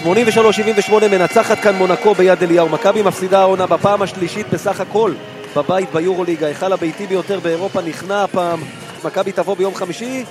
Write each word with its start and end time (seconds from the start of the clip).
83-78 0.00 0.06
מנצחת 1.10 1.58
כאן 1.58 1.74
מונקו 1.74 2.14
ביד 2.14 2.42
אליהו. 2.42 2.68
מכבי 2.68 3.02
מפסידה 3.02 3.40
העונה 3.40 3.66
בפעם 3.66 4.02
השלישית 4.02 4.46
בסך 4.50 4.80
הכל 4.80 5.12
בבית 5.56 5.92
ביורוליג. 5.92 6.44
ההיכל 6.44 6.72
הביתי 6.72 7.06
ביותר 7.06 7.40
באירופה 7.40 7.80
נכנע 7.80 8.24
הפעם. 8.24 8.60
מכבי 9.04 9.32
תבוא 9.32 9.56
ביום 9.56 9.74
חמישי 9.74 10.24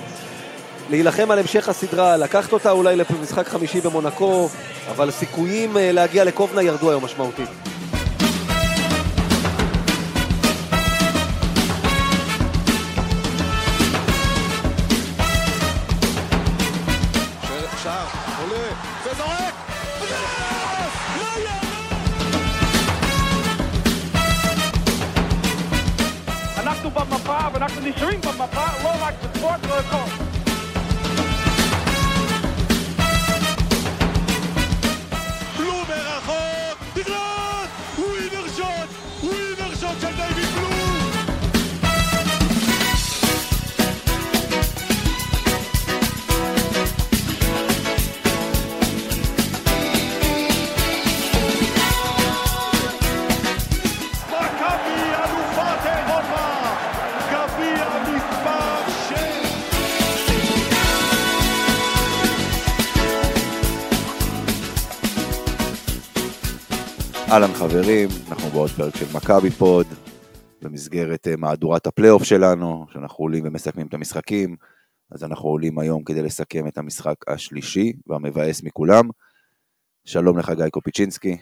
להילחם 0.90 1.30
על 1.30 1.38
המשך 1.38 1.68
הסדרה, 1.68 2.16
לקחת 2.16 2.52
אותה 2.52 2.70
אולי 2.70 2.96
למשחק 2.96 3.48
חמישי 3.48 3.80
במונקו, 3.80 4.48
אבל 4.90 5.10
סיכויים 5.10 5.76
אה, 5.76 5.92
להגיע 5.92 6.24
לקובנה 6.24 6.62
ירדו 6.62 6.90
היום 6.90 7.04
משמעותית. 7.04 7.48
אהלן 67.32 67.54
חברים, 67.54 68.08
אנחנו 68.28 68.48
בעוד 68.48 68.70
פרק 68.70 68.96
של 68.96 69.06
מכבי 69.16 69.50
פוד, 69.50 69.86
במסגרת 70.62 71.28
אה, 71.28 71.36
מהדורת 71.36 71.86
הפלייאוף 71.86 72.24
שלנו, 72.24 72.86
שאנחנו 72.92 73.24
עולים 73.24 73.44
ומסכמים 73.46 73.86
את 73.86 73.94
המשחקים, 73.94 74.56
אז 75.10 75.24
אנחנו 75.24 75.48
עולים 75.48 75.78
היום 75.78 76.04
כדי 76.04 76.22
לסכם 76.22 76.66
את 76.66 76.78
המשחק 76.78 77.14
השלישי 77.28 77.92
והמבאס 78.06 78.62
מכולם. 78.62 79.04
שלום 80.04 80.38
לך 80.38 80.50
גיא 80.56 80.68
קופיצ'ינסקי. 80.68 81.36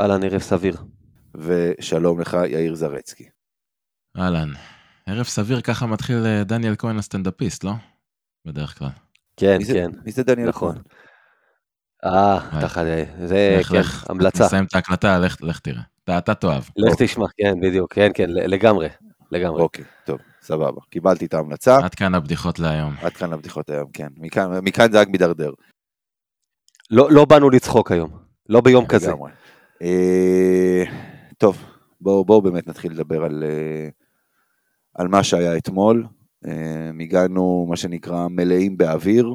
אהלן, 0.00 0.24
ערב 0.24 0.40
סביר. 0.40 0.76
ושלום 1.34 2.20
לך 2.20 2.36
יאיר 2.48 2.74
זרצקי. 2.74 3.28
אהלן, 4.18 4.48
ערב 5.06 5.26
סביר 5.26 5.60
ככה 5.60 5.86
מתחיל 5.86 6.26
אה, 6.26 6.44
דניאל 6.44 6.74
כהן 6.78 6.98
הסטנדאפיסט, 6.98 7.64
לא? 7.64 7.72
בדרך 8.44 8.78
כלל. 8.78 8.90
כן, 9.36 9.58
כן. 9.66 9.90
מי 10.04 10.12
זה 10.12 10.22
דניאל 10.22 10.48
נכון. 10.48 10.74
כהן? 10.74 10.82
אה, 12.04 12.60
תחת, 12.60 12.82
זה, 13.24 13.60
כן, 13.70 13.80
המלצה. 14.08 14.44
נסיים 14.44 14.64
את 14.64 14.74
ההקלטה, 14.74 15.18
לך 15.18 15.58
תראה. 15.58 15.82
אתה 16.18 16.34
תאהב. 16.34 16.62
לך 16.76 16.94
תשמע, 16.98 17.26
כן, 17.36 17.60
בדיוק, 17.60 17.94
כן, 17.94 18.10
כן, 18.14 18.26
לגמרי, 18.30 18.88
לגמרי. 19.32 19.62
אוקיי, 19.62 19.84
טוב, 20.04 20.18
סבבה. 20.42 20.80
קיבלתי 20.90 21.26
את 21.26 21.34
ההמלצה. 21.34 21.78
עד 21.84 21.94
כאן 21.94 22.14
הבדיחות 22.14 22.58
להיום. 22.58 22.94
עד 23.02 23.12
כאן 23.12 23.32
הבדיחות 23.32 23.70
היום, 23.70 23.90
כן. 23.92 24.08
מכאן 24.62 24.92
זה 24.92 25.00
רק 25.00 25.08
מידרדר. 25.08 25.50
לא, 26.90 27.10
לא 27.10 27.24
באנו 27.24 27.50
לצחוק 27.50 27.92
היום, 27.92 28.10
לא 28.48 28.60
ביום 28.60 28.86
כזה. 28.86 29.12
אה, 29.82 30.84
טוב, 31.38 31.64
בואו 32.00 32.42
באמת 32.42 32.68
נתחיל 32.68 32.92
לדבר 32.92 33.24
על, 33.24 33.44
אה, 33.46 33.88
על 34.94 35.08
מה 35.08 35.24
שהיה 35.24 35.56
אתמול. 35.56 36.06
אה, 36.46 36.90
הגענו, 37.00 37.66
מה 37.68 37.76
שנקרא, 37.76 38.28
מלאים 38.28 38.76
באוויר. 38.76 39.34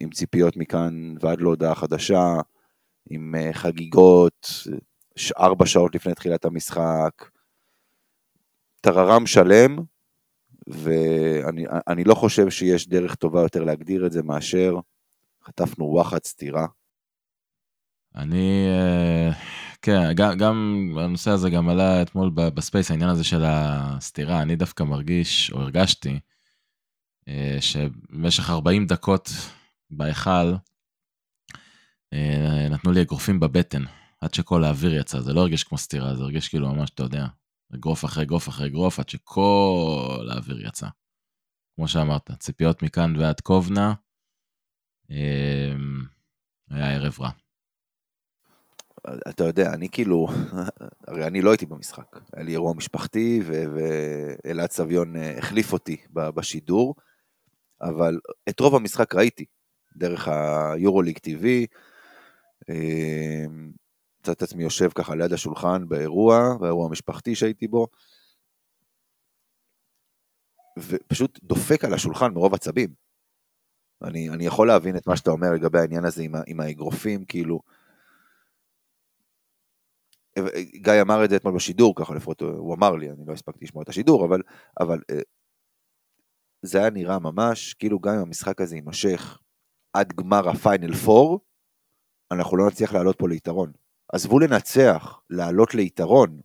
עם 0.00 0.10
ציפיות 0.10 0.56
מכאן 0.56 1.14
ועד 1.20 1.40
להודעה 1.40 1.74
חדשה, 1.74 2.34
עם 3.10 3.34
אה, 3.34 3.52
חגיגות, 3.52 4.48
ארבע 5.38 5.66
שעות 5.66 5.94
לפני 5.94 6.14
תחילת 6.14 6.44
המשחק, 6.44 7.30
טררם 8.80 9.26
שלם, 9.26 9.76
ואני 10.66 12.04
לא 12.04 12.14
חושב 12.14 12.50
שיש 12.50 12.88
דרך 12.88 13.14
טובה 13.14 13.42
יותר 13.42 13.64
להגדיר 13.64 14.06
את 14.06 14.12
זה 14.12 14.22
מאשר 14.22 14.74
חטפנו 15.44 15.84
וואחד 15.84 16.24
סטירה. 16.24 16.66
אני, 18.14 18.66
אה, 18.68 19.30
כן, 19.82 20.12
גם, 20.14 20.38
גם 20.38 20.88
הנושא 20.98 21.30
הזה 21.30 21.50
גם 21.50 21.68
עלה 21.68 22.02
אתמול 22.02 22.30
ב 22.34 22.42
space, 22.42 22.90
העניין 22.90 23.10
הזה 23.10 23.24
של 23.24 23.42
הסטירה, 23.46 24.42
אני 24.42 24.56
דווקא 24.56 24.82
מרגיש, 24.82 25.52
או 25.52 25.60
הרגשתי, 25.60 26.20
אה, 27.28 27.56
שבמשך 27.60 28.50
40 28.50 28.86
דקות 28.86 29.28
בהיכל, 29.90 30.54
אה, 32.12 32.68
נתנו 32.70 32.92
לי 32.92 33.02
אגרופים 33.02 33.40
בבטן, 33.40 33.82
עד 34.20 34.34
שכל 34.34 34.64
האוויר 34.64 34.94
יצא, 34.94 35.20
זה 35.20 35.32
לא 35.32 35.40
הרגיש 35.40 35.64
כמו 35.64 35.78
סטירה, 35.78 36.14
זה 36.16 36.22
הרגיש 36.22 36.48
כאילו 36.48 36.74
ממש, 36.74 36.90
אתה 36.90 37.02
יודע, 37.02 37.26
אגרוף 37.74 38.04
אחרי 38.04 38.24
אגרוף 38.24 38.48
אחרי 38.48 38.66
אגרוף, 38.66 38.98
עד 38.98 39.08
שכל 39.08 40.28
האוויר 40.30 40.66
יצא. 40.66 40.86
כמו 41.76 41.88
שאמרת, 41.88 42.30
ציפיות 42.30 42.82
מכאן 42.82 43.16
ועד 43.16 43.40
קובנה, 43.40 43.94
אה, 45.10 45.74
היה 46.70 46.94
ערב 46.94 47.16
רע. 47.20 47.30
אתה 49.28 49.44
יודע, 49.44 49.74
אני 49.74 49.88
כאילו, 49.88 50.28
הרי 51.08 51.26
אני 51.26 51.42
לא 51.42 51.50
הייתי 51.50 51.66
במשחק, 51.66 52.16
היה 52.32 52.44
לי 52.44 52.52
אירוע 52.52 52.74
משפחתי 52.74 53.40
ואלעד 53.46 54.70
סביון 54.70 55.16
אה, 55.16 55.38
החליף 55.38 55.72
אותי 55.72 55.96
בשידור, 56.12 56.94
אבל 57.82 58.18
את 58.48 58.60
רוב 58.60 58.74
המשחק 58.74 59.14
ראיתי. 59.14 59.44
דרך 59.96 60.28
היורוליג 60.28 61.18
TV. 61.18 61.66
אמ, 62.68 63.72
מצא 64.20 64.32
את 64.32 64.42
עצמי 64.42 64.62
יושב 64.62 64.88
ככה 64.94 65.14
ליד 65.14 65.32
השולחן 65.32 65.88
באירוע, 65.88 66.56
באירוע 66.60 66.86
המשפחתי 66.86 67.34
שהייתי 67.34 67.68
בו, 67.68 67.86
ופשוט 70.78 71.38
דופק 71.42 71.84
על 71.84 71.94
השולחן 71.94 72.32
מרוב 72.34 72.54
עצבים. 72.54 72.94
אני, 74.02 74.28
אני 74.28 74.46
יכול 74.46 74.68
להבין 74.68 74.96
את 74.96 75.06
מה 75.06 75.16
שאתה 75.16 75.30
אומר 75.30 75.52
לגבי 75.54 75.78
העניין 75.78 76.04
הזה 76.04 76.22
עם, 76.22 76.34
עם 76.46 76.60
האגרופים, 76.60 77.24
כאילו... 77.24 77.60
גיא 80.74 81.02
אמר 81.02 81.24
את 81.24 81.30
זה 81.30 81.36
אתמול 81.36 81.54
בשידור, 81.54 81.94
ככה 81.96 82.14
לפחות 82.14 82.40
הוא 82.40 82.74
אמר 82.74 82.90
לי, 82.90 83.10
אני 83.10 83.26
לא 83.26 83.32
הספקתי 83.32 83.64
לשמוע 83.64 83.82
את 83.82 83.88
השידור, 83.88 84.26
אבל, 84.26 84.42
אבל 84.80 85.00
אה, 85.10 85.20
זה 86.62 86.78
היה 86.78 86.90
נראה 86.90 87.18
ממש, 87.18 87.74
כאילו 87.74 88.00
גם 88.00 88.14
אם 88.14 88.20
המשחק 88.20 88.60
הזה 88.60 88.76
יימשך 88.76 89.38
עד 89.96 90.12
גמר 90.12 90.48
הפיינל 90.48 90.92
4, 91.08 91.36
אנחנו 92.32 92.56
לא 92.56 92.66
נצליח 92.66 92.92
לעלות 92.92 93.18
פה 93.18 93.28
ליתרון. 93.28 93.72
עזבו 94.12 94.38
לנצח, 94.38 95.20
לעלות 95.30 95.74
ליתרון. 95.74 96.40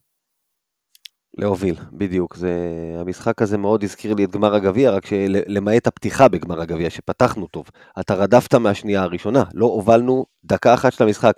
להוביל, 1.38 1.76
בדיוק. 1.94 2.36
זה... 2.36 2.52
המשחק 3.00 3.42
הזה 3.42 3.58
מאוד 3.58 3.84
הזכיר 3.84 4.14
לי 4.14 4.24
את 4.24 4.32
גמר 4.32 4.56
הגביע, 4.56 4.92
רק 4.92 5.06
שלמעט 5.06 5.88
הפתיחה 5.88 6.28
בגמר 6.28 6.62
הגביע, 6.62 6.90
שפתחנו 6.90 7.48
טוב. 7.48 7.66
אתה 8.00 8.16
רדפת 8.16 8.56
מהשנייה 8.56 9.04
הראשונה, 9.04 9.44
לא 9.54 9.66
הובלנו 9.66 10.26
דקה 10.44 10.74
אחת 10.74 10.94
של 10.94 11.04
המשחק. 11.04 11.34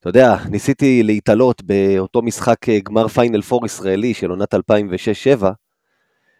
אתה 0.00 0.08
יודע, 0.08 0.36
ניסיתי 0.50 1.02
להתעלות 1.02 1.62
באותו 1.62 2.22
משחק 2.22 2.68
אה, 2.68 2.78
גמר 2.80 3.08
פיינל 3.08 3.40
4 3.52 3.66
ישראלי 3.66 4.14
של 4.14 4.30
עונת 4.30 4.54
2006-2007, 4.54 4.58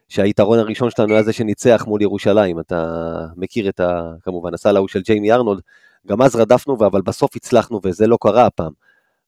שהיתרון 0.09 0.59
הראשון 0.59 0.91
שלנו 0.91 1.15
היה 1.15 1.22
זה 1.22 1.33
שניצח 1.33 1.84
מול 1.87 2.03
ירושלים, 2.03 2.61
אתה 2.61 3.06
מכיר 3.37 3.69
את 3.69 3.81
ה... 3.81 4.12
כמובן, 4.22 4.55
הסל 4.55 4.77
ההוא 4.77 4.89
של 4.89 5.00
ג'יימי 5.00 5.33
ארנולד, 5.33 5.61
גם 6.06 6.23
אז 6.23 6.37
רדפנו, 6.37 6.76
אבל 6.87 7.03
בסוף 7.03 7.37
הצלחנו, 7.37 7.81
וזה 7.85 8.06
לא 8.06 8.19
קרה 8.20 8.47
הפעם. 8.47 8.73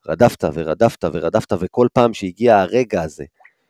רדפת 0.09 0.45
ורדפת 0.55 1.05
ורדפת, 1.13 1.53
וכל 1.61 1.89
פעם 1.93 2.15
שהגיע 2.15 2.59
הרגע 2.59 3.03
הזה, 3.03 3.25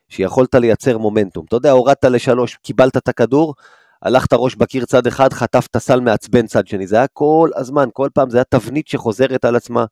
שיכולת 0.09 0.55
לייצר 0.55 0.99
מומנטום, 0.99 1.45
אתה 1.49 1.57
יודע, 1.57 1.71
הורדת 1.71 2.05
לשלוש, 2.05 2.55
קיבלת 2.63 2.97
את 2.97 3.09
הכדור, 3.09 3.55
הלכת 4.03 4.33
ראש 4.33 4.55
בקיר 4.55 4.85
צד 4.85 5.07
אחד, 5.07 5.33
חטפת 5.33 5.79
סל 5.79 6.01
מעצבן 6.01 6.47
צד 6.47 6.67
שני, 6.67 6.87
זה 6.87 6.97
היה 6.97 7.07
כל 7.07 7.51
הזמן, 7.57 7.89
כל 7.93 8.09
פעם 8.15 8.31
זה 8.31 8.37
היה 8.39 8.45
תבנית 8.45 8.89
שחוזרת 8.89 9.45
על 9.45 9.57
עצמה. 9.57 9.85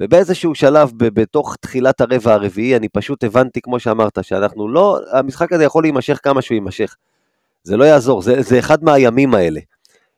ובאיזשהו 0.00 0.54
שלב, 0.54 0.90
בתוך 0.96 1.56
תחילת 1.60 2.00
הרבע 2.00 2.34
הרביעי, 2.34 2.76
אני 2.76 2.88
פשוט 2.88 3.24
הבנתי, 3.24 3.60
כמו 3.60 3.80
שאמרת, 3.80 4.18
שאנחנו 4.22 4.68
לא, 4.68 4.98
המשחק 5.12 5.52
הזה 5.52 5.64
יכול 5.64 5.84
להימשך 5.84 6.20
כמה 6.22 6.42
שהוא 6.42 6.54
יימשך. 6.54 6.96
זה 7.62 7.76
לא 7.76 7.84
יעזור, 7.84 8.22
זה, 8.22 8.42
זה 8.42 8.58
אחד 8.58 8.84
מהימים 8.84 9.34
האלה, 9.34 9.60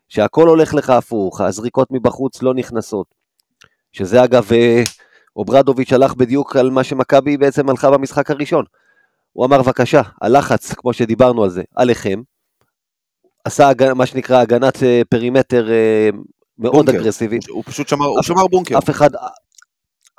שהכל 0.09 0.49
הולך 0.49 0.75
לך 0.75 0.91
הפוך, 0.91 1.41
הזריקות 1.41 1.89
מבחוץ 1.91 2.43
לא 2.43 2.55
נכנסות. 2.55 3.07
שזה 3.93 4.25
אגב, 4.25 4.53
אה, 4.53 4.83
אוברדוביץ' 5.37 5.93
הלך 5.93 6.15
בדיוק 6.15 6.57
על 6.57 6.71
מה 6.71 6.85
שמכבי 6.85 7.37
בעצם 7.37 7.71
הלכה 7.71 7.91
במשחק 7.91 8.31
הראשון. 8.31 8.65
הוא 9.33 9.47
אמר, 9.47 9.63
בבקשה, 9.63 10.03
הלחץ, 10.23 10.73
כמו 10.75 10.93
שדיברנו 10.93 11.45
על 11.45 11.51
זה, 11.51 11.63
עליכם, 11.77 12.21
עשה 13.45 13.71
מה 13.95 14.07
שנקרא 14.07 14.41
הגנת 14.41 14.83
אה, 14.83 15.03
perimeter 15.09 15.71
אה, 15.71 16.11
מאוד 16.59 16.73
בונקר. 16.73 17.01
אגרסיבית. 17.03 17.49
הוא 17.49 17.63
פשוט 17.67 17.89
שמר, 17.89 18.07
הוא 18.07 18.23
שמר 18.23 18.47
בונקר. 18.47 18.79
אף 18.79 18.91
אחד, 18.91 19.11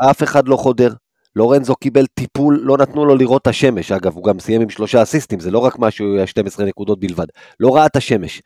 אף 0.09 0.23
אחד 0.23 0.47
לא 0.47 0.55
חודר. 0.55 0.93
לורנזו 1.35 1.75
קיבל 1.75 2.05
טיפול, 2.13 2.59
לא 2.63 2.77
נתנו 2.77 3.05
לו 3.05 3.15
לראות 3.15 3.41
את 3.41 3.47
השמש. 3.47 3.91
אגב, 3.91 4.15
הוא 4.15 4.23
גם 4.23 4.39
סיים 4.39 4.61
עם 4.61 4.69
שלושה 4.69 5.03
אסיסטים, 5.03 5.39
זה 5.39 5.51
לא 5.51 5.59
רק 5.59 5.79
משהו, 5.79 6.15
היה 6.15 6.27
12 6.27 6.65
נקודות 6.65 6.99
בלבד. 6.99 7.25
לא 7.59 7.75
ראה 7.75 7.85
את 7.85 7.95
השמש. 7.95 8.41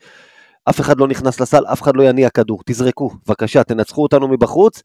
אף 0.69 0.81
אחד 0.81 0.99
לא 0.99 1.07
נכנס 1.07 1.39
לסל, 1.39 1.65
אף 1.65 1.81
אחד 1.81 1.95
לא 1.95 2.03
יניע 2.03 2.29
כדור. 2.29 2.61
תזרקו, 2.65 3.09
בבקשה, 3.27 3.63
תנצחו 3.63 4.03
אותנו 4.03 4.27
מבחוץ, 4.27 4.81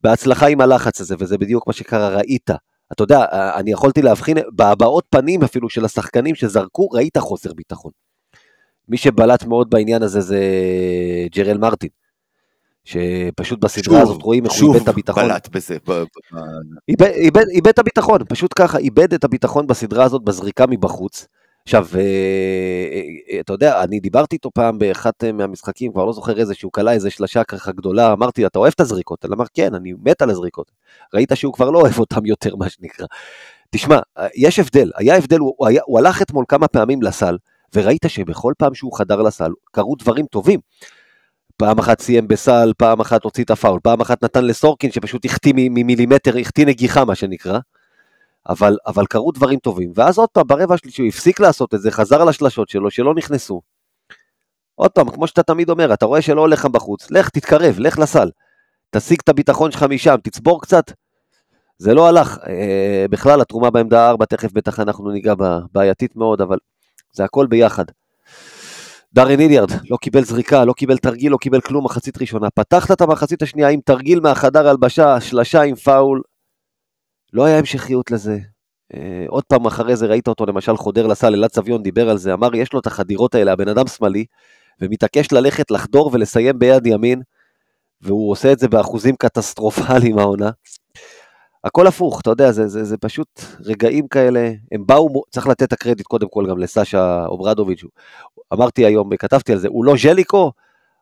בהצלחה 0.00 0.46
עם 0.46 0.60
הלחץ 0.60 1.00
הזה, 1.00 1.14
וזה 1.18 1.38
בדיוק 1.38 1.66
מה 1.66 1.72
שקרה, 1.72 2.08
ראית. 2.08 2.50
אתה 2.92 3.02
יודע, 3.02 3.24
אני 3.56 3.72
יכולתי 3.72 4.02
להבחין, 4.02 4.36
בהבעות 4.52 5.04
פנים 5.10 5.42
אפילו 5.42 5.70
של 5.70 5.84
השחקנים 5.84 6.34
שזרקו, 6.34 6.88
ראית 6.88 7.18
חוסר 7.18 7.52
ביטחון. 7.52 7.92
מי 8.88 8.96
שבלט 8.96 9.44
מאוד 9.44 9.70
בעניין 9.70 10.02
הזה 10.02 10.20
זה 10.20 10.38
ג'רל 11.34 11.58
מרטין. 11.58 11.90
שפשוט 12.84 13.60
בסדרה 13.60 14.00
הזאת 14.00 14.22
רואים 14.22 14.44
איך 14.44 14.52
הוא 14.62 14.74
איבד 14.74 14.82
את 14.82 14.88
הביטחון. 14.88 15.22
שוב 15.22 15.32
בלט 15.32 15.48
בזה. 15.48 15.76
איבד, 16.88 17.06
איבד, 17.06 17.48
איבד 17.48 17.68
את 17.68 17.78
הביטחון, 17.78 18.18
פשוט 18.28 18.52
ככה, 18.56 18.78
איבד 18.78 19.14
את 19.14 19.24
הביטחון 19.24 19.66
בסדרה 19.66 20.04
הזאת 20.04 20.24
בזריקה 20.24 20.66
מבחוץ. 20.66 21.26
עכשיו, 21.64 21.86
אה, 21.94 22.00
אה, 23.32 23.40
אתה 23.40 23.52
יודע, 23.52 23.82
אני 23.82 24.00
דיברתי 24.00 24.36
איתו 24.36 24.50
פעם 24.54 24.78
באחד 24.78 25.10
אה, 25.24 25.32
מהמשחקים, 25.32 25.92
כבר 25.92 26.04
לא 26.04 26.12
זוכר 26.12 26.38
איזה, 26.40 26.54
שהוא 26.54 26.72
כלה 26.72 26.92
איזה 26.92 27.10
שלשה 27.10 27.44
ככה 27.44 27.72
גדולה, 27.72 28.12
אמרתי, 28.12 28.46
אתה 28.46 28.58
אוהב 28.58 28.72
את 28.74 28.80
הזריקות? 28.80 29.24
הוא 29.24 29.34
אמר, 29.34 29.44
כן, 29.54 29.74
אני 29.74 29.92
מת 30.04 30.22
על 30.22 30.30
הזריקות. 30.30 30.70
ראית 31.14 31.32
שהוא 31.34 31.52
כבר 31.52 31.70
לא 31.70 31.80
אוהב 31.80 31.98
אותם 31.98 32.26
יותר, 32.26 32.56
מה 32.56 32.68
שנקרא. 32.68 33.06
תשמע, 33.70 33.98
יש 34.36 34.58
הבדל, 34.58 34.90
היה 34.96 35.16
הבדל, 35.16 35.38
הוא, 35.38 35.66
היה, 35.66 35.82
הוא 35.84 35.98
הלך 35.98 36.22
אתמול 36.22 36.44
כמה 36.48 36.68
פעמים 36.68 37.02
לסל, 37.02 37.36
וראית 37.74 38.04
שבכל 38.08 38.52
פעם 38.58 38.74
שהוא 38.74 38.98
חדר 38.98 39.22
לסל, 39.22 39.50
קרו 39.72 39.96
דברים 39.96 40.26
טובים. 40.26 40.60
פעם 41.60 41.78
אחת 41.78 42.00
סיים 42.00 42.28
בסל, 42.28 42.72
פעם 42.76 43.00
אחת 43.00 43.24
הוציא 43.24 43.44
את 43.44 43.50
הפאול, 43.50 43.80
פעם 43.82 44.00
אחת 44.00 44.24
נתן 44.24 44.44
לסורקין 44.44 44.92
שפשוט 44.92 45.24
החטיא 45.24 45.52
ממילימטר, 45.56 46.38
החטיא 46.38 46.66
נגיחה 46.66 47.04
מה 47.04 47.14
שנקרא, 47.14 47.58
אבל, 48.48 48.76
אבל 48.86 49.06
קרו 49.06 49.32
דברים 49.32 49.58
טובים. 49.58 49.92
ואז 49.94 50.18
עוד 50.18 50.28
פעם, 50.28 50.46
ברבע 50.46 50.74
השלישי 50.74 51.02
הוא 51.02 51.08
הפסיק 51.08 51.40
לעשות 51.40 51.74
את 51.74 51.80
זה, 51.80 51.90
חזר 51.90 52.24
לשלשות 52.24 52.68
שלו, 52.68 52.90
שלא 52.90 53.14
נכנסו. 53.14 53.60
עוד 54.74 54.90
פעם, 54.90 55.10
כמו 55.10 55.26
שאתה 55.26 55.42
תמיד 55.42 55.70
אומר, 55.70 55.94
אתה 55.94 56.06
רואה 56.06 56.22
שלא 56.22 56.40
הולך 56.40 56.58
לך 56.58 56.66
בחוץ, 56.66 57.10
לך, 57.10 57.28
תתקרב, 57.28 57.78
לך 57.78 57.98
לסל. 57.98 58.30
תשיג 58.90 59.18
את 59.24 59.28
הביטחון 59.28 59.70
שלך 59.70 59.82
משם, 59.82 60.16
תצבור 60.22 60.62
קצת. 60.62 60.92
זה 61.78 61.94
לא 61.94 62.08
הלך. 62.08 62.38
אה, 62.48 63.04
בכלל, 63.10 63.40
התרומה 63.40 63.70
בעמדה 63.70 64.10
4, 64.10 64.26
תכף 64.26 64.52
בטח 64.52 64.80
אנחנו 64.80 65.10
ניגע 65.10 65.34
בה, 65.34 65.58
בעייתית 65.72 66.16
מאוד, 66.16 66.40
אבל 66.40 66.58
זה 67.12 67.24
הכל 67.24 67.46
ביחד. 67.46 67.84
דארן 69.12 69.40
איליארד 69.40 69.70
לא 69.90 69.96
קיבל 69.96 70.24
זריקה, 70.24 70.64
לא 70.64 70.72
קיבל 70.72 70.98
תרגיל, 70.98 71.32
לא 71.32 71.36
קיבל 71.36 71.60
כלום 71.60 71.84
מחצית 71.84 72.20
ראשונה. 72.20 72.50
פתחת 72.50 72.90
את 72.90 73.00
המחצית 73.00 73.42
השנייה 73.42 73.68
עם 73.68 73.80
תרגיל 73.80 74.20
מהחדר 74.20 74.68
הלבשה, 74.68 75.20
שלשה 75.20 75.62
עם 75.62 75.74
פאול. 75.74 76.22
לא 77.32 77.44
היה 77.44 77.58
המשכיות 77.58 78.10
לזה. 78.10 78.38
אה, 78.94 79.24
עוד 79.28 79.44
פעם 79.44 79.66
אחרי 79.66 79.96
זה 79.96 80.06
ראית 80.06 80.28
אותו 80.28 80.46
למשל 80.46 80.76
חודר 80.76 81.06
לסל, 81.06 81.34
אלעד 81.34 81.52
סביון 81.52 81.82
דיבר 81.82 82.10
על 82.10 82.18
זה, 82.18 82.32
אמר 82.32 82.54
יש 82.54 82.72
לו 82.72 82.80
את 82.80 82.86
החדירות 82.86 83.34
האלה, 83.34 83.52
הבן 83.52 83.68
אדם 83.68 83.86
שמאלי, 83.86 84.24
ומתעקש 84.80 85.32
ללכת, 85.32 85.70
לחדור 85.70 86.10
ולסיים 86.12 86.58
ביד 86.58 86.86
ימין, 86.86 87.22
והוא 88.00 88.30
עושה 88.30 88.52
את 88.52 88.58
זה 88.58 88.68
באחוזים 88.68 89.14
קטסטרופליים 89.16 90.18
העונה. 90.18 90.50
הכל 91.64 91.86
הפוך, 91.86 92.20
אתה 92.20 92.30
יודע, 92.30 92.52
זה, 92.52 92.68
זה, 92.68 92.84
זה 92.84 92.96
פשוט 92.96 93.40
רגעים 93.60 94.08
כאלה, 94.08 94.52
הם 94.72 94.86
באו, 94.86 95.22
צריך 95.30 95.46
לתת 95.46 95.62
את 95.62 95.72
הקרדיט 95.72 96.06
קודם 96.06 96.28
כל 96.28 96.46
גם 96.50 96.58
לסשה 96.58 97.26
אוברדוביץ', 97.26 97.84
אמרתי 98.52 98.84
היום, 98.84 99.16
כתבתי 99.16 99.52
על 99.52 99.58
זה, 99.58 99.68
הוא 99.68 99.84
לא 99.84 99.94
ז'ליקו, 100.02 100.52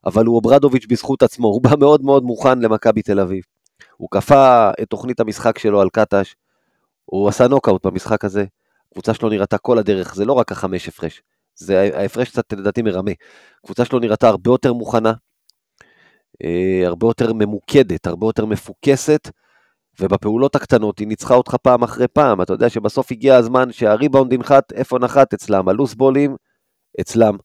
אבל 0.07 0.27
הוא 0.27 0.37
אוברדוביץ' 0.37 0.87
בזכות 0.89 1.23
עצמו, 1.23 1.49
הוא 1.49 1.63
בא 1.63 1.71
מאוד 1.79 2.03
מאוד 2.03 2.23
מוכן 2.23 2.59
למכבי 2.59 3.03
תל 3.03 3.21
אביב. 3.21 3.45
הוא 3.97 4.09
כפה 4.11 4.71
את 4.83 4.89
תוכנית 4.89 5.21
המשחק 5.21 5.59
שלו 5.59 5.81
על 5.81 5.89
קטש, 5.89 6.35
הוא 7.05 7.29
עשה 7.29 7.49
נוקאוט 7.49 7.87
במשחק 7.87 8.25
הזה, 8.25 8.45
הקבוצה 8.91 9.15
שלו 9.15 9.29
נראתה 9.29 9.59
כל 9.59 9.79
הדרך, 9.79 10.15
זה 10.15 10.25
לא 10.25 10.33
רק 10.33 10.53
החמש 10.53 10.89
הפרש, 10.89 11.23
זה 11.55 11.91
ההפרש 11.95 12.29
קצת 12.29 12.53
לדעתי 12.53 12.83
מרמה. 12.83 13.11
הקבוצה 13.65 13.85
שלו 13.85 13.99
נראתה 13.99 14.29
הרבה 14.29 14.51
יותר 14.51 14.73
מוכנה, 14.73 15.13
אה, 16.45 16.83
הרבה 16.87 17.07
יותר 17.07 17.33
ממוקדת, 17.33 18.07
הרבה 18.07 18.27
יותר 18.27 18.47
מפוקסת, 18.47 19.31
ובפעולות 20.01 20.57
הקטנות 20.57 20.99
היא 20.99 21.09
ניצחה 21.09 21.35
אותך 21.35 21.55
פעם 21.55 21.83
אחרי 21.83 22.09
פעם. 22.09 22.43
אתה 22.43 22.53
יודע 22.53 22.69
שבסוף 22.69 23.13
הגיע 23.13 23.37
הזמן 23.37 23.73
שהריבאונד 23.73 24.33
ינחת, 24.33 24.73
איפה 24.73 24.99
נחת? 24.99 25.35
אצלם. 25.35 25.69
הלוס 25.69 25.95
בולים, 25.95 26.37
אצלם. 27.01 27.37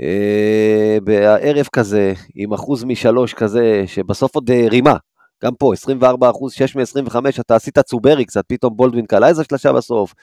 אה, 0.00 0.98
בערב 1.04 1.66
כזה, 1.72 2.12
עם 2.34 2.52
אחוז 2.52 2.84
משלוש 2.84 3.34
כזה, 3.34 3.82
שבסוף 3.86 4.34
עוד 4.34 4.50
אה, 4.50 4.66
רימה. 4.70 4.96
גם 5.44 5.54
פה, 5.54 5.72
24 5.72 6.30
אחוז, 6.30 6.52
6 6.52 6.76
מ-25, 6.76 7.16
אתה 7.40 7.56
עשית 7.56 7.78
צוברי 7.78 8.24
קצת, 8.24 8.44
פתאום 8.48 8.76
בולדווין 8.76 9.06
קלה 9.06 9.28
איזה 9.28 9.44
שלושה 9.44 9.72
בסוף. 9.72 10.14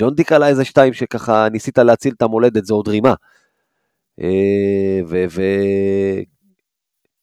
ג'ון 0.00 0.14
די 0.14 0.24
קלה 0.24 0.48
איזה 0.48 0.64
שתיים 0.64 0.92
שככה 0.92 1.48
ניסית 1.48 1.78
להציל 1.78 2.14
את 2.16 2.22
המולדת, 2.22 2.64
זה 2.64 2.74
עוד 2.74 2.88
רימה. 2.88 3.14
אה. 4.20 5.00
ו... 5.08 5.24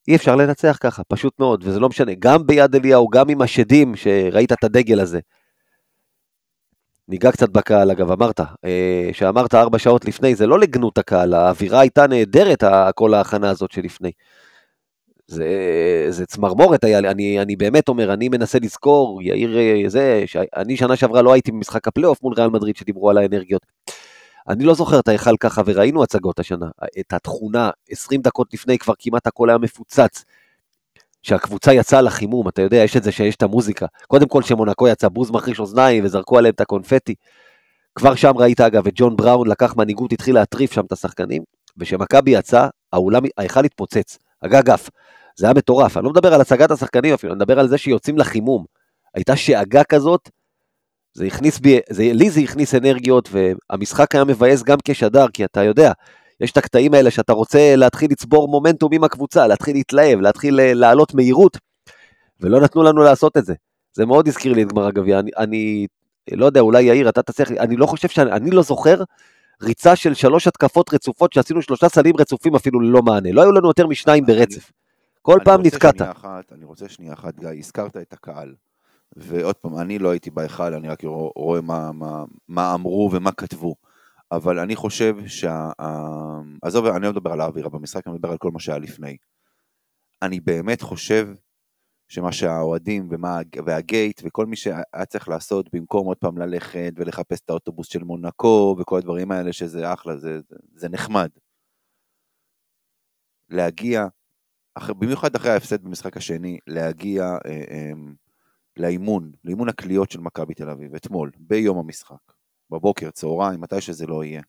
אי 0.07 0.15
אפשר 0.15 0.35
לנצח 0.35 0.77
ככה, 0.79 1.03
פשוט 1.03 1.39
מאוד, 1.39 1.63
וזה 1.67 1.79
לא 1.79 1.89
משנה, 1.89 2.11
גם 2.19 2.47
ביד 2.47 2.75
אליהו, 2.75 3.07
גם 3.07 3.29
עם 3.29 3.41
השדים, 3.41 3.95
שראית 3.95 4.51
את 4.51 4.63
הדגל 4.63 4.99
הזה. 4.99 5.19
ניגע 7.07 7.31
קצת 7.31 7.49
בקהל, 7.49 7.91
אגב, 7.91 8.11
אמרת, 8.11 8.39
אה, 8.39 9.09
שאמרת 9.13 9.55
ארבע 9.55 9.79
שעות 9.79 10.05
לפני, 10.05 10.35
זה 10.35 10.47
לא 10.47 10.59
לגנות 10.59 10.97
הקהל, 10.97 11.33
האווירה 11.33 11.79
הייתה 11.79 12.07
נהדרת, 12.07 12.63
כל 12.95 13.13
ההכנה 13.13 13.49
הזאת 13.49 13.71
שלפני. 13.71 14.11
זה, 15.27 15.47
זה 16.09 16.25
צמרמורת 16.25 16.83
היה 16.83 16.99
אני, 16.99 17.41
אני 17.41 17.55
באמת 17.55 17.89
אומר, 17.89 18.13
אני 18.13 18.29
מנסה 18.29 18.59
לזכור, 18.59 19.21
יאיר 19.21 19.57
אה, 19.57 19.89
זה, 19.89 20.23
שאני 20.25 20.77
שנה 20.77 20.95
שעברה 20.95 21.21
לא 21.21 21.33
הייתי 21.33 21.51
במשחק 21.51 21.87
הפלייאוף 21.87 22.23
מול 22.23 22.33
ריאל 22.33 22.49
מדריד 22.49 22.75
שדיברו 22.75 23.09
על 23.09 23.17
האנרגיות. 23.17 23.65
אני 24.47 24.63
לא 24.63 24.73
זוכר 24.73 24.99
את 24.99 25.07
ההיכל 25.07 25.37
ככה, 25.39 25.61
וראינו 25.65 26.03
הצגות 26.03 26.39
השנה. 26.39 26.67
את 26.99 27.13
התכונה, 27.13 27.69
20 27.89 28.21
דקות 28.21 28.53
לפני 28.53 28.77
כבר 28.77 28.93
כמעט 28.99 29.27
הכל 29.27 29.49
היה 29.49 29.57
מפוצץ. 29.57 30.23
שהקבוצה 31.21 31.73
יצאה 31.73 32.01
לחימום, 32.01 32.47
אתה 32.47 32.61
יודע, 32.61 32.77
יש 32.77 32.97
את 32.97 33.03
זה 33.03 33.11
שיש 33.11 33.35
את 33.35 33.43
המוזיקה. 33.43 33.85
קודם 34.07 34.27
כל 34.27 34.41
שמונקו 34.43 34.87
יצא 34.87 35.07
בוז 35.07 35.31
מחריש 35.31 35.59
אוזניים 35.59 36.05
וזרקו 36.05 36.37
עליהם 36.37 36.53
את 36.53 36.61
הקונפטי. 36.61 37.15
כבר 37.95 38.15
שם 38.15 38.37
ראית 38.37 38.61
אגב 38.61 38.87
את 38.87 38.93
ג'ון 38.95 39.15
בראון 39.15 39.47
לקח 39.47 39.75
מנהיגות, 39.75 40.11
התחיל 40.13 40.35
להטריף 40.35 40.71
שם 40.71 40.85
את 40.85 40.91
השחקנים, 40.91 41.43
וכשמכבי 41.77 42.31
יצא, 42.31 42.67
האולם, 42.93 43.21
ההיכל 43.37 43.65
התפוצץ, 43.65 44.17
הגג 44.41 44.69
עף. 44.69 44.89
זה 45.35 45.45
היה 45.45 45.53
מטורף, 45.53 45.97
אני 45.97 46.05
לא 46.05 46.11
מדבר 46.11 46.33
על 46.33 46.41
הצגת 46.41 46.71
השחקנים 46.71 47.13
אפילו, 47.13 47.33
אני 47.33 47.37
מדבר 47.37 47.59
על 47.59 47.67
זה 47.67 47.77
שיוצאים 47.77 48.17
לחימום. 48.17 48.65
הייתה 49.15 49.35
שאגה 49.35 49.83
כזאת, 49.83 50.29
זה 51.15 51.25
הכניס 51.25 51.59
בי, 51.59 51.79
זה, 51.89 52.09
לי 52.13 52.29
זה 52.29 52.39
הכניס 52.39 52.75
אנרגיות, 52.75 53.29
והמשחק 53.31 54.15
היה 54.15 54.23
מבאס 54.23 54.63
גם 54.63 54.77
כשדר, 54.83 55.25
כי 55.33 55.45
אתה 55.45 55.63
יודע, 55.63 55.91
יש 56.39 56.51
את 56.51 56.57
הקטעים 56.57 56.93
האלה 56.93 57.11
שאתה 57.11 57.33
רוצה 57.33 57.75
להתחיל 57.75 58.11
לצבור 58.11 58.47
מומנטום 58.47 58.93
עם 58.93 59.03
הקבוצה, 59.03 59.47
להתחיל 59.47 59.75
להתלהב, 59.75 60.19
להתחיל 60.19 60.59
אה, 60.59 60.73
לעלות 60.73 61.13
מהירות, 61.13 61.57
ולא 62.41 62.61
נתנו 62.61 62.83
לנו 62.83 63.03
לעשות 63.03 63.37
את 63.37 63.45
זה. 63.45 63.53
זה 63.93 64.05
מאוד 64.05 64.27
הזכיר 64.27 64.53
לי 64.53 64.63
את 64.63 64.67
גמר 64.67 64.87
הגביע, 64.87 65.19
אני, 65.19 65.31
אני 65.37 65.87
לא 66.31 66.45
יודע, 66.45 66.59
אולי 66.59 66.83
יאיר, 66.83 67.09
אתה 67.09 67.21
תצליח, 67.21 67.51
אני 67.51 67.75
לא 67.75 67.85
חושב 67.85 68.07
שאני, 68.07 68.31
אני 68.31 68.51
לא 68.51 68.61
זוכר 68.61 69.03
ריצה 69.61 69.95
של 69.95 70.13
שלוש 70.13 70.47
התקפות 70.47 70.93
רצופות, 70.93 71.33
שעשינו 71.33 71.61
שלושה 71.61 71.89
סלים 71.89 72.15
רצופים 72.19 72.55
אפילו 72.55 72.79
ללא 72.79 73.01
מענה, 73.01 73.31
לא 73.31 73.41
היו 73.41 73.51
לנו 73.51 73.67
יותר 73.67 73.87
משניים 73.87 74.25
ברצף. 74.25 74.71
כל 75.21 75.39
פעם 75.43 75.61
נתקעת. 75.61 76.01
אני 76.51 76.65
רוצה 76.65 76.89
שנייה 76.89 77.13
אחת, 77.13 77.39
גיא, 77.39 77.49
הזכרת 77.49 77.97
את 77.97 78.13
הקהל. 78.13 78.53
ועוד 79.15 79.55
פעם, 79.55 79.79
אני 79.79 79.99
לא 79.99 80.09
הייתי 80.09 80.31
בהיכל, 80.31 80.73
אני 80.73 80.87
רק 80.87 81.03
רואה 81.35 81.61
מה, 81.61 81.91
מה, 81.91 82.23
מה 82.47 82.73
אמרו 82.73 83.09
ומה 83.13 83.31
כתבו. 83.31 83.75
אבל 84.31 84.59
אני 84.59 84.75
חושב 84.75 85.15
שה... 85.27 85.71
עזוב, 86.61 86.85
אני 86.85 87.03
לא 87.03 87.11
מדבר 87.11 87.31
על 87.31 87.41
האווירה 87.41 87.69
במשחק, 87.69 88.07
אני 88.07 88.15
מדבר 88.15 88.31
על 88.31 88.37
כל 88.37 88.51
מה 88.51 88.59
שהיה 88.59 88.77
לפני. 88.77 89.17
אני 90.21 90.39
באמת 90.39 90.81
חושב 90.81 91.27
שמה 92.07 92.31
שהאוהדים 92.31 93.09
והגייט 93.65 94.21
וכל 94.25 94.45
מי 94.45 94.55
שהיה 94.55 95.05
צריך 95.09 95.29
לעשות 95.29 95.75
במקום 95.75 96.07
עוד 96.07 96.17
פעם 96.17 96.37
ללכת 96.37 96.93
ולחפש 96.95 97.39
את 97.39 97.49
האוטובוס 97.49 97.87
של 97.87 98.03
מונקו 98.03 98.75
וכל 98.79 98.97
הדברים 98.97 99.31
האלה 99.31 99.53
שזה 99.53 99.93
אחלה, 99.93 100.17
זה, 100.17 100.39
זה 100.75 100.89
נחמד. 100.89 101.29
להגיע, 103.49 104.07
במיוחד 104.87 105.35
אחרי 105.35 105.51
ההפסד 105.51 105.83
במשחק 105.83 106.17
השני, 106.17 106.59
להגיע 106.67 107.23
אה, 107.23 107.63
אה, 107.71 107.91
לאימון, 108.77 109.31
לאימון 109.43 109.69
הקליעות 109.69 110.11
של 110.11 110.19
מכבי 110.19 110.53
תל 110.53 110.69
אביב, 110.69 110.95
אתמול, 110.95 111.31
ביום 111.39 111.77
המשחק, 111.77 112.33
בבוקר, 112.69 113.11
צהריים, 113.11 113.61
מתי 113.61 113.81
שזה 113.81 114.05
לא 114.07 114.23
יהיה. 114.23 114.41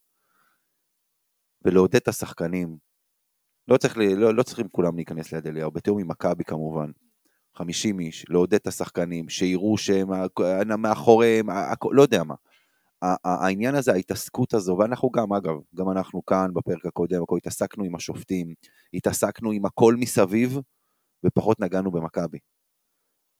ולעודד 1.64 1.97
את 1.97 2.09
השחקנים, 2.09 2.78
לא, 3.68 3.76
צריך, 3.76 3.97
לא, 3.99 4.35
לא 4.35 4.42
צריכים 4.42 4.68
כולם 4.68 4.97
להיכנס 4.97 5.33
ליד 5.33 5.47
אליהו, 5.47 5.71
בתיאום 5.71 5.99
עם 5.99 6.09
מכבי 6.09 6.45
כמובן, 6.45 6.90
50 7.54 8.00
איש, 8.00 8.25
לעודד 8.28 8.54
את 8.54 8.66
השחקנים, 8.66 9.28
שיראו 9.28 9.78
שהם 9.78 10.09
מאחוריהם, 10.78 11.47
לא 11.92 12.02
יודע 12.02 12.23
מה, 12.25 12.35
העניין 13.25 13.75
הזה, 13.75 13.92
ההתעסקות 13.92 14.54
הזו, 14.54 14.76
ואנחנו 14.78 15.11
גם, 15.11 15.33
אגב, 15.33 15.54
גם 15.75 15.90
אנחנו 15.90 16.25
כאן 16.25 16.47
בפרק 16.54 16.87
הקודם, 16.87 17.23
הכל 17.23 17.37
התעסקנו 17.37 17.85
עם 17.85 17.95
השופטים, 17.95 18.54
התעסקנו 18.95 19.50
עם 19.50 19.66
הכל 19.66 19.95
מסביב, 19.99 20.59
ופחות 21.26 21.61
נגענו 21.61 21.90
במכבי. 21.90 22.38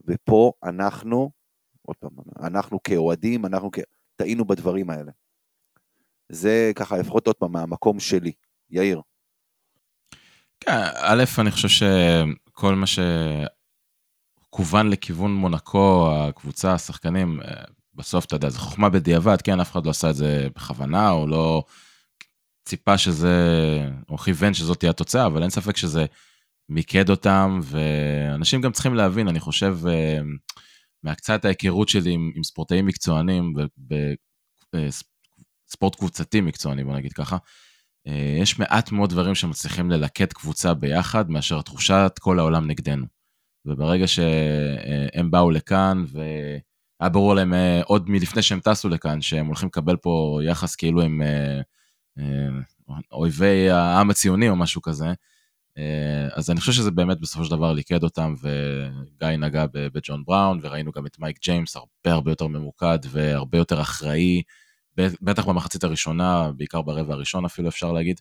ופה 0.05 0.53
אנחנו, 0.65 1.31
עוד 1.83 1.97
פעם, 1.97 2.11
אנחנו 2.43 2.83
כאוהדים, 2.83 3.47
אנחנו 3.47 3.71
כ... 3.73 3.79
טעינו 4.17 4.45
בדברים 4.45 4.91
האלה. 4.91 5.12
זה 6.29 6.73
ככה, 6.75 6.99
לפחות 6.99 7.26
עוד 7.26 7.37
פעם, 7.37 7.53
מהמקום 7.53 8.00
שלי. 8.00 8.33
יאיר. 8.71 9.00
כן, 10.61 10.73
א', 10.95 11.25
אני 11.38 11.50
חושב 11.50 11.69
שכל 11.69 12.75
מה 12.75 12.87
שכוון 14.47 14.91
לכיוון 14.91 15.35
מונקו, 15.35 16.11
הקבוצה, 16.12 16.75
השחקנים, 16.75 17.41
אה, 17.43 17.65
בסוף, 17.95 18.25
אתה 18.25 18.37
יודע, 18.37 18.49
זו 18.49 18.59
חוכמה 18.59 18.88
בדיעבד, 18.88 19.43
כן, 19.43 19.61
אף 19.61 19.73
אחד 19.73 19.87
לא 19.87 19.91
עשה 19.91 20.11
את 20.11 20.15
זה 20.15 20.49
בכוונה, 20.57 21.11
או 21.11 21.26
לא 21.26 21.65
ציפה 22.65 22.99
שזה, 22.99 23.35
או 24.09 24.19
כיוון 24.19 24.55
שזאת 24.55 24.79
תהיה 24.79 24.91
התוצאה, 24.91 25.26
אבל 25.26 25.43
אין 25.43 25.50
ספק 25.50 25.76
שזה 25.76 26.07
מיקד 26.69 27.11
אותם, 27.11 27.61
ואנשים 27.63 28.61
גם 28.61 28.73
צריכים 28.73 28.95
להבין, 28.95 29.29
אני 29.29 29.41
חושב, 29.41 29.79
אה, 29.89 30.19
מהקצת 31.03 31.45
ההיכרות 31.45 31.89
שלי 31.89 32.13
עם, 32.13 32.33
עם 32.37 32.45
ספורטאים 32.45 32.87
מקצוענים, 32.87 33.55
בספורט 34.73 35.95
אה, 35.95 35.99
קבוצתי 35.99 36.41
מקצועני, 36.41 36.85
בוא 36.85 36.97
נגיד 36.97 37.13
ככה, 37.13 37.37
אה, 38.07 38.37
יש 38.41 38.59
מעט 38.59 38.93
מאוד 38.93 39.11
דברים 39.11 39.35
שמצליחים 39.35 39.91
ללקט 39.91 40.33
קבוצה 40.33 40.75
ביחד, 40.75 41.31
מאשר 41.31 41.63
תחושת 41.63 42.13
כל 42.21 42.39
העולם 42.39 42.67
נגדנו. 42.67 43.07
וברגע 43.65 44.07
שהם 44.07 45.31
באו 45.31 45.51
לכאן, 45.51 46.05
והיה 46.13 47.11
ברור 47.13 47.35
להם 47.35 47.55
עוד 47.85 48.11
מלפני 48.11 48.43
שהם 48.43 48.61
טסו 48.61 48.89
לכאן, 48.89 49.21
שהם 49.21 49.47
הולכים 49.47 49.67
לקבל 49.69 49.97
פה 49.97 50.41
יחס 50.43 50.77
כאילו 50.77 51.03
הם 51.03 51.23
אויבי 53.13 53.71
העם 53.71 54.11
הציוני 54.11 54.49
או 54.49 54.57
משהו 54.57 54.83
כזה, 54.83 55.07
אז 56.33 56.50
אני 56.50 56.61
חושב 56.61 56.73
שזה 56.73 56.90
באמת 56.90 57.21
בסופו 57.21 57.45
של 57.45 57.50
דבר 57.50 57.73
ליכד 57.73 58.02
אותם, 58.02 58.35
וגיא 58.40 59.28
נגע 59.28 59.64
בג'ון 59.73 60.25
בראון, 60.25 60.61
וראינו 60.62 60.92
גם 60.92 61.06
את 61.06 61.18
מייק 61.18 61.38
ג'יימס 61.42 61.76
הרבה 61.76 61.90
הרבה 62.04 62.30
יותר 62.30 62.47
ממוקד 62.47 62.99
והרבה 63.11 63.59
יותר 63.59 63.80
אחראי. 63.80 64.42
בטח 64.97 65.45
במחצית 65.45 65.85
הראשונה, 65.85 66.52
בעיקר 66.56 66.83
ברבע 66.83 67.14
הראשון 67.14 67.45
אפילו 67.45 67.68
אפשר 67.68 67.92
להגיד. 67.92 68.21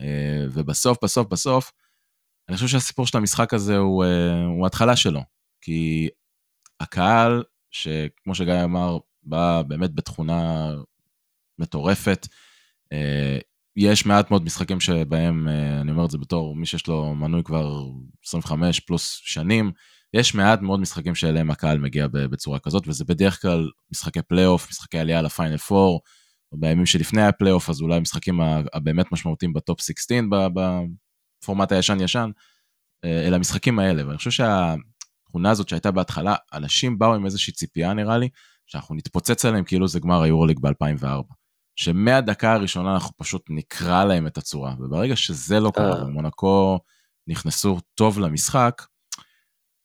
אה, 0.00 0.46
ובסוף, 0.50 0.98
בסוף, 1.04 1.28
בסוף, 1.28 1.72
אני 2.48 2.56
חושב 2.56 2.68
שהסיפור 2.68 3.06
של 3.06 3.18
המשחק 3.18 3.54
הזה 3.54 3.76
הוא, 3.76 4.04
אה, 4.04 4.44
הוא 4.44 4.66
התחלה 4.66 4.96
שלו. 4.96 5.20
כי 5.60 6.08
הקהל, 6.80 7.42
שכמו 7.70 8.34
שגיא 8.34 8.64
אמר, 8.64 8.98
בא 9.22 9.62
באמת 9.62 9.94
בתכונה 9.94 10.70
מטורפת. 11.58 12.26
אה, 13.78 13.82
יש 13.82 14.06
מעט 14.06 14.30
מאוד 14.30 14.44
משחקים 14.44 14.80
שבהם, 14.80 15.48
אני 15.80 15.90
אומר 15.90 16.04
את 16.04 16.10
זה 16.10 16.18
בתור 16.18 16.56
מי 16.56 16.66
שיש 16.66 16.86
לו 16.86 17.14
מנוי 17.14 17.42
כבר 17.44 17.84
25 18.24 18.80
פלוס 18.80 19.20
שנים, 19.24 19.72
יש 20.14 20.34
מעט 20.34 20.60
מאוד 20.60 20.80
משחקים 20.80 21.14
שאליהם 21.14 21.50
הקהל 21.50 21.78
מגיע 21.78 22.06
בצורה 22.12 22.58
כזאת, 22.58 22.88
וזה 22.88 23.04
בדרך 23.04 23.42
כלל 23.42 23.70
משחקי 23.92 24.22
פלייאוף, 24.22 24.70
משחקי 24.70 24.98
עלייה 24.98 25.22
לפיינל 25.22 25.56
4, 25.72 25.76
או 25.76 26.00
בימים 26.52 26.86
שלפני 26.86 27.22
הפלייאוף, 27.22 27.70
אז 27.70 27.80
אולי 27.80 27.96
המשחקים 27.96 28.40
הבאמת 28.74 29.12
משמעותיים 29.12 29.52
בטופ 29.52 29.80
16 29.80 30.48
בפורמט 30.48 31.72
הישן-ישן, 31.72 32.30
אה, 33.04 33.26
אלה 33.26 33.36
המשחקים 33.36 33.78
האלה, 33.78 34.06
ואני 34.06 34.18
חושב 34.18 34.30
שהתכונה 34.30 35.50
הזאת 35.50 35.68
שהייתה 35.68 35.90
בהתחלה, 35.90 36.34
אנשים 36.52 36.98
באו 36.98 37.14
עם 37.14 37.24
איזושהי 37.24 37.52
ציפייה 37.52 37.92
נראה 37.92 38.18
לי, 38.18 38.28
שאנחנו 38.66 38.94
נתפוצץ 38.94 39.44
עליהם 39.44 39.64
כאילו 39.64 39.88
זה 39.88 40.00
גמר 40.00 40.22
היורוליג 40.22 40.58
ב-2004. 40.60 41.41
שמהדקה 41.76 42.52
הראשונה 42.52 42.94
אנחנו 42.94 43.16
פשוט 43.16 43.42
נקרא 43.50 44.04
להם 44.04 44.26
את 44.26 44.38
הצורה, 44.38 44.74
וברגע 44.78 45.16
שזה 45.16 45.60
לא 45.60 45.70
קרה, 45.74 45.98
אה. 45.98 46.04
ומונקו 46.04 46.78
נכנסו 47.26 47.78
טוב 47.94 48.18
למשחק, 48.18 48.82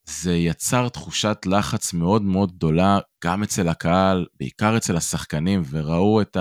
זה 0.10 0.36
יצר 0.36 0.89
תחושת 0.89 1.38
לחץ 1.46 1.94
מאוד 1.94 2.22
מאוד 2.22 2.51
גדולה, 2.51 3.00
גם 3.24 3.44
אצל 3.44 3.67
הקהל, 3.67 4.25
בעיקר 4.39 4.77
אצל 4.77 4.98
השחקנים, 4.98 5.63
וראו 5.70 6.22
את 6.22 6.38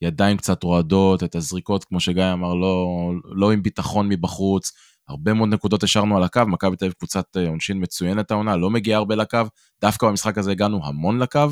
הידיים 0.00 0.36
קצת 0.36 0.62
רועדות, 0.62 1.22
את 1.22 1.34
הזריקות, 1.34 1.84
כמו 1.84 2.00
שגיא 2.00 2.32
אמר, 2.32 2.54
לא, 2.54 2.86
לא 3.24 3.52
עם 3.52 3.62
ביטחון 3.62 4.08
מבחוץ. 4.08 4.72
הרבה 5.08 5.34
מאוד 5.34 5.48
נקודות 5.48 5.82
השארנו 5.82 6.16
על 6.16 6.22
הקו, 6.22 6.42
מכבי 6.46 6.76
תל 6.76 6.84
אביב 6.84 6.92
קבוצת 6.92 7.36
אה, 7.36 7.48
עונשין 7.48 7.82
מצוינת 7.82 8.30
העונה, 8.30 8.56
לא 8.56 8.70
מגיעה 8.70 8.98
הרבה 8.98 9.14
לקו, 9.14 9.38
דווקא 9.80 10.06
במשחק 10.06 10.38
הזה 10.38 10.50
הגענו 10.50 10.86
המון 10.86 11.18
לקו 11.18 11.46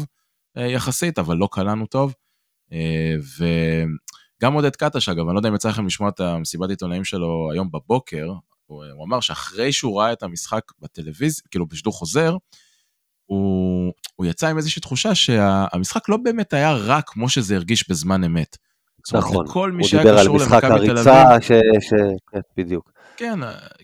אה, 0.57 0.67
יחסית, 0.67 1.19
אבל 1.19 1.37
לא 1.37 1.49
קלענו 1.53 1.87
טוב. 1.87 2.15
וגם 4.39 4.53
עודד 4.53 4.77
קטש, 4.77 5.09
אגב, 5.09 5.27
אני 5.27 5.35
לא 5.35 5.39
יודע 5.39 5.49
אם 5.49 5.55
יצא 5.55 5.69
לכם 5.69 5.87
לשמוע 5.87 6.09
את 6.09 6.21
המסיבת 6.21 6.71
עיתונאים 6.71 7.05
שלו 7.05 7.49
היום 7.53 7.71
בבוקר, 7.71 8.27
הוא, 8.67 8.85
הוא 8.97 9.07
אמר 9.07 9.21
שאחרי 9.21 9.73
שהוא 9.73 10.01
ראה 10.01 10.13
את 10.13 10.23
המשחק 10.23 10.63
בטלוויזיה, 10.81 11.45
כאילו 11.51 11.67
בשידור 11.67 11.93
חוזר, 11.93 12.37
הוא, 13.27 13.93
הוא 14.17 14.27
יצא 14.27 14.49
עם 14.49 14.57
איזושהי 14.57 14.83
תחושה 14.83 15.15
שהמשחק 15.15 16.09
לא 16.09 16.17
באמת 16.17 16.53
היה 16.53 16.73
רע 16.73 17.01
כמו 17.07 17.29
שזה 17.29 17.55
הרגיש 17.55 17.91
בזמן 17.91 18.25
אמת. 18.25 18.57
נכון, 19.15 19.47
הוא 19.79 19.87
דיבר 19.91 20.19
על 20.19 20.29
משחק 20.29 20.65
הריצה, 20.65 21.41
ש... 21.41 21.53
ש... 21.81 21.93
כן, 22.33 22.41
בדיוק. 22.57 22.93
כן, 23.17 23.39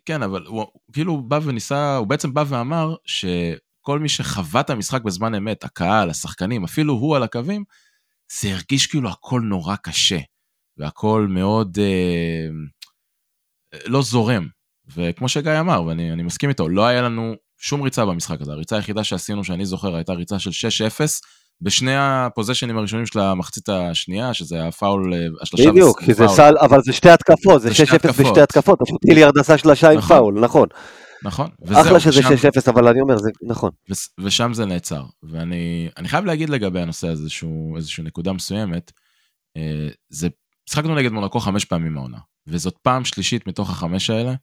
כן, 0.04 0.22
אבל 0.22 0.44
הוא 0.46 0.66
כאילו 0.92 1.22
בא 1.22 1.38
וניסה, 1.42 1.96
הוא 1.96 2.06
בעצם 2.06 2.34
בא 2.34 2.44
ואמר 2.46 2.94
שכל 3.04 3.98
מי 3.98 4.08
שחווה 4.08 4.60
את 4.60 4.70
המשחק 4.70 5.02
בזמן 5.02 5.34
אמת, 5.34 5.64
הקהל, 5.64 6.10
השחקנים, 6.10 6.64
אפילו 6.64 6.94
הוא 6.94 7.16
על 7.16 7.22
הקווים, 7.22 7.64
זה 8.32 8.52
הרגיש 8.52 8.86
כאילו 8.86 9.08
הכל 9.08 9.40
נורא 9.40 9.76
קשה, 9.76 10.18
והכל 10.78 11.26
מאוד 11.30 11.78
אה, 11.80 12.48
לא 13.86 14.02
זורם. 14.02 14.48
וכמו 14.96 15.28
שגיא 15.28 15.60
אמר, 15.60 15.82
ואני 15.82 16.22
מסכים 16.22 16.48
איתו, 16.48 16.68
לא 16.68 16.86
היה 16.86 17.02
לנו 17.02 17.34
שום 17.58 17.82
ריצה 17.82 18.04
במשחק 18.04 18.40
הזה. 18.40 18.52
הריצה 18.52 18.76
היחידה 18.76 19.04
שעשינו, 19.04 19.44
שאני 19.44 19.66
זוכר, 19.66 19.96
הייתה 19.96 20.12
ריצה 20.12 20.38
של 20.38 20.50
6-0, 20.50 21.00
בשני 21.60 21.96
הפוזיישנים 21.96 22.78
הראשונים 22.78 23.06
של 23.06 23.18
המחצית 23.18 23.68
השנייה, 23.68 24.34
שזה 24.34 24.66
הפאול, 24.66 25.12
השלושה 25.42 25.70
בדיוק, 25.70 26.02
כי 26.02 26.14
זה 26.14 26.28
סל, 26.28 26.52
אבל 26.60 26.82
זה 26.82 26.92
שתי 26.92 27.10
התקפות, 27.10 27.62
זה 27.62 27.70
6-0 27.70 27.72
בשתי 28.22 28.40
התקפות, 28.40 28.78
פשוט 28.84 29.00
איליארד 29.08 29.38
עשה 29.38 29.58
שלושה 29.58 29.90
עם 29.90 29.98
נכון. 29.98 30.16
פאול, 30.16 30.40
נכון. 30.40 30.68
נכון. 31.22 31.50
אחלה 31.72 32.00
שזה 32.00 32.20
6-0, 32.20 32.70
אבל 32.70 32.88
אני 32.88 33.00
אומר, 33.00 33.18
זה 33.18 33.30
נכון. 33.42 33.70
ושם 34.20 34.54
זה 34.54 34.66
נעצר. 34.66 35.04
ואני 35.22 35.88
חייב 36.06 36.24
להגיד 36.24 36.50
לגבי 36.50 36.80
הנושא 36.80 37.08
הזה, 37.08 37.28
איזושהי 37.76 38.04
נקודה 38.04 38.32
מסוימת, 38.32 38.92
אה, 39.56 39.88
זה, 40.08 40.28
משחקנו 40.68 40.94
נגד 40.94 41.12
מונקו 41.12 41.40
חמש 41.40 41.64
פעמים 41.64 41.96
העונה, 41.96 42.18
וזאת 42.46 42.78
פעם 42.82 43.04
שלישית 43.04 43.46
מתוך 43.46 43.70
החמש 43.70 44.10
האלה, 44.10 44.34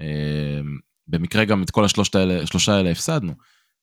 אמ, 0.00 0.78
במקרה 1.06 1.44
גם 1.44 1.62
את 1.62 1.70
כל 1.70 1.84
השלושה 1.84 2.18
האלה, 2.18 2.42
האלה 2.68 2.90
הפסדנו, 2.90 3.32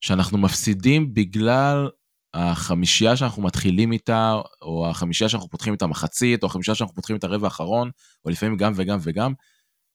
שאנחנו 0.01 0.37
מפסידים 0.37 1.13
בגלל 1.13 1.89
החמישייה 2.33 3.15
שאנחנו 3.15 3.43
מתחילים 3.43 3.91
איתה, 3.91 4.41
או 4.61 4.87
החמישייה 4.89 5.29
שאנחנו 5.29 5.49
פותחים 5.49 5.73
את 5.73 5.81
המחצית, 5.81 6.43
או 6.43 6.47
החמישייה 6.47 6.75
שאנחנו 6.75 6.95
פותחים 6.95 7.15
את 7.15 7.23
הרבע 7.23 7.47
האחרון, 7.47 7.91
או 8.25 8.29
לפעמים 8.29 8.57
גם 8.57 8.73
וגם 8.75 8.97
וגם, 9.01 9.33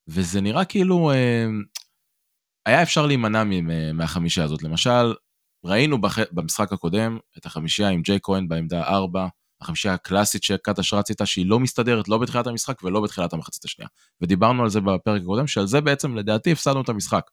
וזה 0.08 0.40
נראה 0.40 0.64
כאילו 0.64 1.12
אמ, 1.12 1.62
היה 2.66 2.82
אפשר 2.82 3.06
להימנע 3.06 3.44
מהחמישייה 3.94 4.46
הזאת. 4.46 4.62
למשל, 4.62 5.14
ראינו 5.64 5.98
במשחק 6.32 6.72
הקודם 6.72 7.18
את 7.38 7.46
החמישייה 7.46 7.88
עם 7.88 8.02
ג'יי 8.02 8.18
כהן 8.22 8.48
בעמדה 8.48 8.82
4, 8.82 9.26
החמישייה 9.60 9.94
הקלאסית 9.94 10.42
שקטש 10.42 10.94
רץ 10.94 11.10
איתה, 11.10 11.26
שהיא 11.26 11.46
לא 11.46 11.60
מסתדרת 11.60 12.08
לא 12.08 12.18
בתחילת 12.18 12.46
המשחק 12.46 12.82
ולא 12.82 13.00
בתחילת 13.00 13.32
המחצית 13.32 13.64
השנייה. 13.64 13.88
ודיברנו 14.20 14.62
על 14.62 14.70
זה 14.70 14.80
בפרק 14.80 15.22
הקודם, 15.22 15.46
שעל 15.46 15.66
זה 15.66 15.80
בעצם 15.80 16.16
לדעתי 16.16 16.52
הפסדנו 16.52 16.80
את 16.80 16.88
המשחק. 16.88 17.30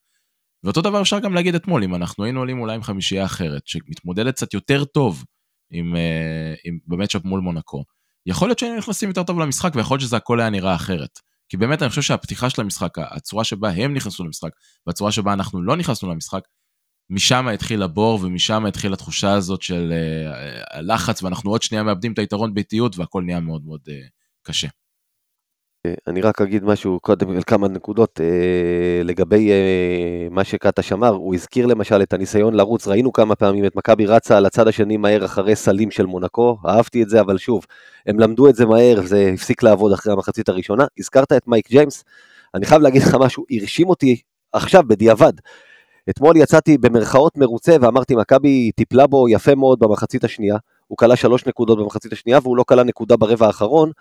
ואותו 0.64 0.82
דבר 0.82 1.02
אפשר 1.02 1.20
גם 1.20 1.34
להגיד 1.34 1.56
אתמול, 1.56 1.84
אם 1.84 1.96
אנחנו 1.96 2.24
היינו 2.24 2.40
עולים 2.40 2.60
אולי 2.60 2.76
עם 2.76 2.84
חמישייה 2.84 3.26
אחרת, 3.26 3.68
שמתמודדת 3.68 4.36
קצת 4.36 4.54
יותר 4.54 4.86
טוב 4.86 5.24
עם, 5.72 5.96
אה, 5.96 6.54
עם 6.66 6.80
במצ'אפ 6.88 7.26
מול 7.26 7.40
מונקו, 7.40 7.84
יכול 8.26 8.48
להיות 8.48 8.60
שהיינו 8.60 8.78
נכנסים 8.78 9.10
יותר 9.10 9.24
טוב 9.24 9.40
למשחק, 9.40 9.76
ויכול 9.76 9.96
להיות 9.96 10.08
שזה 10.08 10.18
הכל 10.18 10.40
היה 10.40 10.50
נראה 10.50 10.76
אחרת. 10.76 11.20
כי 11.50 11.58
באמת 11.58 11.82
אני 11.82 11.90
חושב 11.90 12.02
שהפתיחה 12.02 12.50
של 12.50 12.62
המשחק, 12.62 12.98
הצורה 12.98 13.44
שבה 13.44 13.70
הם 13.70 13.94
נכנסו 13.94 14.24
למשחק, 14.24 14.50
והצורה 14.88 15.12
שבה 15.12 15.34
אנחנו 15.34 15.62
לא 15.62 15.76
נכנסנו 15.76 16.10
למשחק, 16.12 16.42
משם 17.10 17.48
התחיל 17.48 17.84
הבור 17.84 18.20
ומשם 18.24 18.66
התחילה 18.66 18.94
התחושה 18.94 19.34
הזאת 19.34 19.62
של 19.62 19.94
uh, 19.94 20.78
הלחץ 20.78 21.24
ואנחנו 21.24 21.52
עוד 21.52 21.62
שנייה 21.62 21.84
מאבדים 21.84 22.14
את 22.14 22.20
היתרון 22.20 22.54
ביתיות 22.54 22.98
והכל 22.98 23.24
נהיה 23.26 23.40
מאוד 23.40 23.66
מאוד 23.66 23.82
uh, 23.88 23.92
קשה. 24.42 24.68
אני 26.08 26.22
רק 26.22 26.42
אגיד 26.42 26.64
משהו 26.64 27.00
קודם 27.00 27.30
על 27.30 27.44
כמה 27.48 27.68
נקודות 27.68 28.20
uh, 28.20 29.08
לגבי 29.08 29.50
uh, 29.50 30.34
מה 30.34 30.44
שקטש 30.44 30.94
אמר, 30.94 31.10
הוא 31.10 31.36
הזכיר 31.36 31.66
למשל 31.66 32.02
את 32.02 32.14
הניסיון 32.14 32.54
לרוץ, 32.54 32.88
ראינו 32.88 33.14
כמה 33.14 33.36
פעמים 33.36 33.66
את 33.66 33.76
מכבי 33.76 34.06
רצה 34.06 34.38
על 34.38 34.46
הצד 34.46 34.68
השני 34.68 34.98
מהר 34.98 35.26
אחרי 35.26 35.56
סלים 35.56 35.92
של 35.92 36.06
מונקו, 36.06 36.58
אהבתי 36.68 37.04
את 37.04 37.10
זה 37.10 37.22
אבל 37.22 37.38
שוב, 37.38 37.66
הם 38.08 38.20
למדו 38.20 38.50
את 38.50 38.56
זה 38.56 38.66
מהר, 38.66 39.02
זה 39.02 39.32
הפסיק 39.34 39.64
לעבוד 39.64 39.92
אחרי 39.94 40.14
המחצית 40.14 40.50
הראשונה, 40.50 40.86
הזכרת 41.00 41.34
את 41.34 41.48
מייק 41.48 41.70
ג'יימס, 41.70 42.04
אני 42.56 42.66
חייב 42.66 42.82
להגיד 42.82 43.02
לך 43.02 43.16
משהו, 43.16 43.46
הרשים 43.52 43.90
אותי 43.90 44.22
עכשיו 44.54 44.84
בדיעבד, 44.88 45.34
אתמול 46.10 46.38
יצאתי 46.38 46.78
במרכאות 46.78 47.38
מרוצה 47.38 47.76
ואמרתי 47.82 48.16
מכבי 48.16 48.72
טיפלה 48.72 49.08
בו 49.08 49.30
יפה 49.30 49.56
מאוד 49.56 49.80
במחצית 49.80 50.24
השנייה. 50.24 50.58
הוא 50.88 50.98
קלע 50.98 51.16
שלוש 51.16 51.46
נקודות 51.46 51.80
במחצית 51.80 52.14
השנייה 52.14 52.40
והוא 52.44 52.58
לא 52.58 52.64
קלע 52.68 52.84
נקודה 52.84 53.18
ברבע 53.18 53.48
האחרון, 53.48 53.92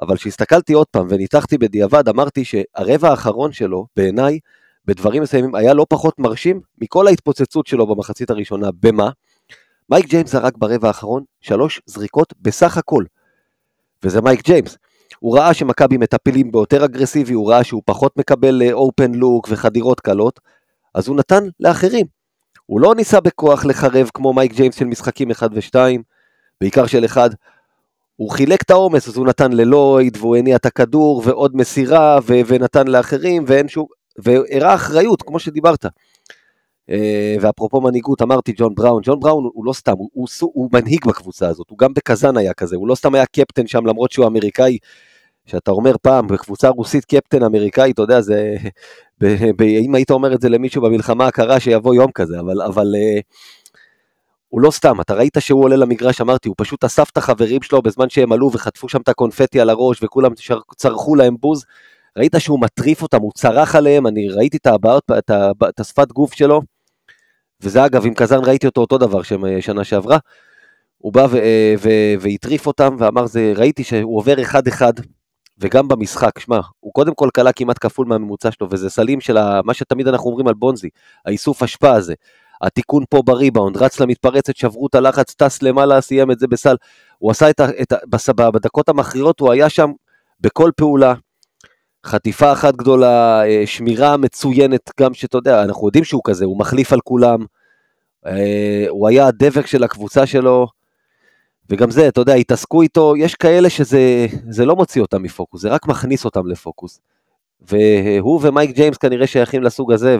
אבל 0.00 0.16
כשהסתכלתי 0.16 0.72
עוד 0.72 0.86
פעם 0.90 1.06
וניתחתי 1.10 1.58
בדיעבד, 1.58 2.08
אמרתי 2.08 2.44
שהרבע 2.44 3.08
האחרון 3.10 3.52
שלו, 3.52 3.86
בעיניי, 3.96 4.38
בדברים 4.84 5.22
מסוימים, 5.22 5.54
היה 5.54 5.74
לא 5.74 5.86
פחות 5.88 6.18
מרשים 6.18 6.60
מכל 6.78 7.06
ההתפוצצות 7.06 7.66
שלו 7.66 7.86
במחצית 7.86 8.30
הראשונה. 8.30 8.68
במה? 8.82 9.10
מייק 9.90 10.06
ג'יימס 10.06 10.30
זרק 10.32 10.58
ברבע 10.58 10.88
האחרון 10.88 11.24
שלוש 11.40 11.80
זריקות 11.86 12.34
בסך 12.40 12.76
הכל. 12.76 13.04
וזה 14.04 14.20
מייק 14.20 14.44
ג'יימס. 14.44 14.76
הוא 15.18 15.38
ראה 15.38 15.54
שמכבי 15.54 15.96
מטפלים 15.96 16.52
בו 16.52 16.63
יותר 16.63 16.84
אגרסיבי, 16.84 17.32
הוא 17.32 17.50
ראה 17.50 17.64
שהוא 17.64 17.82
פחות 17.84 18.16
מקבל 18.16 18.72
open 18.72 19.14
אה, 19.14 19.18
look 19.18 19.48
וחדירות 19.50 20.00
קלות, 20.00 20.40
אז 20.94 21.08
הוא 21.08 21.16
נתן 21.16 21.44
לאחרים. 21.60 22.06
הוא 22.66 22.80
לא 22.80 22.94
ניסה 22.94 23.20
בכוח 23.20 23.64
לחרב 23.64 24.10
כמו 24.14 24.32
מייק 24.32 24.52
ג'יימס 24.52 24.74
של 24.74 24.84
משחקים 24.84 25.30
1 25.30 25.50
ו-2, 25.54 25.78
בעיקר 26.60 26.86
של 26.86 27.04
1. 27.04 27.30
הוא 28.20 28.30
חילק 28.30 28.62
את 28.62 28.70
העומס, 28.70 29.08
אז 29.08 29.16
הוא 29.16 29.26
נתן 29.26 29.52
ללויד, 29.52 30.16
והוא 30.16 30.36
הניע 30.36 30.56
את 30.56 30.66
הכדור, 30.66 31.22
ועוד 31.24 31.56
מסירה, 31.56 32.18
ו- 32.22 32.40
ונתן 32.46 32.86
לאחרים, 32.86 33.44
ואין 33.46 33.68
שום... 33.68 33.86
והראה 34.18 34.74
אחריות, 34.74 35.22
כמו 35.22 35.38
שדיברת. 35.38 35.86
אה, 36.90 37.36
ואפרופו 37.40 37.80
מנהיגות, 37.80 38.22
אמרתי 38.22 38.52
ג'ון 38.56 38.74
בראון, 38.74 39.02
ג'ון 39.04 39.20
בראון 39.20 39.50
הוא 39.52 39.64
לא 39.64 39.72
סתם, 39.72 39.92
הוא, 39.92 40.08
הוא, 40.12 40.28
הוא 40.40 40.68
מנהיג 40.72 41.06
בקבוצה 41.06 41.48
הזאת, 41.48 41.70
הוא 41.70 41.78
גם 41.78 41.94
בקזאן 41.94 42.36
היה 42.36 42.54
כזה, 42.54 42.76
הוא 42.76 42.88
לא 42.88 42.94
סתם 42.94 43.14
היה 43.14 43.26
קפטן 43.26 43.66
שם 43.66 43.86
למרות 43.86 44.12
שהוא 44.12 44.26
אמריקאי, 44.26 44.78
שאתה 45.46 45.70
אומר 45.70 45.94
פעם, 46.02 46.26
בקבוצה 46.26 46.68
רוסית 46.68 47.04
קפטן 47.04 47.42
אמריקאי, 47.42 47.90
אתה 47.90 48.02
יודע, 48.02 48.20
זה, 48.20 48.54
ב, 49.20 49.26
ב, 49.56 49.62
אם 49.62 49.94
היית 49.94 50.10
אומר 50.10 50.34
את 50.34 50.40
זה 50.40 50.48
למישהו 50.48 50.82
במלחמה 50.82 51.26
הקרה, 51.26 51.60
שיבוא 51.60 51.94
יום 51.94 52.10
כזה, 52.14 52.40
אבל, 52.40 52.62
אבל 52.62 52.86
uh, 52.94 53.22
הוא 54.50 54.60
לא 54.60 54.70
סתם, 54.70 55.00
אתה 55.00 55.14
ראית 55.14 55.36
שהוא 55.40 55.64
עולה 55.64 55.76
למגרש, 55.76 56.20
אמרתי, 56.20 56.48
הוא 56.48 56.54
פשוט 56.58 56.84
אסף 56.84 57.10
את 57.10 57.16
החברים 57.16 57.62
שלו 57.62 57.82
בזמן 57.82 58.08
שהם 58.08 58.32
עלו 58.32 58.50
וחטפו 58.52 58.88
שם 58.88 59.00
את 59.00 59.08
הקונפטי 59.08 59.60
על 59.60 59.70
הראש 59.70 60.02
וכולם 60.02 60.32
צרחו 60.76 61.14
להם 61.14 61.36
בוז, 61.40 61.64
ראית 62.16 62.34
שהוא 62.38 62.60
מטריף 62.60 63.02
אותם, 63.02 63.20
הוא 63.20 63.32
צרח 63.34 63.74
עליהם, 63.74 64.06
אני 64.06 64.28
ראיתי 64.28 64.56
את 64.56 64.66
הבעות, 64.66 65.10
את, 65.18 65.30
את 65.68 65.80
השפת 65.80 66.12
גוף 66.12 66.34
שלו, 66.34 66.62
וזה 67.60 67.86
אגב, 67.86 68.06
עם 68.06 68.14
קזאן 68.14 68.44
ראיתי 68.44 68.66
אותו 68.66 68.80
אותו 68.80 68.98
דבר 68.98 69.22
שנה 69.60 69.84
שעברה, 69.84 70.18
הוא 70.98 71.12
בא 71.12 71.26
והטריף 72.20 72.66
אותם 72.66 72.96
ואמר, 72.98 73.26
זה, 73.26 73.52
ראיתי 73.56 73.84
שהוא 73.84 74.18
עובר 74.18 74.42
אחד-אחד, 74.42 74.92
וגם 75.58 75.88
במשחק, 75.88 76.38
שמע, 76.38 76.60
הוא 76.80 76.92
קודם 76.92 77.14
כל 77.14 77.28
כלה 77.34 77.52
כמעט 77.52 77.76
כפול 77.80 78.06
מהממוצע 78.06 78.50
שלו, 78.50 78.68
וזה 78.70 78.90
סלים 78.90 79.20
של 79.20 79.60
מה 79.64 79.74
שתמיד 79.74 80.08
אנחנו 80.08 80.30
אומרים 80.30 80.48
על 80.48 80.54
בונזי, 80.54 80.88
האיסוף 81.26 81.62
אשפה 81.62 81.92
הזה, 81.92 82.14
התיקון 82.62 83.04
פה 83.10 83.22
בריבאונד, 83.22 83.76
רץ 83.76 84.00
למתפרצת, 84.00 84.56
שברו 84.56 84.86
את 84.86 84.94
הלחץ, 84.94 85.34
טס 85.34 85.62
למעלה, 85.62 86.00
סיים 86.00 86.30
את 86.30 86.38
זה 86.38 86.46
בסל, 86.46 86.76
הוא 87.18 87.30
עשה 87.30 87.50
את 87.50 87.60
ה... 87.60 87.66
את 87.82 87.92
ה 87.92 88.50
בדקות 88.50 88.88
המכריעות 88.88 89.40
הוא 89.40 89.52
היה 89.52 89.68
שם 89.68 89.90
בכל 90.40 90.70
פעולה, 90.76 91.14
חטיפה 92.06 92.52
אחת 92.52 92.76
גדולה, 92.76 93.46
אה, 93.46 93.62
שמירה 93.66 94.16
מצוינת, 94.16 94.90
גם 95.00 95.14
שאתה 95.14 95.38
יודע, 95.38 95.62
אנחנו 95.62 95.88
יודעים 95.88 96.04
שהוא 96.04 96.22
כזה, 96.24 96.44
הוא 96.44 96.58
מחליף 96.58 96.92
על 96.92 97.00
כולם, 97.00 97.44
אה, 98.26 98.84
הוא 98.88 99.08
היה 99.08 99.26
הדבק 99.26 99.66
של 99.66 99.84
הקבוצה 99.84 100.26
שלו, 100.26 100.66
וגם 101.70 101.90
זה, 101.90 102.08
אתה 102.08 102.20
יודע, 102.20 102.34
התעסקו 102.34 102.82
איתו, 102.82 103.16
יש 103.16 103.34
כאלה 103.34 103.70
שזה 103.70 104.64
לא 104.64 104.76
מוציא 104.76 105.02
אותם 105.02 105.22
מפוקוס, 105.22 105.62
זה 105.62 105.68
רק 105.68 105.86
מכניס 105.86 106.24
אותם 106.24 106.46
לפוקוס. 106.46 107.00
והוא 107.60 108.40
ומייק 108.42 108.70
ג'יימס 108.70 108.96
כנראה 108.96 109.26
שייכים 109.26 109.62
לסוג 109.62 109.92
הזה, 109.92 110.16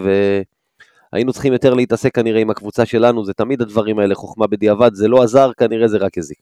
והיינו 1.13 1.33
צריכים 1.33 1.53
יותר 1.53 1.73
להתעסק 1.73 2.15
כנראה 2.15 2.41
עם 2.41 2.49
הקבוצה 2.49 2.85
שלנו, 2.85 3.25
זה 3.25 3.33
תמיד 3.33 3.61
הדברים 3.61 3.99
האלה, 3.99 4.15
חוכמה 4.15 4.47
בדיעבד, 4.47 4.93
זה 4.93 5.07
לא 5.07 5.23
עזר, 5.23 5.51
כנראה 5.53 5.87
זה 5.87 5.97
רק 5.97 6.17
הזיק. 6.17 6.39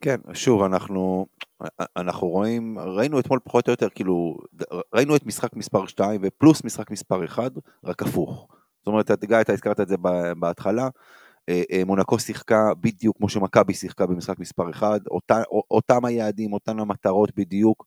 כן, 0.00 0.16
שוב, 0.34 0.62
אנחנו, 0.62 1.26
אנחנו 1.96 2.28
רואים, 2.28 2.78
ראינו 2.78 3.20
אתמול 3.20 3.38
פחות 3.44 3.68
או 3.68 3.72
יותר, 3.72 3.88
כאילו, 3.88 4.36
ראינו 4.94 5.16
את 5.16 5.26
משחק 5.26 5.56
מספר 5.56 5.86
2 5.86 6.20
ופלוס 6.24 6.64
משחק 6.64 6.90
מספר 6.90 7.24
1, 7.24 7.52
רק 7.84 8.02
הפוך. 8.02 8.48
זאת 8.78 8.86
אומרת, 8.86 9.10
גיא, 9.24 9.40
אתה 9.40 9.52
הזכרת 9.52 9.80
את 9.80 9.88
זה 9.88 9.96
בהתחלה, 10.38 10.88
אה, 11.48 11.62
אה, 11.72 11.84
מונקו 11.84 12.18
שיחקה 12.18 12.74
בדיוק 12.80 13.16
כמו 13.16 13.28
שמכבי 13.28 13.74
שיחקה 13.74 14.06
במשחק 14.06 14.38
מספר 14.38 14.70
1, 14.70 15.00
אותה, 15.10 15.42
אותם 15.70 16.04
היעדים, 16.04 16.52
אותן 16.52 16.78
המטרות 16.78 17.30
בדיוק, 17.36 17.86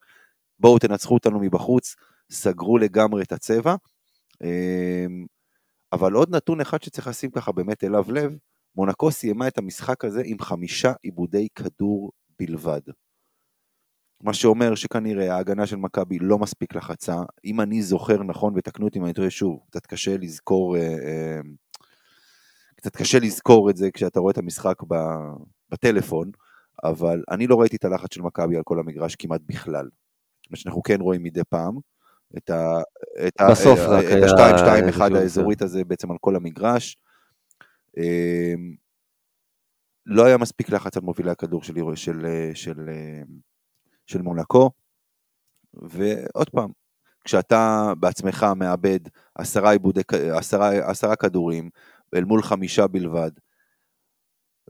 בואו 0.59 0.79
תנצחו 0.79 1.13
אותנו 1.13 1.39
מבחוץ, 1.39 1.95
סגרו 2.31 2.77
לגמרי 2.77 3.23
את 3.23 3.31
הצבע. 3.31 3.75
אבל 5.93 6.13
עוד 6.13 6.35
נתון 6.35 6.61
אחד 6.61 6.81
שצריך 6.81 7.07
לשים 7.07 7.31
ככה 7.31 7.51
באמת 7.51 7.83
אליו 7.83 8.05
לב, 8.11 8.37
מונקו 8.75 9.11
סיימה 9.11 9.47
את 9.47 9.57
המשחק 9.57 10.05
הזה 10.05 10.21
עם 10.25 10.39
חמישה 10.39 10.93
עיבודי 11.03 11.47
כדור 11.55 12.11
בלבד. 12.39 12.81
מה 14.23 14.33
שאומר 14.33 14.75
שכנראה 14.75 15.35
ההגנה 15.35 15.67
של 15.67 15.75
מכבי 15.75 16.19
לא 16.19 16.37
מספיק 16.39 16.75
לחצה. 16.75 17.15
אם 17.45 17.61
אני 17.61 17.81
זוכר 17.81 18.23
נכון, 18.23 18.53
ותקנו 18.55 18.85
אותי 18.85 18.99
אם 18.99 19.05
אני 19.05 19.13
טועה 19.13 19.29
שוב, 19.29 19.59
קצת 19.69 19.85
קשה 19.85 20.17
לזכור, 20.17 20.77
אה, 20.77 20.81
אה, 20.81 21.39
קצת 22.75 22.95
קשה 22.95 23.19
לזכור 23.19 23.69
את 23.69 23.77
זה 23.77 23.91
כשאתה 23.93 24.19
רואה 24.19 24.31
את 24.31 24.37
המשחק 24.37 24.75
בטלפון, 25.69 26.31
אבל 26.83 27.23
אני 27.31 27.47
לא 27.47 27.61
ראיתי 27.61 27.75
את 27.75 27.85
הלחץ 27.85 28.13
של 28.13 28.21
מכבי 28.21 28.57
על 28.57 28.63
כל 28.63 28.79
המגרש 28.79 29.15
כמעט 29.15 29.41
בכלל. 29.45 29.89
מה 30.51 30.57
שאנחנו 30.57 30.81
כן 30.81 31.01
רואים 31.01 31.23
מדי 31.23 31.41
פעם, 31.49 31.77
את 32.37 32.49
ה-2-2-1 32.49 35.15
האזורית 35.15 35.61
הזה 35.61 35.83
בעצם 35.83 36.11
על 36.11 36.17
כל 36.21 36.35
המגרש. 36.35 36.97
אמ, 37.97 38.75
לא 40.05 40.25
היה 40.25 40.37
מספיק 40.37 40.69
לחץ 40.69 40.97
על 40.97 41.03
מובילי 41.03 41.31
הכדור 41.31 41.63
של, 41.63 41.73
של, 41.73 41.95
של, 41.95 42.25
של, 42.53 42.89
של 44.05 44.21
מונקו, 44.21 44.71
ועוד 45.73 46.49
פעם, 46.49 46.71
כשאתה 47.23 47.93
בעצמך 47.99 48.45
מאבד 48.55 48.99
עשרה, 49.35 49.71
עיבודי, 49.71 50.01
עשרה, 50.33 50.89
עשרה 50.89 51.15
כדורים 51.15 51.69
אל 52.15 52.23
מול 52.23 52.43
חמישה 52.43 52.87
בלבד, 52.87 53.31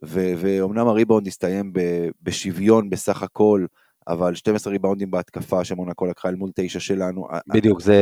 ו, 0.06 0.20
ואומנם 0.38 0.88
הריבאונד 0.88 1.28
הסתיים 1.28 1.74
בשוויון 2.22 2.90
בסך 2.90 3.24
הכל, 3.24 3.66
אבל 4.08 4.36
12 4.36 4.74
ריבאונדים 4.74 5.12
בהתקפה 5.12 5.64
שמונקו 5.64 6.06
לקחה 6.06 6.30
אל 6.30 6.36
מול 6.36 6.50
9 6.56 6.80
שלנו. 6.80 7.28
בדיוק, 7.48 7.82
זה, 7.82 7.96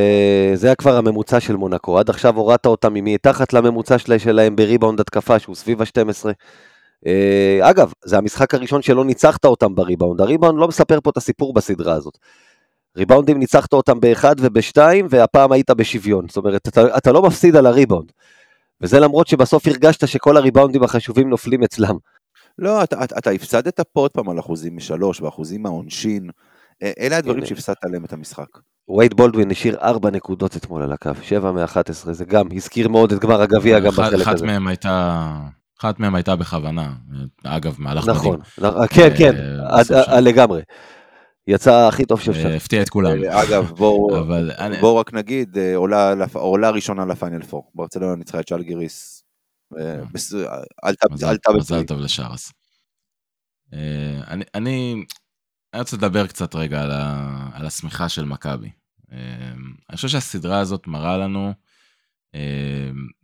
זה 0.54 0.76
כבר 0.76 0.98
הממוצע 0.98 1.40
של 1.40 1.56
מונקו. 1.56 2.00
עד 2.00 2.10
עכשיו 2.10 2.38
הורדת 2.38 2.66
אותם 2.66 2.96
אם 2.96 3.06
היא 3.06 3.18
תחת 3.22 3.54
לממוצע 3.54 3.98
שלהם 3.98 4.56
בריבאונד 4.56 5.00
התקפה, 5.00 5.40
שהוא 5.40 5.56
סביב 5.56 5.82
ה-12. 5.82 6.26
אה, 7.08 7.70
אגב, 7.70 7.94
זה 8.06 8.18
המשחק 8.18 8.54
הראשון 8.54 8.82
שלא 8.82 9.06
ניצחת 9.06 9.46
אותם 9.46 9.76
בריבאונד. 9.76 10.22
הריבאונד 10.22 10.60
לא 10.60 10.68
מספר 10.68 11.00
פה 11.04 11.10
את 11.10 11.18
הסיפור 11.18 11.54
בסדרה 11.54 11.94
הזאת. 11.94 12.18
ריבאונדים 12.98 13.40
ניצחת 13.40 13.74
אותם 13.74 14.00
באחד 14.00 14.36
ובשתיים, 14.40 15.08
והפעם 15.10 15.52
היית 15.52 15.72
בשוויון. 15.72 16.26
זאת 16.28 16.38
אומרת, 16.38 16.68
אתה, 16.68 16.98
אתה 16.98 17.12
לא 17.12 17.22
מפסיד 17.22 17.56
על 17.56 17.66
הריבאונד. 17.66 18.12
וזה 18.82 19.00
למרות 19.00 19.28
שבסוף 19.28 19.68
הרגשת 19.68 20.08
שכל 20.08 20.38
הריבאונדים 20.38 20.84
החשובים 20.84 21.30
נופלים 21.30 21.64
אצלם. 21.64 21.96
לא, 22.60 22.84
אתה, 22.84 23.04
אתה, 23.04 23.18
אתה 23.18 23.30
הפסדת 23.30 23.80
פה 23.80 24.00
עוד 24.00 24.12
פעם 24.12 24.30
על 24.30 24.40
אחוזים 24.40 24.76
משלוש 24.76 25.22
ואחוזים 25.22 25.64
מהעונשין. 25.64 26.30
אלה 27.00 27.18
הדברים 27.18 27.46
שהפסדת 27.46 27.86
עליהם 27.86 28.06
את 28.06 28.14
המשחק. 28.14 28.48
וייד 28.98 29.14
בולדווין 29.14 29.52
השאיר 29.52 29.78
ארבע 29.82 30.10
נקודות 30.10 30.58
אתמול 30.58 30.84
על 30.84 30.92
הקו, 30.92 31.12
שבע 31.22 31.52
מאחת 31.52 31.90
עשרה, 31.90 32.14
זה 32.14 32.26
גם 32.26 32.48
הזכיר 32.56 32.88
מאוד 32.88 33.12
את 33.12 33.20
גמר 33.20 33.42
הגביע 33.42 33.80
גם 33.80 33.92
בחלק 33.92 34.14
הזה. 34.14 34.24
אחת 34.24 34.42
מהם 34.42 34.68
הייתה... 34.68 35.36
אחת 35.80 36.00
מהם 36.00 36.16
הייתה 36.16 36.36
בכוונה, 36.36 36.94
אגב, 37.44 37.76
מהלך 37.80 38.08
נכון, 38.08 38.40
מדהים. 38.58 38.74
נכון, 38.74 38.88
כן, 38.90 39.10
כן, 39.18 39.36
אה, 39.92 40.22
לגמרי. 40.22 40.62
יצא 41.48 41.88
הכי 41.88 42.06
טוב 42.06 42.20
שאפשר. 42.20 42.56
הפתיע 42.56 42.82
את 42.82 42.90
כולם. 42.90 43.24
אה, 43.24 43.44
אגב, 43.44 43.72
בואו 44.82 44.98
רק 44.98 45.14
נגיד, 45.14 45.58
אה, 45.58 45.76
עולה 46.34 46.70
ראשונה 46.70 47.06
לפיינל 47.06 47.44
פור. 47.44 47.72
ברצלונה 47.76 48.16
ניצחה 48.16 48.40
את 48.40 48.48
שלגיריס 48.48 49.19
אה, 49.19 49.19
עלתה 50.82 51.52
בפנים. 51.52 51.60
מזל 51.60 51.84
טוב 51.84 52.00
לשרס. 52.00 52.54
אה, 53.74 54.22
אני, 54.56 55.06
רוצה 55.76 55.98
לדבר 55.98 56.28
קצת 56.28 56.56
רגע 56.56 56.82
על, 57.54 57.66
השמיכה 57.66 58.10
של 58.10 58.26
מכבי. 58.26 58.72
אה, 59.12 59.52
אני 59.90 59.96
חושב 59.96 60.08
שהסדרה 60.08 60.60
הזאת 60.60 60.88
מראה 60.88 61.18
לנו 61.18 61.54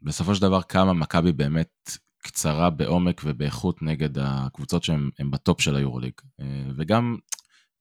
בסופו 0.01 0.35
של 0.35 0.41
דבר 0.41 0.61
כמה 0.61 0.93
מכבי 0.93 1.31
באמת 1.31 1.91
קצרה 2.23 2.69
בעומק 2.69 3.21
ובאיכות 3.25 3.81
נגד 3.81 4.17
הקבוצות 4.19 4.83
שהן 4.83 5.31
בטופ 5.31 5.61
של 5.61 5.75
היורוליג. 5.75 6.13
וגם 6.77 7.17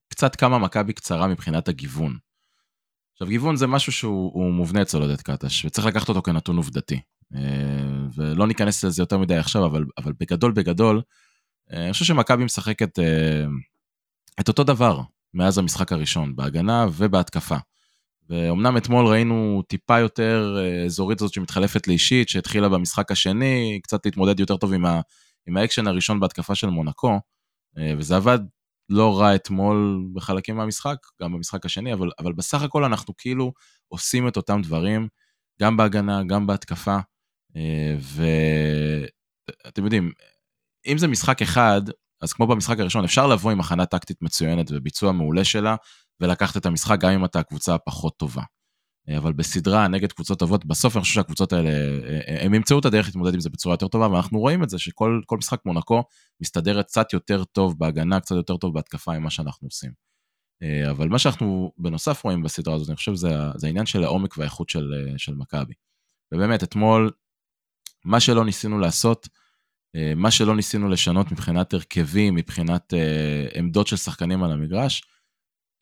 קצת 0.09 0.37
כמה 0.37 0.59
מכבי 0.59 0.93
קצרה 0.93 1.27
מבחינת 1.27 1.69
הגיוון. 1.69 2.19
עכשיו 3.13 3.29
גיוון 3.29 3.57
זה 3.57 3.67
משהו 3.67 3.93
שהוא 3.93 4.53
מובנה 4.53 4.83
אצל 4.83 4.99
עודד 4.99 5.23
קטש 5.23 5.65
וצריך 5.65 5.87
לקחת 5.87 6.09
אותו 6.09 6.23
כנתון 6.23 6.57
עובדתי. 6.57 7.01
אה, 7.35 7.41
ולא 8.15 8.47
ניכנס 8.47 8.85
לזה 8.85 9.03
יותר 9.03 9.19
מדי 9.19 9.37
עכשיו, 9.37 9.67
אבל, 9.67 9.85
אבל 9.99 10.13
בגדול 10.21 10.53
בגדול, 10.53 11.03
אה, 11.73 11.85
אני 11.85 11.93
חושב 11.93 12.05
שמכבי 12.05 12.45
משחקת 12.45 12.99
אה, 12.99 13.45
את 14.41 14.49
אותו 14.49 14.65
דבר 14.65 15.01
מאז 15.35 15.59
המשחק 15.59 15.93
הראשון, 15.93 16.37
בהגנה 16.37 16.87
ובהתקפה. 16.93 17.57
ואומנם 18.31 18.77
אתמול 18.77 19.07
ראינו 19.07 19.63
טיפה 19.69 19.99
יותר 19.99 20.57
אזורית 20.87 21.21
הזאת 21.21 21.33
שמתחלפת 21.33 21.89
לאישית, 21.89 22.29
שהתחילה 22.29 22.69
במשחק 22.69 23.13
השני, 23.13 23.81
קצת 23.83 24.07
להתמודד 24.07 24.41
יותר 24.41 24.57
טוב 24.57 24.73
עם, 24.73 24.87
ה, 24.87 25.01
עם 25.47 25.57
האקשן 25.57 25.87
הראשון 25.87 26.21
בהתקפה 26.21 26.55
של 26.55 26.67
מונקו, 26.67 27.21
וזה 27.99 28.17
עבד 28.17 28.39
לא 28.89 29.21
רע 29.21 29.35
אתמול 29.35 30.07
בחלקים 30.13 30.57
מהמשחק, 30.57 30.97
גם 31.23 31.33
במשחק 31.33 31.67
השני, 31.67 31.93
אבל, 31.93 32.11
אבל 32.19 32.33
בסך 32.33 32.63
הכל 32.63 32.85
אנחנו 32.85 33.15
כאילו 33.19 33.53
עושים 33.89 34.29
את 34.29 34.37
אותם 34.37 34.63
דברים, 34.63 35.09
גם 35.61 35.77
בהגנה, 35.77 36.25
גם 36.25 36.47
בהתקפה, 36.47 36.97
ואתם 37.99 39.85
יודעים, 39.85 40.13
אם 40.87 40.99
זה 40.99 41.09
משחק 41.09 41.43
אחד, 41.43 41.83
אז 42.23 42.33
כמו 42.33 42.47
במשחק 42.47 42.79
הראשון, 42.79 43.05
אפשר 43.05 43.27
לבוא 43.27 43.51
עם 43.51 43.61
הכנה 43.61 43.87
טקטית 43.87 44.23
מצוינת 44.23 44.67
וביצוע 44.71 45.13
מעולה 45.13 45.45
שלה, 45.45 45.77
ולקחת 46.21 46.57
את 46.57 46.67
המשחק 46.67 47.01
גם 47.01 47.11
אם 47.11 47.25
אתה 47.25 47.39
הקבוצה 47.39 47.75
הפחות 47.75 48.17
טובה. 48.17 48.43
אה, 49.09 49.19
אבל 49.19 49.33
בסדרה 49.33 49.89
נגד 49.89 50.13
קבוצות 50.13 50.39
טובות, 50.39 50.65
בסוף 50.65 50.97
אני 50.97 51.03
חושב 51.03 51.15
שהקבוצות 51.15 51.53
האלה, 51.53 51.71
אה, 51.71 52.45
הם 52.45 52.55
ימצאו 52.55 52.79
את 52.79 52.85
הדרך 52.85 53.07
להתמודד 53.07 53.35
עם 53.35 53.41
זה 53.41 53.51
בצורה 53.51 53.73
יותר 53.73 53.89
טובה, 53.89 54.09
ואנחנו 54.09 54.39
רואים 54.39 54.63
את 54.63 54.71
זה 54.71 54.79
שכל 54.79 55.21
משחק 55.39 55.61
מונקו 55.67 56.03
מסתדרת 56.43 56.87
קצת 56.87 57.13
יותר 57.13 57.45
טוב 57.45 57.79
בהגנה, 57.79 58.21
קצת 58.21 58.37
יותר 58.37 58.57
טוב 58.57 58.75
בהתקפה 58.75 59.19
ממה 59.19 59.31
שאנחנו 59.31 59.67
עושים. 59.67 59.93
אה, 60.63 60.91
אבל 60.91 61.09
מה 61.09 61.19
שאנחנו 61.19 61.73
בנוסף 61.79 62.25
רואים 62.25 62.43
בסדרה 62.43 62.75
הזאת, 62.75 62.89
אני 62.89 62.97
חושב 62.97 63.15
זה, 63.15 63.29
זה 63.57 63.67
העניין 63.67 63.87
של 63.87 64.05
העומק 64.05 64.39
והאיכות 64.39 64.69
של, 64.69 64.93
של 65.17 65.35
מכבי. 65.35 65.75
ובאמת, 66.35 66.63
אתמול, 66.63 67.11
מה 68.05 68.21
שלא 68.21 68.45
ניסינו 68.45 68.79
לעשות, 68.79 69.29
מה 70.17 70.31
שלא 70.31 70.57
ניסינו 70.57 70.89
לשנות 70.89 71.33
מבחינת 71.33 71.75
הרכבים, 71.75 72.35
מבחינת 72.35 72.95
עמדות 73.55 73.87
של 73.87 73.97
שחקנים 73.97 74.43
על 74.43 74.53
המגרש, 74.53 75.03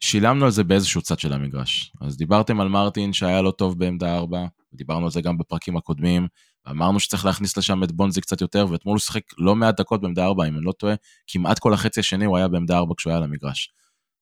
שילמנו 0.01 0.45
על 0.45 0.51
זה 0.51 0.65
באיזשהו 0.65 1.03
צד 1.03 1.19
של 1.19 1.33
המגרש. 1.33 1.93
אז 2.01 2.17
דיברתם 2.17 2.61
על 2.61 2.69
מרטין 2.69 3.13
שהיה 3.13 3.43
לא 3.43 3.51
טוב 3.51 3.79
בעמדה 3.79 4.17
4, 4.17 4.47
ודיברנו 4.73 5.05
על 5.05 5.11
זה 5.11 5.21
גם 5.21 5.39
בפרקים 5.39 5.77
הקודמים, 5.77 6.27
ואמרנו 6.67 7.01
שצריך 7.01 7.25
להכניס 7.25 7.57
לשם 7.57 7.85
את 7.85 7.93
בונזי 7.93 8.21
קצת 8.21 8.41
יותר, 8.41 8.67
ואתמול 8.71 8.95
הוא 8.95 9.01
שיחק 9.01 9.23
לא 9.39 9.57
מעט 9.57 9.81
דקות 9.81 10.01
בעמדה 10.01 10.25
4, 10.25 10.49
אם 10.49 10.57
אני 10.57 10.65
לא 10.65 10.73
טועה, 10.73 10.95
כמעט 11.27 11.59
כל 11.59 11.75
החצי 11.75 12.01
השני 12.01 12.25
הוא 12.25 12.37
היה 12.37 12.49
בעמדה 12.49 12.79
4 12.79 12.95
כשהוא 12.97 13.11
היה 13.11 13.19
על 13.19 13.25
המגרש. 13.25 13.73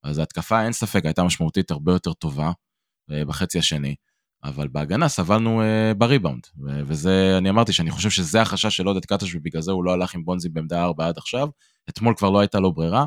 אז 0.02 0.18
ההתקפה, 0.18 0.64
אין 0.64 0.72
ספק, 0.72 1.04
הייתה 1.04 1.22
משמעותית 1.24 1.70
הרבה 1.70 1.92
יותר 1.92 2.12
טובה 2.12 2.50
uh, 2.50 3.24
בחצי 3.28 3.58
השני, 3.58 3.94
אבל 4.44 4.68
בהגנה 4.68 5.08
סבלנו 5.08 5.62
uh, 5.62 5.94
בריבאונד, 5.94 6.46
וזה, 6.86 7.34
אני 7.38 7.50
אמרתי 7.50 7.72
שאני 7.72 7.90
חושב 7.90 8.10
שזה 8.10 8.42
החשש 8.42 8.76
של 8.76 8.86
עודד 8.86 9.04
קטש, 9.04 9.34
ובגלל 9.34 9.62
זה 9.62 9.72
הוא 9.72 9.84
לא 9.84 9.92
הלך 9.92 10.14
עם 10.14 10.24
בונזי 10.24 10.48
בעמדה 10.48 10.84
4 10.84 11.06
עד 11.06 11.18
עכשיו, 11.18 11.48
אתמול 11.88 12.14
כבר 12.16 12.30
לא 12.30 12.40
הייתה 12.40 12.60
לו 12.60 12.72
ברירה, 12.72 13.04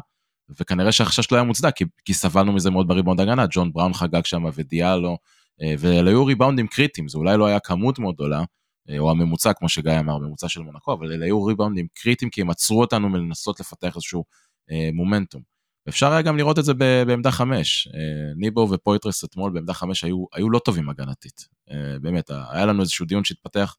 וכנראה 0.59 0.91
שהחשש 0.91 1.31
לא 1.31 1.37
היה 1.37 1.43
מוצדק, 1.43 1.75
כי, 1.75 1.85
כי 2.05 2.13
סבלנו 2.13 2.53
מזה 2.53 2.69
מאוד 2.69 2.87
בריבאונד 2.87 3.19
הגנה, 3.19 3.45
ג'ון 3.51 3.73
בראון 3.73 3.93
חגג 3.93 4.25
שם 4.25 4.43
ודיאלו, 4.55 5.17
אה, 5.61 5.73
ואלה 5.79 6.09
היו 6.09 6.25
ריבאונדים 6.25 6.67
קריטיים, 6.67 7.07
זה 7.07 7.17
אולי 7.17 7.37
לא 7.37 7.45
היה 7.45 7.59
כמות 7.59 7.99
מאוד 7.99 8.15
גדולה, 8.15 8.43
אה, 8.89 8.99
או 8.99 9.11
הממוצע, 9.11 9.53
כמו 9.53 9.69
שגיא 9.69 9.99
אמר, 9.99 10.17
ממוצע 10.17 10.49
של 10.49 10.61
מונקו, 10.61 10.93
אבל 10.93 11.11
אלה 11.13 11.25
היו 11.25 11.43
ריבאונדים 11.43 11.87
קריטיים, 11.93 12.31
כי 12.31 12.41
הם 12.41 12.49
עצרו 12.49 12.81
אותנו 12.81 13.09
מלנסות 13.09 13.59
לפתח 13.59 13.95
איזשהו 13.95 14.23
אה, 14.71 14.89
מומנטום. 14.93 15.52
אפשר 15.89 16.11
היה 16.11 16.21
גם 16.21 16.37
לראות 16.37 16.59
את 16.59 16.65
זה 16.65 16.73
בעמדה 17.07 17.31
חמש. 17.31 17.87
אה, 17.87 18.33
ניבו 18.35 18.67
ופויטרס 18.71 19.23
אתמול 19.23 19.51
בעמדה 19.51 19.73
חמש 19.73 20.03
היו, 20.03 20.25
היו 20.33 20.49
לא 20.49 20.59
טובים 20.59 20.89
הגנתית. 20.89 21.47
אה, 21.71 21.99
באמת, 22.01 22.31
היה 22.49 22.65
לנו 22.65 22.81
איזשהו 22.81 23.05
דיון 23.05 23.23
שהתפתח 23.23 23.75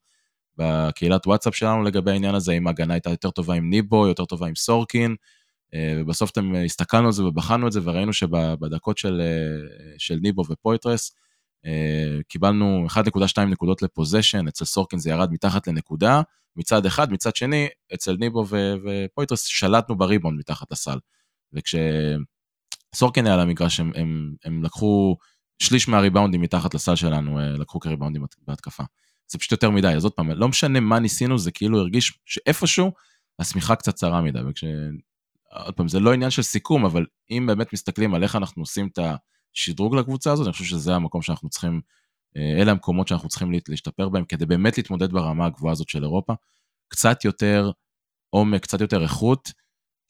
בקהילת 0.57 1.27
וואטסאפ 1.27 1.55
שלנו 1.55 1.83
לגבי 1.83 2.11
העניין 2.11 2.35
הזה, 2.35 2.51
אם 2.51 2.67
ההגנה 2.67 2.93
הייתה 2.93 3.09
יותר 3.09 3.31
טובה 3.31 3.53
עם 3.53 3.69
ניבו, 3.69 4.07
יותר 4.07 4.25
טובה 4.25 4.47
עם 4.47 4.55
סורקין, 4.55 5.15
אה, 5.73 5.95
ובסוף 5.97 6.31
אתמול 6.31 6.55
הסתכלנו 6.55 7.05
על 7.05 7.11
זה 7.11 7.25
ובחנו 7.25 7.67
את 7.67 7.71
זה 7.71 7.79
וראינו 7.83 8.13
שבדקות 8.13 8.97
של, 8.97 9.21
של 9.97 10.19
ניבו 10.21 10.43
ופויטרס 10.49 11.15
קיבלנו 12.27 12.85
1.2 12.89 13.41
נקודות 13.41 13.81
ל 13.81 13.87
possession, 13.87 14.47
אצל 14.47 14.65
סורקין 14.65 14.99
זה 14.99 15.09
ירד 15.09 15.31
מתחת 15.31 15.67
לנקודה 15.67 16.21
מצד 16.55 16.85
אחד, 16.85 17.11
מצד 17.11 17.35
שני 17.35 17.67
אצל 17.93 18.15
ניבו 18.19 18.45
ופויטרס 18.49 19.43
שלטנו 19.43 19.97
בריבאונד 19.97 20.37
מתחת 20.37 20.71
לסל. 20.71 20.97
וכשסורקין 21.55 23.25
היה 23.25 23.33
על 23.33 23.39
המגרש 23.39 23.79
הם, 23.79 23.91
הם, 23.95 24.35
הם 24.45 24.63
לקחו 24.63 25.17
שליש 25.59 25.87
מהריבאונדים 25.87 26.41
מתחת 26.41 26.73
לסל 26.73 26.95
שלנו, 26.95 27.39
לקחו 27.59 27.79
כריבאונדים 27.79 28.25
בהתקפה. 28.47 28.83
זה 29.27 29.37
פשוט 29.39 29.51
יותר 29.51 29.69
מדי, 29.69 29.87
אז 29.87 30.03
עוד 30.03 30.13
פעם, 30.13 30.31
לא 30.31 30.47
משנה 30.47 30.79
מה 30.79 30.99
ניסינו, 30.99 31.37
זה 31.37 31.51
כאילו 31.51 31.79
הרגיש 31.79 32.19
שאיפשהו 32.25 32.91
השמיכה 33.39 33.75
קצת 33.75 33.95
צרה 33.95 34.21
מדי, 34.21 34.39
וכש... 34.49 34.63
עוד 35.63 35.73
פעם, 35.73 35.87
זה 35.87 35.99
לא 35.99 36.13
עניין 36.13 36.29
של 36.29 36.41
סיכום, 36.41 36.85
אבל 36.85 37.05
אם 37.31 37.45
באמת 37.47 37.73
מסתכלים 37.73 38.13
על 38.13 38.23
איך 38.23 38.35
אנחנו 38.35 38.61
עושים 38.61 38.87
את 38.87 38.99
השדרוג 39.53 39.95
לקבוצה 39.95 40.31
הזאת, 40.31 40.45
אני 40.45 40.53
חושב 40.53 40.65
שזה 40.65 40.95
המקום 40.95 41.21
שאנחנו 41.21 41.49
צריכים, 41.49 41.81
אה, 42.37 42.61
אלה 42.61 42.71
המקומות 42.71 43.07
שאנחנו 43.07 43.29
צריכים 43.29 43.51
להשתפר 43.69 44.09
בהם, 44.09 44.25
כדי 44.25 44.45
באמת 44.45 44.77
להתמודד 44.77 45.11
ברמה 45.11 45.45
הגבוהה 45.45 45.71
הזאת 45.71 45.89
של 45.89 46.03
אירופה. 46.03 46.33
קצת 46.87 47.25
יותר 47.25 47.71
עומק, 48.29 48.61
קצת 48.61 48.81
יותר 48.81 49.03
איכות, 49.03 49.51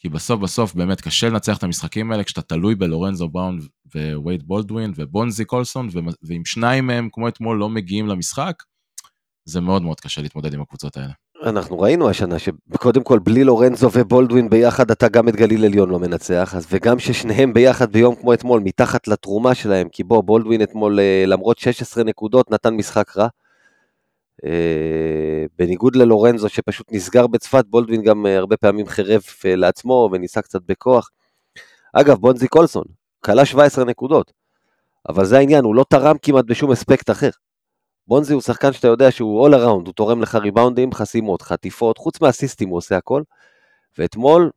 כי 0.06 0.10
בסוף 0.10 0.40
בסוף 0.40 0.76
באמת 0.76 1.02
קשה 1.02 1.30
לנצח 1.30 1.58
את 1.58 1.64
המשחקים 1.64 2.12
האלה 2.12 2.24
כשאתה 2.24 2.42
תלוי 2.42 2.76
בלורנזו 2.76 3.30
בראון 3.30 3.60
ווייד 4.16 4.44
בולדווין 4.48 4.94
ובונזי 4.96 5.46
קולסון, 5.46 5.90
ואם 6.24 6.42
שניים 6.46 6.88
מהם 6.88 7.10
כמו 7.12 7.28
אתמול 7.28 7.58
לא 7.58 7.70
מגיעים 7.70 8.08
למשחק, 8.08 8.64
זה 9.46 9.62
מאוד 9.62 9.82
מאוד 9.82 10.00
קשה 10.00 10.22
להתמודד 10.22 10.54
עם 10.54 10.62
הקבוצות 10.62 10.98
האלה. 10.98 11.12
אנחנו 11.46 11.80
ראינו 11.80 12.10
השנה 12.10 12.36
שקודם 12.40 13.04
כל 13.04 13.20
בלי 13.20 13.44
לורנזו 13.44 13.90
ובולדווין 13.94 14.50
ביחד 14.50 14.92
אתה 14.92 15.08
גם 15.08 15.30
את 15.30 15.36
גליל 15.36 15.66
עליון 15.66 15.90
לא 15.90 16.00
מנצח, 16.00 16.54
אז 16.56 16.68
וגם 16.72 17.00
ששניהם 17.00 17.54
ביחד 17.54 17.92
ביום 17.92 18.16
כמו 18.16 18.34
אתמול 18.34 18.62
מתחת 18.64 19.08
לתרומה 19.08 19.56
שלהם, 19.56 19.90
כי 19.92 20.04
בוא 20.04 20.24
בולדווין 20.24 20.62
אתמול 20.62 21.00
אה, 21.00 21.24
למרות 21.28 21.58
16 21.58 22.04
נקודות 22.04 22.52
נתן 22.52 22.74
משחק 22.74 23.18
רע. 23.18 23.28
אה, 24.46 25.46
בניגוד 25.58 25.96
ללורנזו 25.96 26.50
שפשוט 26.50 26.88
נסגר 26.92 27.28
בצפת, 27.28 27.66
בולדווין 27.68 28.04
גם 28.04 28.26
אה, 28.26 28.38
הרבה 28.38 28.58
פעמים 28.58 28.88
חירב 28.88 29.22
לעצמו 29.46 30.10
וניסה 30.12 30.42
קצת 30.42 30.62
בכוח. 30.66 31.10
אגב, 31.94 32.18
בונזי 32.18 32.48
קולסון, 32.48 32.86
כלה 33.26 33.46
17 33.46 33.86
נקודות, 33.86 34.32
אבל 35.10 35.26
זה 35.26 35.38
העניין, 35.38 35.64
הוא 35.64 35.76
לא 35.76 35.86
תרם 35.90 36.16
כמעט 36.22 36.46
בשום 36.46 36.72
אספקט 36.72 37.10
אחר. 37.10 37.30
בונזי 38.08 38.34
הוא 38.34 38.42
שחקן 38.42 38.74
שאתה 38.74 38.88
יודע 38.88 39.12
שהוא 39.12 39.48
all 39.48 39.52
around, 39.52 39.86
הוא 39.86 39.94
תורם 39.96 40.22
לך 40.22 40.36
ריבאונדים, 40.36 40.92
חסימות, 40.94 41.42
חטיפות, 41.42 41.98
חוץ 41.98 42.22
מהסיסטים 42.22 42.70
הוא 42.70 42.78
עושה 42.78 42.98
הכל. 42.98 43.22
ואתמול, 43.98 44.50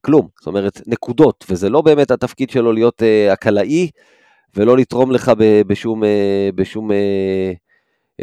כלום, 0.00 0.28
זאת 0.38 0.46
אומרת, 0.46 0.80
נקודות, 0.86 1.44
וזה 1.50 1.70
לא 1.70 1.82
באמת 1.82 2.10
התפקיד 2.10 2.50
שלו 2.50 2.72
להיות 2.72 3.02
uh, 3.02 3.32
הקלעי, 3.32 3.90
ולא 4.54 4.76
לתרום 4.76 5.10
לך 5.10 5.32
ב, 5.38 5.62
בשום, 5.66 6.02
uh, 6.02 6.06
בשום 6.54 6.90
uh, 6.90 6.94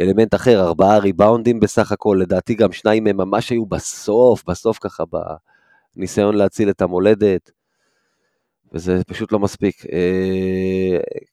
אלמנט 0.00 0.34
אחר, 0.34 0.60
ארבעה 0.60 0.98
ריבאונדים 0.98 1.60
בסך 1.60 1.92
הכל, 1.92 2.18
לדעתי 2.20 2.54
גם 2.54 2.72
שניים 2.72 3.04
מהם 3.04 3.16
ממש 3.16 3.50
היו 3.50 3.66
בסוף, 3.66 4.44
בסוף 4.46 4.78
ככה, 4.80 5.04
בניסיון 5.96 6.34
להציל 6.34 6.70
את 6.70 6.82
המולדת, 6.82 7.50
וזה 8.72 9.04
פשוט 9.06 9.32
לא 9.32 9.38
מספיק. 9.38 9.82
Uh, 9.82 9.88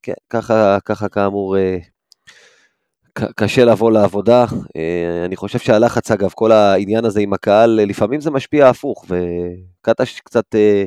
כן, 0.01 0.13
ככה, 0.29 0.77
ככה 0.85 1.09
כאמור, 1.09 1.55
uh, 1.55 1.59
קשה 3.13 3.65
לבוא 3.65 3.91
לעבודה. 3.91 4.45
אה, 4.75 5.25
אני 5.25 5.35
חושב 5.35 5.59
שהלחץ, 5.59 6.11
אגב, 6.11 6.29
כל 6.35 6.51
העניין 6.51 7.05
הזה 7.05 7.19
עם 7.19 7.33
הקהל, 7.33 7.79
אה, 7.79 7.85
לפעמים 7.85 8.21
זה 8.21 8.31
משפיע 8.31 8.69
הפוך, 8.69 9.05
וקטש 9.09 10.19
קצת 10.19 10.55
אה, 10.55 10.83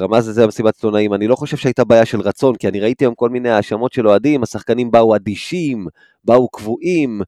רמז 0.00 0.28
את 0.28 0.34
זה 0.34 0.44
במסיבת 0.44 0.74
עיתונאים. 0.74 1.14
אני 1.14 1.26
לא 1.26 1.36
חושב 1.36 1.56
שהייתה 1.56 1.84
בעיה 1.84 2.06
של 2.06 2.20
רצון, 2.20 2.56
כי 2.56 2.68
אני 2.68 2.80
ראיתי 2.80 3.04
היום 3.04 3.14
כל 3.14 3.28
מיני 3.28 3.50
האשמות 3.50 3.92
של 3.92 4.08
אוהדים, 4.08 4.42
השחקנים 4.42 4.90
באו 4.90 5.16
אדישים, 5.16 5.86
באו 6.24 6.48
קבועים, 6.48 7.20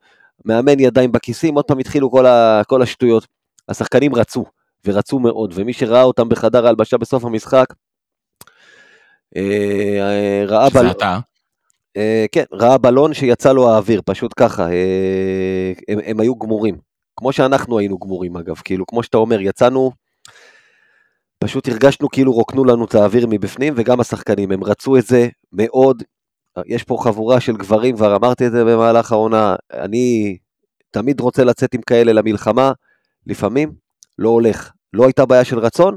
מאמן 0.45 0.81
ידיים 0.81 1.13
בכיסים, 1.13 1.55
עוד 1.55 1.65
פעם 1.65 1.79
התחילו 1.79 2.11
כל, 2.11 2.27
ה, 2.27 2.63
כל 2.69 2.83
השטויות. 2.83 3.27
השחקנים 3.69 4.15
רצו, 4.15 4.45
ורצו 4.87 5.19
מאוד, 5.19 5.53
ומי 5.55 5.73
שראה 5.73 6.03
אותם 6.03 6.29
בחדר 6.29 6.67
ההלבשה 6.67 6.99
בסוף 6.99 7.25
המשחק, 7.25 7.67
ראה... 10.47 10.71
שזה 10.71 10.91
אתה. 10.91 11.19
אה, 11.97 12.27
כן, 12.33 12.45
ראה 12.53 12.79
בלון 12.79 13.15
שיצא 13.15 13.53
לו 13.53 13.71
האוויר, 13.71 14.01
פשוט 14.05 14.33
ככה, 14.37 14.71
אה, 14.71 15.73
הם, 15.89 15.99
הם 16.05 16.21
היו 16.21 16.35
גמורים. 16.35 16.79
כמו 17.17 17.33
שאנחנו 17.33 17.79
היינו 17.79 17.99
גמורים 17.99 18.37
אגב, 18.37 18.57
כאילו, 18.65 18.87
כמו 18.87 19.03
שאתה 19.03 19.17
אומר, 19.17 19.41
יצאנו, 19.41 19.91
פשוט 21.43 21.69
הרגשנו 21.69 22.09
כאילו 22.09 22.33
רוקנו 22.33 22.65
לנו 22.65 22.85
את 22.85 22.95
האוויר 22.95 23.27
מבפנים, 23.31 23.75
וגם 23.77 24.01
השחקנים, 24.01 24.53
הם 24.53 24.65
רצו 24.65 24.97
את 24.97 25.07
זה 25.07 25.29
מאוד. 25.53 26.03
יש 26.67 26.83
פה 26.83 26.97
חבורה 27.01 27.41
של 27.41 27.57
גברים, 27.57 27.97
כבר 27.97 28.17
אמרתי 28.17 28.47
את 28.47 28.53
זה 28.53 28.65
במהלך 28.65 29.13
העונה, 29.13 29.57
אני 29.73 30.37
תמיד 30.91 31.21
רוצה 31.21 31.45
לצאת 31.45 31.75
עם 31.75 31.81
כאלה 31.87 32.13
למלחמה, 32.13 32.73
לפעמים 33.27 33.73
לא 34.19 34.29
הולך. 34.29 34.71
לא 34.93 35.05
הייתה 35.05 35.27
בעיה 35.27 35.45
של 35.45 35.59
רצון, 35.59 35.97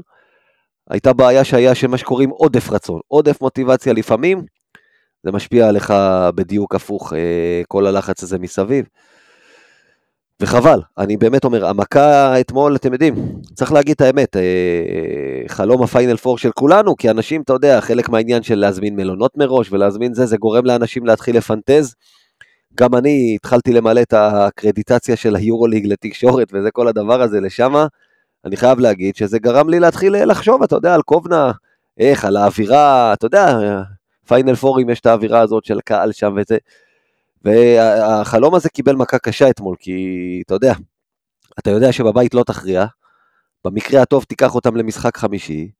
הייתה 0.90 1.12
בעיה 1.12 1.44
שהיה 1.44 1.74
שמה 1.74 1.98
שקוראים 1.98 2.30
עודף 2.30 2.70
רצון, 2.70 3.00
עודף 3.08 3.40
מוטיבציה 3.40 3.92
לפעמים, 3.92 4.44
זה 5.24 5.32
משפיע 5.32 5.68
עליך 5.68 5.94
בדיוק 6.34 6.74
הפוך, 6.74 7.12
אה, 7.12 7.62
כל 7.68 7.86
הלחץ 7.86 8.22
הזה 8.22 8.38
מסביב. 8.38 8.86
וחבל, 10.42 10.80
אני 10.98 11.16
באמת 11.16 11.44
אומר, 11.44 11.66
המכה 11.66 12.40
אתמול, 12.40 12.76
אתם 12.76 12.92
יודעים, 12.92 13.14
צריך 13.54 13.72
להגיד 13.72 13.94
את 13.94 14.00
האמת, 14.00 14.36
אה, 14.36 14.42
חלום 15.48 15.82
הפיינל 15.82 16.16
פור 16.16 16.38
של 16.38 16.50
כולנו, 16.50 16.96
כי 16.96 17.10
אנשים, 17.10 17.42
אתה 17.42 17.52
יודע, 17.52 17.80
חלק 17.80 18.08
מהעניין 18.08 18.42
של 18.42 18.54
להזמין 18.54 18.96
מלונות 18.96 19.36
מראש 19.36 19.72
ולהזמין 19.72 20.14
זה, 20.14 20.26
זה 20.26 20.36
גורם 20.36 20.64
לאנשים 20.64 21.06
להתחיל 21.06 21.36
לפנטז. 21.36 21.94
גם 22.74 22.94
אני 22.94 23.32
התחלתי 23.34 23.72
למלא 23.72 24.00
את 24.00 24.14
הקרדיטציה 24.16 25.16
של 25.16 25.36
היורוליג 25.36 25.86
לתקשורת 25.86 26.48
וזה 26.52 26.70
כל 26.70 26.88
הדבר 26.88 27.22
הזה 27.22 27.40
לשמה. 27.40 27.86
אני 28.44 28.56
חייב 28.56 28.78
להגיד 28.78 29.16
שזה 29.16 29.38
גרם 29.38 29.68
לי 29.68 29.80
להתחיל 29.80 30.24
לחשוב, 30.24 30.62
אתה 30.62 30.76
יודע, 30.76 30.94
על 30.94 31.02
קובנה, 31.02 31.52
איך, 31.98 32.24
על 32.24 32.36
האווירה, 32.36 33.12
אתה 33.12 33.26
יודע, 33.26 33.58
פיינל 34.28 34.54
פורים 34.54 34.90
יש 34.90 35.00
את 35.00 35.06
האווירה 35.06 35.40
הזאת 35.40 35.64
של 35.64 35.80
קהל 35.84 36.12
שם 36.12 36.36
וזה. 36.36 36.56
והחלום 37.46 38.54
הזה 38.54 38.68
קיבל 38.68 38.96
מכה 38.96 39.18
קשה 39.18 39.50
אתמול, 39.50 39.76
כי 39.78 40.42
אתה 40.46 40.54
יודע, 40.54 40.74
אתה 41.58 41.70
יודע 41.70 41.92
שבבית 41.92 42.34
לא 42.34 42.44
תכריע, 42.44 42.84
במקרה 43.64 44.02
הטוב 44.02 44.24
תיקח 44.24 44.54
אותם 44.54 44.76
למשחק 44.76 45.16
חמישי, 45.16 45.70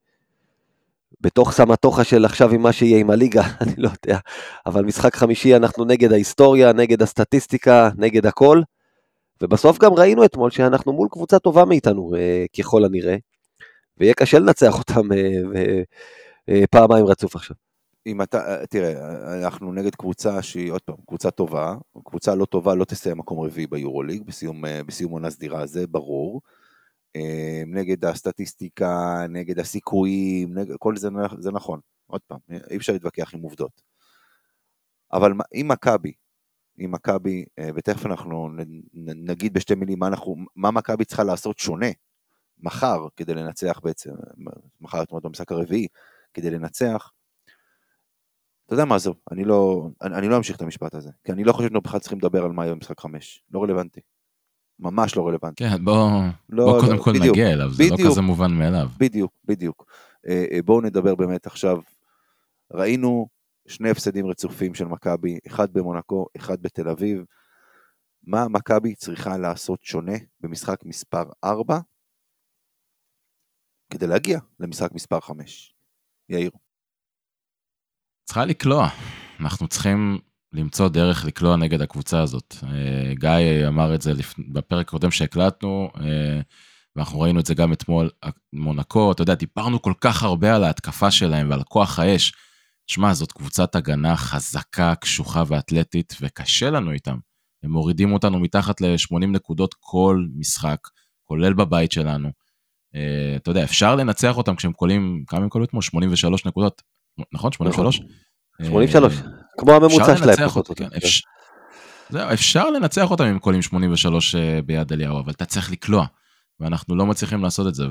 בתוך 1.21 1.53
סמטוחה 1.53 2.05
של 2.05 2.25
עכשיו 2.25 2.51
עם 2.51 2.63
מה 2.63 2.73
שיהיה 2.73 2.99
עם 2.99 3.11
הליגה, 3.11 3.43
אני 3.61 3.75
לא 3.77 3.91
יודע, 4.05 4.19
אבל 4.67 4.85
משחק 4.85 5.17
חמישי 5.17 5.57
אנחנו 5.57 5.85
נגד 5.85 6.13
ההיסטוריה, 6.13 6.73
נגד 6.73 7.03
הסטטיסטיקה, 7.03 7.91
נגד 7.97 8.27
הכל, 8.27 8.63
ובסוף 9.43 9.79
גם 9.79 9.95
ראינו 9.95 10.25
אתמול 10.25 10.51
שאנחנו 10.51 10.93
מול 10.93 11.09
קבוצה 11.11 11.39
טובה 11.39 11.65
מאיתנו, 11.65 12.15
אה, 12.17 12.45
ככל 12.59 12.85
הנראה, 12.85 13.17
ויהיה 13.99 14.15
קשה 14.15 14.39
לנצח 14.39 14.79
אותם 14.79 15.13
אה, 15.13 15.83
אה, 16.49 16.65
פעמיים 16.71 17.07
רצוף 17.07 17.37
עכשיו. 17.37 17.66
אם 18.07 18.23
אתה, 18.23 18.67
תראה, 18.71 18.93
אנחנו 19.45 19.73
נגד 19.73 19.95
קבוצה 19.95 20.43
שהיא 20.43 20.73
עוד 20.73 20.81
פעם, 20.81 20.97
קבוצה 21.07 21.31
טובה, 21.31 21.75
קבוצה 22.05 22.35
לא 22.35 22.45
טובה 22.45 22.75
לא 22.75 22.85
תסיים 22.85 23.19
מקום 23.19 23.41
רביעי 23.41 23.67
ביורוליג 23.67 24.23
בסיום, 24.23 24.65
בסיום 24.87 25.13
עונה 25.13 25.31
סדירה, 25.31 25.67
זה 25.67 25.87
ברור. 25.87 26.43
נגד 27.67 28.05
הסטטיסטיקה, 28.05 29.27
נגד 29.29 29.59
הסיכויים, 29.59 30.59
נגד, 30.59 30.75
כל 30.79 30.97
זה, 30.97 31.09
זה 31.39 31.51
נכון, 31.51 31.81
עוד 32.07 32.21
פעם, 32.27 32.39
אי 32.71 32.77
אפשר 32.77 32.93
להתווכח 32.93 33.35
עם 33.35 33.41
עובדות. 33.41 33.83
אבל 35.13 35.33
אם 35.55 35.69
מכבי, 35.69 36.13
אם 36.85 36.93
מכבי, 36.93 37.45
ותכף 37.75 38.07
אנחנו 38.07 38.49
נגיד 38.95 39.53
בשתי 39.53 39.75
מילים 39.75 39.99
מה, 39.99 40.07
אנחנו, 40.07 40.37
מה 40.57 40.71
מכבי 40.71 41.05
צריכה 41.05 41.25
לעשות 41.25 41.59
שונה 41.59 41.91
מחר 42.59 43.07
כדי 43.17 43.35
לנצח 43.35 43.81
בעצם, 43.83 44.11
מחר 44.81 45.03
אתמול 45.03 45.21
במשחק 45.25 45.53
הרביעי, 45.53 45.87
כדי 46.35 46.51
לנצח, 46.51 47.11
אתה 48.67 48.75
יודע 48.75 48.85
מה, 48.85 48.95
עזוב, 48.95 49.17
אני 49.33 49.45
לא, 49.45 49.89
אני, 50.03 50.15
אני 50.15 50.29
לא 50.29 50.37
אמשיך 50.37 50.57
את 50.57 50.63
המשפט 50.63 50.95
הזה, 50.95 51.11
כי 51.25 51.33
אני 51.33 51.45
לא 51.45 51.53
חושב 51.53 51.69
שאנחנו 51.69 51.81
בכלל 51.81 52.01
צריכים 52.01 52.19
לדבר 52.19 52.45
על 52.45 52.53
מה 52.53 52.65
יהיה 52.65 52.75
במשחק 52.75 53.01
חמש, 53.01 53.43
לא 53.51 53.63
רלוונטי. 53.63 54.01
ממש 54.79 55.17
לא 55.17 55.27
רלוונטי. 55.29 55.65
כן, 55.65 55.85
בוא, 55.85 55.95
לא, 56.49 56.65
בוא 56.65 56.77
לא, 56.77 56.81
קודם 56.81 56.99
כל 56.99 57.11
בדיוק, 57.11 57.37
נגיע 57.37 57.53
אליו, 57.53 57.71
זה 57.71 57.83
לא 57.83 57.89
בדיוק, 57.89 58.01
לא 58.01 58.13
כזה 58.13 58.21
מובן 58.21 58.53
מאליו. 58.53 58.89
בדיוק, 58.99 59.33
בדיוק. 59.45 59.87
אה, 60.29 60.45
אה, 60.53 60.63
בואו 60.63 60.81
נדבר 60.81 61.15
באמת 61.15 61.47
עכשיו, 61.47 61.79
ראינו 62.73 63.29
שני 63.69 63.91
הפסדים 63.91 64.27
רצופים 64.27 64.75
של 64.75 64.85
מכבי, 64.85 65.39
אחד 65.47 65.73
במונקו, 65.73 66.27
אחד 66.37 66.63
בתל 66.63 66.89
אביב. 66.89 67.25
מה 68.23 68.49
מכבי 68.49 68.95
צריכה 68.95 69.39
לעשות 69.39 69.83
שונה 69.83 70.17
במשחק 70.41 70.85
מספר 70.85 71.25
4 71.45 71.79
כדי 73.93 74.07
להגיע 74.07 74.39
למשחק 74.61 74.93
מספר 74.93 75.21
5? 75.21 75.75
יאיר. 76.29 76.51
צריכה 78.27 78.45
לקלוע. 78.45 78.89
אנחנו 79.41 79.69
צריכים 79.69 80.19
למצוא 80.53 80.89
דרך 80.89 81.25
לקלוע 81.25 81.57
נגד 81.57 81.81
הקבוצה 81.81 82.21
הזאת. 82.21 82.55
אה, 82.63 83.15
גיא 83.15 83.69
אמר 83.69 83.95
את 83.95 84.03
זה 84.03 84.13
בפרק 84.49 84.89
הקודם 84.89 85.11
שהקלטנו, 85.11 85.91
אה, 86.01 86.41
ואנחנו 86.97 87.21
ראינו 87.21 87.41
את 87.41 87.47
זה 87.47 87.55
גם 87.55 87.73
אתמול, 87.73 88.11
מונקו, 88.53 89.13
אתה 89.13 89.23
יודע, 89.23 89.35
דיברנו 89.35 89.83
כל 89.83 89.93
כך 90.01 90.23
הרבה 90.23 90.57
על 90.57 90.65
ההתקפה 90.65 91.11
שלהם 91.11 91.51
ועל 91.51 91.63
כוח 91.63 91.99
האש. 91.99 92.33
שמע, 92.87 93.15
זאת 93.15 93.33
קבוצת 93.33 93.77
הגנה 93.77 94.17
חזקה, 94.17 94.95
קשוחה 94.95 95.43
ואתלטית, 95.47 96.17
וקשה 96.21 96.71
לנו 96.71 96.91
איתם. 96.93 97.17
הם 97.63 97.71
מורידים 97.71 98.13
אותנו 98.13 98.39
מתחת 98.39 98.81
ל-80 98.81 99.27
נקודות 99.27 99.75
כל 99.81 100.27
משחק, 100.35 100.89
כולל 101.25 101.55
בבית 101.55 101.93
שלנו. 101.93 102.29
אתה 103.37 103.51
יודע, 103.51 103.65
אפשר 103.65 103.97
לנצח 103.97 104.37
אותם 104.37 104.57
כשהם 104.57 104.73
קולים, 104.73 105.25
כמה 105.27 105.41
הם 105.43 105.49
קולו 105.49 105.65
אתמול? 105.65 105.83
83 105.83 106.47
נקודות, 106.47 106.83
נכון? 107.33 107.53
83? 107.53 108.01
83, 108.63 109.15
uh, 109.15 109.21
כמו 109.59 109.73
הממוצע 109.73 110.17
שלהם. 110.17 110.37
כן, 110.37 110.49
זהו, 112.11 112.33
אפשר 112.33 112.71
לנצח 112.71 113.11
אותם 113.11 113.25
עם 113.25 113.39
קולים 113.39 113.63
83 113.63 114.35
uh, 114.35 114.39
ביד 114.67 114.93
אליהו, 114.93 115.21
אבל 115.21 115.33
אתה 115.33 115.45
צריך 115.45 115.71
לקלוע, 115.71 116.07
ואנחנו 116.61 116.97
לא 116.97 117.07
מצליחים 117.07 117.43
לעשות 117.43 117.67
את 117.67 117.75
זה, 117.75 117.85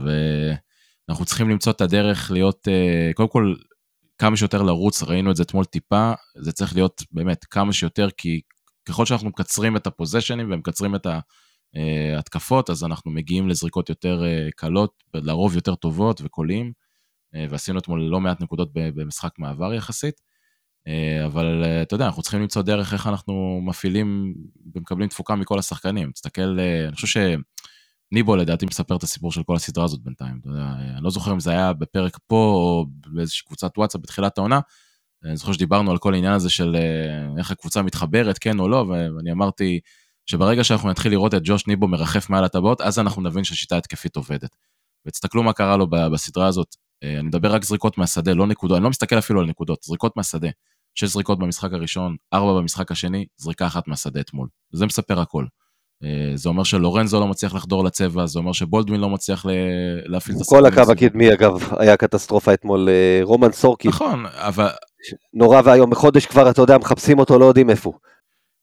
ואנחנו 1.07 1.25
צריכים 1.25 1.49
למצוא 1.49 1.71
את 1.71 1.81
הדרך 1.81 2.31
להיות, 2.31 2.67
uh, 2.67 3.13
קודם 3.13 3.29
כל, 3.29 3.53
כמה 4.17 4.38
שיותר 4.38 4.61
לרוץ, 4.61 5.03
ראינו 5.03 5.31
את 5.31 5.35
זה 5.35 5.43
אתמול 5.43 5.65
טיפה, 5.65 6.11
זה 6.41 6.51
צריך 6.51 6.75
להיות 6.75 7.03
באמת 7.11 7.45
כמה 7.45 7.73
שיותר, 7.73 8.07
כי 8.17 8.41
ככל 8.85 9.05
שאנחנו 9.05 9.29
מקצרים 9.29 9.77
את 9.77 9.88
הפוזיישנים 9.88 10.51
ומקצרים 10.51 10.95
את 10.95 11.07
ההתקפות, 12.15 12.69
אז 12.69 12.83
אנחנו 12.83 13.11
מגיעים 13.11 13.49
לזריקות 13.49 13.89
יותר 13.89 14.25
אה, 14.25 14.47
קלות, 14.55 15.03
לרוב 15.13 15.55
יותר 15.55 15.75
טובות 15.75 16.21
וקולים, 16.23 16.65
אה, 16.65 16.71
ועשינו 17.49 17.79
אתמול 17.79 18.01
לא 18.01 18.19
מעט 18.19 18.41
נקודות 18.41 18.69
במשחק 18.73 19.31
מעבר 19.39 19.73
יחסית. 19.73 20.21
אה, 20.88 21.25
אבל 21.25 21.63
אתה 21.81 21.95
יודע, 21.95 22.05
אנחנו 22.05 22.21
צריכים 22.21 22.41
למצוא 22.41 22.61
דרך 22.61 22.93
איך 22.93 23.07
אנחנו 23.07 23.61
מפעילים 23.63 24.35
ומקבלים 24.75 25.09
תפוקה 25.09 25.35
מכל 25.35 25.59
השחקנים. 25.59 26.11
תסתכל, 26.11 26.59
אני 26.88 26.95
חושב 26.95 27.07
ש... 27.07 27.17
ניבו 28.11 28.35
לדעתי 28.35 28.65
מספר 28.65 28.95
את 28.95 29.03
הסיפור 29.03 29.31
של 29.31 29.43
כל 29.43 29.55
הסדרה 29.55 29.83
הזאת 29.85 30.01
בינתיים, 30.01 30.39
אתה 30.41 30.49
יודע, 30.49 30.73
אני 30.95 31.03
לא 31.03 31.09
זוכר 31.09 31.31
אם 31.31 31.39
זה 31.39 31.51
היה 31.51 31.73
בפרק 31.73 32.17
פה 32.27 32.35
או 32.35 32.85
באיזושהי 33.07 33.45
קבוצת 33.45 33.77
וואטסאפ 33.77 34.01
בתחילת 34.01 34.38
העונה, 34.38 34.59
אני 35.25 35.38
זוכר 35.38 35.51
שדיברנו 35.51 35.91
על 35.91 35.97
כל 35.97 36.13
העניין 36.13 36.33
הזה 36.33 36.49
של 36.49 36.75
אה, 36.75 37.38
איך 37.38 37.51
הקבוצה 37.51 37.81
מתחברת, 37.81 38.38
כן 38.38 38.59
או 38.59 38.69
לא, 38.69 38.85
ואני 38.88 39.31
אמרתי 39.31 39.79
שברגע 40.25 40.63
שאנחנו 40.63 40.89
נתחיל 40.89 41.11
לראות 41.11 41.33
את 41.33 41.41
ג'וש 41.43 41.67
ניבו 41.67 41.88
מרחף 41.88 42.29
מעל 42.29 42.43
הטבעות, 42.43 42.81
אז 42.81 42.99
אנחנו 42.99 43.21
נבין 43.21 43.43
שהשיטה 43.43 43.77
התקפית 43.77 44.15
עובדת. 44.15 44.55
ותסתכלו 45.05 45.43
מה 45.43 45.53
קרה 45.53 45.77
לו 45.77 45.88
בסדרה 45.89 46.47
הזאת, 46.47 46.75
אה, 46.75 46.84
אני 47.03 47.21
מדבר 47.21 47.53
רק 47.53 47.63
זריקות 47.63 47.97
מהשדה, 47.97 48.34
לא 48.34 48.47
נקודות, 48.47 48.75
אני 48.77 48.84
לא 48.84 48.89
מסתכל 48.89 49.17
אפילו 49.17 49.39
על 49.39 49.45
נקודות, 49.45 49.84
זריקות 49.84 50.17
מהשדה. 50.17 50.49
שש 50.95 51.10
זריקות 51.10 51.39
במשחק 51.39 51.73
הראשון, 51.73 52.15
ארבע 52.34 52.60
במשחק 52.60 52.91
השני, 52.91 53.25
זריקה 53.38 53.67
אחת 53.67 53.88
מהשדה 53.88 54.19
אתמול. 54.19 54.47
זה 54.71 54.86
מספר 54.86 55.19
הכל. 55.19 55.45
אה, 56.03 56.31
זה 56.36 56.49
אומר 56.49 56.63
שלורנזו 56.63 57.19
לא 57.19 57.27
מצליח 57.27 57.55
לחדור 57.55 57.84
לצבע, 57.84 58.25
זה 58.25 58.39
אומר 58.39 58.51
שבולדווין 58.51 59.01
לא 59.01 59.10
מצליח 59.10 59.45
להפעיל 60.05 60.38
את 60.38 60.41
הסרטים. 60.41 60.71
כל 60.71 60.81
הקו 60.81 60.91
הקדמי 60.91 61.34
אגב 61.34 61.73
היה 61.79 61.97
קטסטרופה 61.97 62.53
אתמול, 62.53 62.89
אה, 62.89 63.19
רומן 63.23 63.51
סורקי. 63.51 63.88
נכון, 63.88 64.25
אבל... 64.25 64.67
נורא 65.34 65.62
ואיום, 65.65 65.89
בחודש 65.89 66.25
כבר, 66.25 66.49
אתה 66.49 66.62
יודע, 66.62 66.77
מחפשים 66.77 67.19
אותו, 67.19 67.39
לא 67.39 67.45
יודעים 67.45 67.69
איפה 67.69 67.89
הוא. 67.89 67.99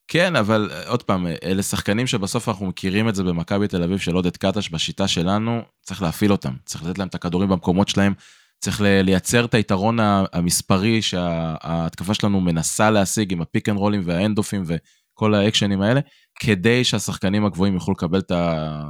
כן, 0.09 0.37
אבל 0.37 0.71
אה, 0.73 0.88
עוד 0.88 1.03
פעם, 1.03 1.27
אלה 1.45 1.62
שחקנים 1.62 2.07
שבסוף 2.07 2.49
אנחנו 2.49 2.67
מכירים 2.67 3.09
את 3.09 3.15
זה 3.15 3.25
במכבי 3.25 3.69
תל 3.69 3.83
אביב 3.83 3.99
של 3.99 4.15
עודד 4.15 4.37
קטש 4.37 4.71
בשיטה 4.71 5.09
שלנו, 5.09 5.62
צריך 5.83 6.03
להפעיל 6.03 6.33
אותם, 6.33 6.53
צריך 6.65 6.85
לתת 6.85 6.99
להם 6.99 7.09
את 7.09 7.15
הכדורים 7.15 7.49
במקומות 7.49 7.88
שלהם, 7.88 8.15
צריך 8.61 8.81
לייצר 8.85 9.45
את 9.45 9.55
היתרון 9.55 9.99
המספרי 10.33 11.03
שההתקפה 11.03 12.15
שלנו 12.15 12.41
מנסה 12.41 12.91
להשיג 12.91 13.33
עם 13.33 13.43
הפיק 13.43 13.69
אנד 13.69 13.79
רולים 13.79 14.03
וההנדאופים 14.05 14.64
וכל 14.67 15.35
האקשנים 15.35 15.83
האלה, 15.83 16.01
כדי 16.41 16.85
שהשחקנים 16.85 17.45
הגבוהים 17.45 17.75
יוכלו 17.75 17.95
לקבל 17.95 18.19
את, 18.19 18.31
ה, 18.31 18.83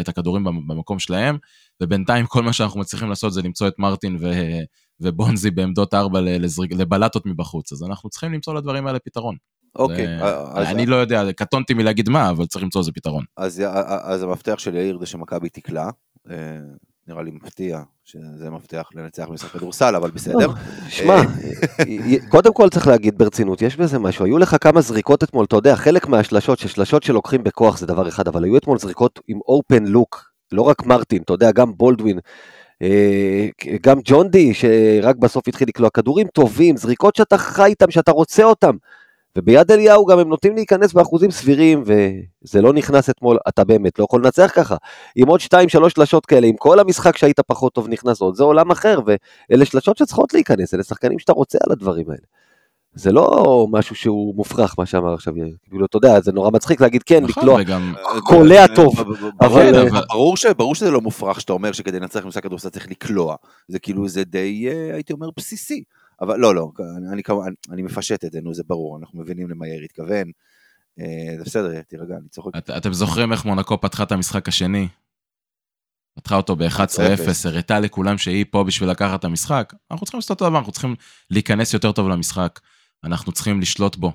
את 0.00 0.08
הכדורים 0.08 0.44
במקום 0.44 0.98
שלהם, 0.98 1.38
ובינתיים 1.82 2.26
כל 2.26 2.42
מה 2.42 2.52
שאנחנו 2.52 2.80
מצליחים 2.80 3.08
לעשות 3.08 3.32
זה 3.32 3.42
למצוא 3.42 3.68
את 3.68 3.78
מרטין 3.78 4.16
ו, 4.20 4.32
ובונזי 5.00 5.50
בעמדות 5.50 5.94
ארבע 5.94 6.20
לזרי-, 6.20 6.72
לקליעות 6.74 7.26
מבחוץ, 7.26 7.72
אז 7.72 7.82
אנחנו 7.82 8.10
צריכים 8.10 8.32
למצוא 8.32 8.54
לדברים 8.54 8.86
האלה 8.86 8.98
פתרון. 8.98 9.36
אוקיי. 9.76 10.22
אז... 10.22 10.66
אני 10.66 10.86
לא 10.86 10.96
יודע, 10.96 11.32
קטונתי 11.32 11.74
מלהגיד 11.74 12.08
מה, 12.08 12.30
אבל 12.30 12.46
צריך 12.46 12.64
למצוא 12.64 12.80
איזה 12.80 12.92
פתרון. 12.92 13.24
אז, 13.36 13.62
אז 14.02 14.22
המפתח 14.22 14.58
של 14.58 14.74
יאיר 14.74 14.98
זה 14.98 15.06
שמכבי 15.06 15.48
תקלע. 15.48 15.88
אה, 16.30 16.36
נראה 17.08 17.22
לי 17.22 17.30
מפתיע 17.30 17.80
שזה 18.04 18.50
מפתח 18.50 18.88
לנצח 18.94 19.26
במשחק 19.28 19.50
כדורסל, 19.50 19.96
אבל 19.96 20.10
בסדר. 20.10 20.48
שמע, 20.88 21.22
קודם 22.28 22.54
כל 22.54 22.68
צריך 22.68 22.86
להגיד 22.86 23.18
ברצינות, 23.18 23.62
יש 23.62 23.76
בזה 23.76 23.98
משהו. 23.98 24.24
היו 24.24 24.38
לך 24.38 24.56
כמה 24.60 24.80
זריקות 24.80 25.22
אתמול, 25.22 25.44
אתה 25.44 25.56
יודע, 25.56 25.76
חלק 25.76 26.08
מהשלשות, 26.08 26.58
ששלשות 26.58 27.02
שלוקחים 27.02 27.44
בכוח 27.44 27.78
זה 27.78 27.86
דבר 27.86 28.08
אחד, 28.08 28.28
אבל 28.28 28.44
היו 28.44 28.56
אתמול 28.56 28.78
זריקות 28.78 29.20
עם 29.28 29.38
אופן 29.48 29.84
לוק, 29.84 30.32
לא 30.52 30.62
רק 30.62 30.86
מרטין, 30.86 31.22
אתה 31.22 31.32
יודע, 31.32 31.52
גם 31.52 31.76
בולדווין, 31.76 32.18
אה, 32.82 33.48
גם 33.80 34.00
ג'ון 34.04 34.28
די, 34.28 34.54
שרק 34.54 35.16
בסוף 35.16 35.48
התחיל 35.48 35.68
לקלוע 35.68 35.90
כדורים 35.90 36.26
טובים, 36.26 36.76
זריקות 36.76 37.16
שאתה 37.16 37.38
חי 37.38 37.68
איתם, 37.70 37.90
שאתה 37.90 38.12
רוצה 38.12 38.44
אותם. 38.44 38.76
וביד 39.38 39.72
אליהו 39.72 40.06
גם 40.06 40.18
הם 40.18 40.28
נוטים 40.28 40.54
להיכנס 40.54 40.92
באחוזים 40.92 41.30
סבירים, 41.30 41.84
וזה 41.86 42.62
לא 42.62 42.72
נכנס 42.72 43.10
אתמול, 43.10 43.38
אתה 43.48 43.64
באמת 43.64 43.98
לא 43.98 44.04
יכול 44.04 44.24
לנצח 44.24 44.50
ככה. 44.54 44.76
עם 45.16 45.28
עוד 45.28 45.40
2-3 45.40 45.88
שלשות 45.88 46.26
כאלה, 46.26 46.46
עם 46.46 46.56
כל 46.56 46.80
המשחק 46.80 47.16
שהיית 47.16 47.40
פחות 47.40 47.72
טוב 47.72 47.88
נכנס 47.88 48.20
עוד, 48.20 48.34
זה 48.34 48.44
עולם 48.44 48.70
אחר, 48.70 49.00
ואלה 49.06 49.64
שלשות 49.64 49.96
שצריכות 49.96 50.34
להיכנס, 50.34 50.74
אלה 50.74 50.82
שחקנים 50.82 51.18
שאתה 51.18 51.32
רוצה 51.32 51.58
על 51.66 51.72
הדברים 51.72 52.10
האלה. 52.10 52.22
זה 52.94 53.12
לא 53.12 53.66
משהו 53.70 53.96
שהוא 53.96 54.34
מופרך, 54.34 54.74
מה 54.78 54.86
שאמר 54.86 55.14
עכשיו, 55.14 55.34
כאילו, 55.70 55.86
אתה 55.86 55.96
יודע, 55.96 56.20
זה 56.20 56.32
נורא 56.32 56.50
מצחיק 56.50 56.80
להגיד 56.80 57.02
כן, 57.02 57.24
לקלוע, 57.24 57.60
קולע 58.22 58.66
טוב, 58.66 58.94
אבל... 59.40 59.88
ברור 60.56 60.74
שזה 60.74 60.90
לא 60.90 61.00
מופרך 61.00 61.40
שאתה 61.40 61.52
אומר 61.52 61.72
שכדי 61.72 62.00
לנצח 62.00 62.24
משחק 62.26 62.42
כדורסל 62.42 62.68
צריך 62.68 62.90
לקלוע, 62.90 63.36
זה 63.68 63.78
כאילו, 63.78 64.08
זה 64.08 64.24
די, 64.24 64.68
אה, 64.68 64.94
הייתי 64.94 65.12
אומר, 65.12 65.28
בסיסי. 65.36 65.82
אבל 66.22 66.38
לא, 66.38 66.54
לא, 66.54 66.72
אני, 66.96 67.08
אני, 67.12 67.22
אני 67.70 67.82
מפשט 67.82 68.24
את 68.24 68.32
זה, 68.32 68.40
נו, 68.40 68.54
זה 68.54 68.62
ברור, 68.66 68.98
אנחנו 68.98 69.20
מבינים 69.20 69.50
למה 69.50 69.68
יאיר 69.68 69.82
התכוון. 69.82 70.30
אה, 71.00 71.38
זה 71.38 71.44
בסדר, 71.44 71.82
תירגע, 71.82 72.16
אני 72.16 72.28
צוחק. 72.28 72.56
את, 72.58 72.70
אתם 72.70 72.92
זוכרים 72.92 73.32
איך 73.32 73.44
מונקו 73.44 73.80
פתחה 73.80 74.02
את 74.02 74.12
המשחק 74.12 74.48
השני? 74.48 74.88
פתחה 76.14 76.36
אותו 76.36 76.56
ב-11-0, 76.56 77.48
הראתה 77.48 77.80
לכולם 77.80 78.18
שהיא 78.18 78.44
פה 78.50 78.64
בשביל 78.64 78.90
לקחת 78.90 79.20
את 79.20 79.24
המשחק, 79.24 79.72
אנחנו 79.90 80.06
צריכים 80.06 80.18
לעשות 80.18 80.30
אותו 80.30 80.48
דבר, 80.48 80.58
אנחנו 80.58 80.72
צריכים 80.72 80.94
להיכנס 81.30 81.74
יותר 81.74 81.92
טוב 81.92 82.08
למשחק, 82.08 82.60
אנחנו 83.04 83.32
צריכים 83.32 83.60
לשלוט 83.60 83.96
בו, 83.96 84.12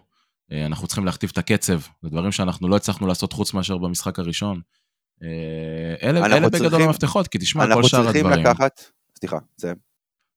אה, 0.51 0.65
אנחנו 0.65 0.87
צריכים 0.87 1.05
להכתיב 1.05 1.29
את 1.33 1.37
הקצב, 1.37 1.79
זה 2.01 2.09
דברים 2.09 2.31
שאנחנו 2.31 2.67
לא 2.67 2.75
הצלחנו 2.75 3.07
לעשות 3.07 3.33
חוץ 3.33 3.53
מאשר 3.53 3.77
במשחק 3.77 4.19
הראשון. 4.19 4.61
אה, 5.23 5.29
אלה, 6.09 6.25
אלה 6.25 6.49
בגדול 6.49 6.81
המפתחות, 6.81 7.27
כי 7.27 7.37
תשמע, 7.37 7.73
כל 7.73 7.83
שאר 7.83 7.99
הדברים. 7.99 8.25
אנחנו 8.25 8.41
צריכים 8.41 8.51
לקחת, 8.51 8.81
סליחה, 9.19 9.37
סיים. 9.59 9.86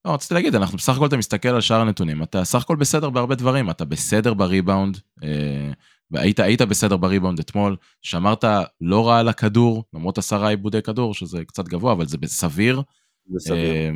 לא, 0.05 0.15
רציתי 0.15 0.35
להגיד, 0.35 0.55
אנחנו 0.55 0.79
בסך 0.79 0.97
הכל 0.97 1.07
אתה 1.07 1.17
מסתכל 1.17 1.49
על 1.49 1.61
שאר 1.61 1.81
הנתונים, 1.81 2.23
אתה 2.23 2.45
סך 2.45 2.63
הכל 2.63 2.77
בסדר 2.77 3.11
בהרבה 3.11 3.35
דברים, 3.35 3.71
אתה 3.71 3.85
בסדר 3.85 4.35
בריבאונד, 4.35 4.99
אה, 5.23 5.73
והיית 6.11 6.41
היית 6.41 6.63
בסדר 6.63 6.97
בריבאונד 6.97 7.39
אתמול, 7.39 7.77
שמרת 8.03 8.45
לא 8.81 9.09
רע 9.09 9.19
על 9.19 9.29
הכדור, 9.29 9.85
למרות 9.93 10.19
עשרה 10.19 10.49
עיבודי 10.49 10.83
כדור, 10.83 11.15
שזה 11.15 11.45
קצת 11.45 11.69
גבוה, 11.69 11.93
אבל 11.93 12.07
זה 12.07 12.19
בסביר. 12.19 12.83
בסביר. 13.27 13.57
אה, 13.57 13.91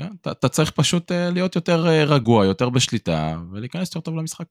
כן, 0.00 0.12
אתה, 0.20 0.32
אתה 0.32 0.48
צריך 0.48 0.70
פשוט 0.70 1.12
אה, 1.12 1.30
להיות 1.30 1.56
יותר 1.56 1.86
רגוע, 1.86 2.46
יותר 2.46 2.68
בשליטה, 2.68 3.38
ולהיכנס 3.52 3.88
יותר 3.88 4.00
טוב 4.00 4.16
למשחק. 4.16 4.46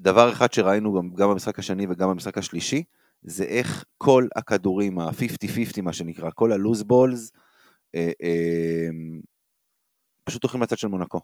דבר 0.00 0.32
אחד 0.32 0.52
שראינו 0.52 0.94
גם, 0.94 1.14
גם 1.14 1.30
במשחק 1.30 1.58
השני 1.58 1.86
וגם 1.90 2.10
במשחק 2.10 2.38
השלישי, 2.38 2.82
זה 3.22 3.44
איך 3.44 3.84
כל 3.98 4.26
הכדורים, 4.36 4.98
ה-50-50 4.98 5.82
מה 5.82 5.92
שנקרא, 5.92 6.30
כל 6.34 6.52
הלוז 6.52 6.82
בולס, 6.82 7.32
אה, 7.94 8.10
אה, 8.22 8.88
פשוט 10.24 10.42
הולכים 10.42 10.62
לצד 10.62 10.78
של 10.78 10.88
מונקו. 10.88 11.20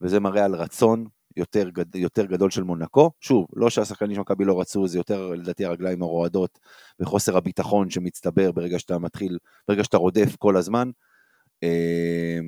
וזה 0.00 0.20
מראה 0.20 0.44
על 0.44 0.54
רצון 0.54 1.06
יותר, 1.36 1.68
גד, 1.70 1.96
יותר 1.96 2.24
גדול 2.24 2.50
של 2.50 2.62
מונקו. 2.62 3.10
שוב, 3.20 3.46
לא 3.56 3.70
שהשחקנים 3.70 4.14
של 4.14 4.20
מכבי 4.20 4.44
לא 4.44 4.60
רצו, 4.60 4.88
זה 4.88 4.98
יותר 4.98 5.26
לדעתי 5.26 5.64
הרגליים 5.64 6.02
הרועדות 6.02 6.58
וחוסר 7.00 7.36
הביטחון 7.36 7.90
שמצטבר 7.90 8.52
ברגע 8.52 8.78
שאתה 8.78 8.98
מתחיל, 8.98 9.38
ברגע 9.68 9.84
שאתה 9.84 9.96
רודף 9.96 10.36
כל 10.36 10.56
הזמן. 10.56 10.90
אה, 11.62 12.38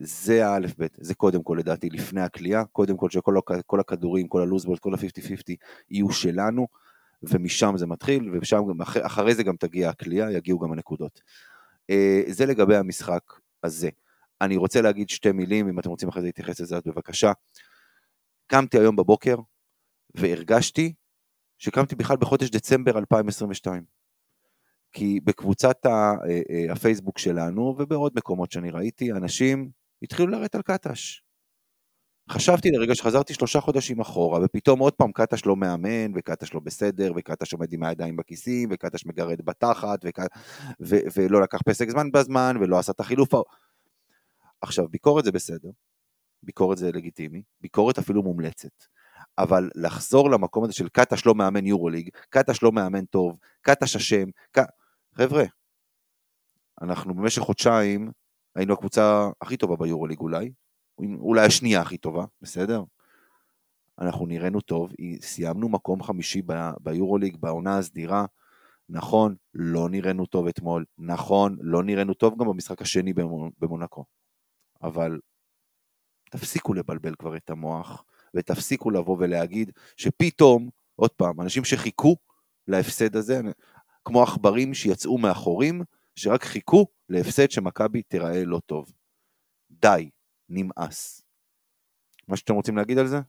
זה 0.00 0.46
האלף 0.46 0.78
בית, 0.78 0.96
זה 1.00 1.14
קודם 1.14 1.42
כל 1.42 1.56
לדעתי 1.58 1.90
לפני 1.90 2.20
הכלייה, 2.20 2.64
קודם 2.64 2.96
כל 2.96 3.10
שכל 3.10 3.80
הכדורים, 3.80 4.28
כל 4.28 4.42
הלוזבולט, 4.42 4.80
כל 4.80 4.94
ה-50-50 4.94 5.54
יהיו 5.90 6.10
שלנו, 6.10 6.66
ומשם 7.22 7.74
זה 7.76 7.86
מתחיל, 7.86 8.30
ואחרי 8.78 9.34
זה 9.34 9.42
גם 9.42 9.56
תגיע 9.56 9.90
הכלייה, 9.90 10.30
יגיעו 10.30 10.58
גם 10.58 10.72
הנקודות. 10.72 11.20
אה, 11.90 12.22
זה 12.26 12.46
לגבי 12.46 12.76
המשחק 12.76 13.22
הזה. 13.62 13.88
אני 14.40 14.56
רוצה 14.56 14.82
להגיד 14.82 15.08
שתי 15.08 15.32
מילים, 15.32 15.68
אם 15.68 15.78
אתם 15.78 15.90
רוצים 15.90 16.08
אחרי 16.08 16.22
זה 16.22 16.28
להתייחס 16.28 16.60
לזה, 16.60 16.76
אז 16.76 16.82
בבקשה. 16.86 17.32
קמתי 18.46 18.78
היום 18.78 18.96
בבוקר 18.96 19.36
והרגשתי 20.14 20.94
שקמתי 21.58 21.96
בכלל 21.96 22.16
בחודש 22.16 22.50
דצמבר 22.50 22.98
2022. 22.98 23.84
כי 24.92 25.20
בקבוצת 25.24 25.86
אה, 25.86 26.12
אה, 26.50 26.72
הפייסבוק 26.72 27.18
שלנו 27.18 27.76
ובעוד 27.78 28.12
מקומות 28.16 28.52
שאני 28.52 28.70
ראיתי, 28.70 29.12
אנשים 29.12 29.70
התחילו 30.02 30.28
לרדת 30.28 30.54
על 30.54 30.62
קטש. 30.62 31.22
חשבתי 32.30 32.70
לרגע 32.70 32.94
שחזרתי 32.94 33.34
שלושה 33.34 33.60
חודשים 33.60 34.00
אחורה, 34.00 34.40
ופתאום 34.44 34.78
עוד 34.80 34.92
פעם 34.92 35.12
קטש 35.12 35.46
לא 35.46 35.56
מאמן, 35.56 36.12
וקטש 36.14 36.54
לא 36.54 36.60
בסדר, 36.60 37.12
וקטש 37.16 37.52
עומד 37.52 37.72
עם 37.72 37.82
הידיים 37.82 38.16
בכיסים, 38.16 38.68
וקטש 38.72 39.06
מגרד 39.06 39.42
בתחת, 39.44 39.98
וק... 40.04 40.18
ו... 40.80 40.96
ולא 41.16 41.42
לקח 41.42 41.58
פסק 41.66 41.90
זמן 41.90 42.10
בזמן, 42.10 42.56
ולא 42.60 42.78
עשה 42.78 42.92
את 42.92 43.00
החילוף. 43.00 43.28
עכשיו, 44.60 44.88
ביקורת 44.88 45.24
זה 45.24 45.32
בסדר, 45.32 45.68
ביקורת 46.42 46.78
זה 46.78 46.92
לגיטימי, 46.92 47.42
ביקורת 47.60 47.98
אפילו 47.98 48.22
מומלצת, 48.22 48.84
אבל 49.38 49.70
לחזור 49.74 50.30
למקום 50.30 50.64
הזה 50.64 50.72
של 50.72 50.88
קטש 50.88 51.26
לא 51.26 51.34
מאמן 51.34 51.66
יורוליג, 51.66 52.08
קטש 52.30 52.62
לא 52.62 52.72
מאמן 52.72 53.04
טוב, 53.04 53.38
קטש 53.60 53.96
אשם, 53.96 54.24
ק... 54.52 54.58
חבר'ה, 55.14 55.44
אנחנו 56.82 57.14
במשך 57.14 57.42
חודשיים 57.42 58.10
היינו 58.56 58.74
הקבוצה 58.74 59.28
הכי 59.40 59.56
טובה 59.56 59.76
ביורוליג 59.76 60.20
אולי, 60.20 60.50
אולי 60.98 61.46
השנייה 61.46 61.80
הכי 61.80 61.98
טובה, 61.98 62.24
בסדר? 62.42 62.82
אנחנו 63.98 64.26
נראינו 64.26 64.60
טוב, 64.60 64.92
סיימנו 65.20 65.68
מקום 65.68 66.02
חמישי 66.02 66.42
ביורוליג 66.80 67.36
בעונה 67.36 67.78
הסדירה, 67.78 68.26
נכון, 68.88 69.34
לא 69.54 69.88
נראינו 69.88 70.26
טוב 70.26 70.46
אתמול, 70.46 70.84
נכון, 70.98 71.56
לא 71.60 71.82
נראינו 71.82 72.14
טוב 72.14 72.38
גם 72.38 72.48
במשחק 72.48 72.82
השני 72.82 73.12
במונקו, 73.58 74.04
אבל 74.82 75.20
תפסיקו 76.30 76.74
לבלבל 76.74 77.14
כבר 77.14 77.36
את 77.36 77.50
המוח, 77.50 78.04
ותפסיקו 78.34 78.90
לבוא 78.90 79.16
ולהגיד 79.20 79.70
שפתאום, 79.96 80.68
עוד 80.96 81.10
פעם, 81.10 81.40
אנשים 81.40 81.64
שחיכו 81.64 82.16
להפסד 82.68 83.16
הזה, 83.16 83.40
כמו 84.04 84.22
עכברים 84.22 84.74
שיצאו 84.74 85.18
מהחורים, 85.18 85.82
שרק 86.16 86.44
חיכו 86.44 86.86
להפסד 87.08 87.50
שמכבי 87.50 88.02
תיראה 88.02 88.44
לא 88.44 88.60
טוב. 88.66 88.92
די, 89.70 90.10
נמאס. 90.50 91.22
מה 92.28 92.36
שאתם 92.36 92.54
רוצים 92.54 92.76
להגיד 92.76 92.98
על 92.98 93.06
זה? 93.06 93.20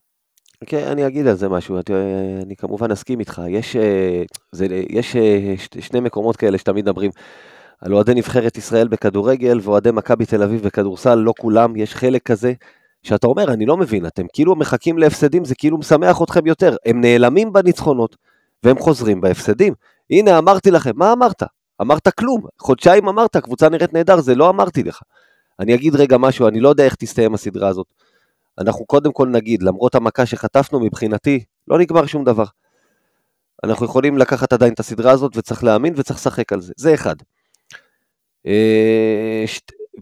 כן, 0.65 0.88
okay, 0.88 0.91
אני 0.91 1.08
אגיד 1.08 1.27
על 1.27 1.36
זה 1.36 1.49
משהו, 1.49 1.75
אני, 1.75 2.43
אני 2.43 2.55
כמובן 2.55 2.91
אסכים 2.91 3.19
איתך. 3.19 3.41
יש, 3.49 3.75
אה, 3.75 4.23
זה, 4.51 4.67
יש 4.89 5.15
אה, 5.15 5.53
שני 5.79 5.99
מקומות 5.99 6.36
כאלה 6.36 6.58
שתמיד 6.58 6.86
מדברים 6.86 7.12
על 7.82 7.93
אוהדי 7.93 8.13
נבחרת 8.13 8.58
ישראל 8.58 8.88
בכדורגל 8.88 9.60
ואוהדי 9.63 9.91
מכבי 9.91 10.25
תל 10.25 10.43
אביב 10.43 10.63
בכדורסל, 10.63 11.15
לא 11.15 11.34
כולם, 11.39 11.75
יש 11.75 11.95
חלק 11.95 12.23
כזה 12.23 12.53
שאתה 13.03 13.27
אומר, 13.27 13.53
אני 13.53 13.65
לא 13.65 13.77
מבין, 13.77 14.05
אתם 14.05 14.23
כאילו 14.34 14.55
מחכים 14.55 14.97
להפסדים, 14.97 15.45
זה 15.45 15.55
כאילו 15.55 15.77
משמח 15.77 16.21
אתכם 16.21 16.47
יותר. 16.47 16.75
הם 16.86 17.01
נעלמים 17.01 17.53
בניצחונות 17.53 18.15
והם 18.63 18.79
חוזרים 18.79 19.21
בהפסדים. 19.21 19.73
הנה, 20.10 20.38
אמרתי 20.38 20.71
לכם, 20.71 20.91
מה 20.95 21.13
אמרת? 21.13 21.43
אמרת 21.82 22.08
כלום. 22.08 22.41
חודשיים 22.62 23.08
אמרת, 23.08 23.38
קבוצה 23.38 23.69
נראית 23.69 23.93
נהדר, 23.93 24.21
זה 24.21 24.36
לא 24.36 24.49
אמרתי 24.49 24.84
לך. 24.84 25.01
אני 25.59 25.75
אגיד 25.75 25.95
רגע 25.95 26.17
משהו, 26.17 26.47
אני 26.47 26.59
לא 26.59 26.69
יודע 26.69 26.85
איך 26.85 26.95
תסתיים 26.95 27.33
הסדרה 27.33 27.67
הזאת. 27.67 27.87
אנחנו 28.57 28.85
קודם 28.85 29.11
כל 29.11 29.27
נגיד, 29.27 29.63
למרות 29.63 29.95
המכה 29.95 30.25
שחטפנו, 30.25 30.79
מבחינתי, 30.79 31.43
לא 31.67 31.79
נגמר 31.79 32.05
שום 32.05 32.23
דבר. 32.23 32.45
אנחנו 33.63 33.85
יכולים 33.85 34.17
לקחת 34.17 34.53
עדיין 34.53 34.73
את 34.73 34.79
הסדרה 34.79 35.11
הזאת, 35.11 35.37
וצריך 35.37 35.63
להאמין 35.63 35.93
וצריך 35.97 36.19
לשחק 36.19 36.53
על 36.53 36.61
זה. 36.61 36.73
זה 36.77 36.93
אחד. 36.93 37.15
אה, 38.45 39.43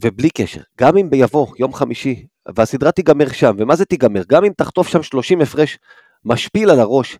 ובלי 0.01 0.29
קשר, 0.29 0.61
גם 0.79 0.97
אם 0.97 1.09
יבוא 1.13 1.47
יום 1.59 1.73
חמישי, 1.73 2.25
והסדרה 2.55 2.91
תיגמר 2.91 3.31
שם, 3.31 3.55
ומה 3.59 3.75
זה 3.75 3.85
תיגמר? 3.85 4.21
גם 4.29 4.45
אם 4.45 4.51
תחטוף 4.57 4.87
שם 4.87 5.03
30 5.03 5.41
הפרש 5.41 5.79
משפיל 6.25 6.69
על 6.69 6.79
הראש, 6.79 7.17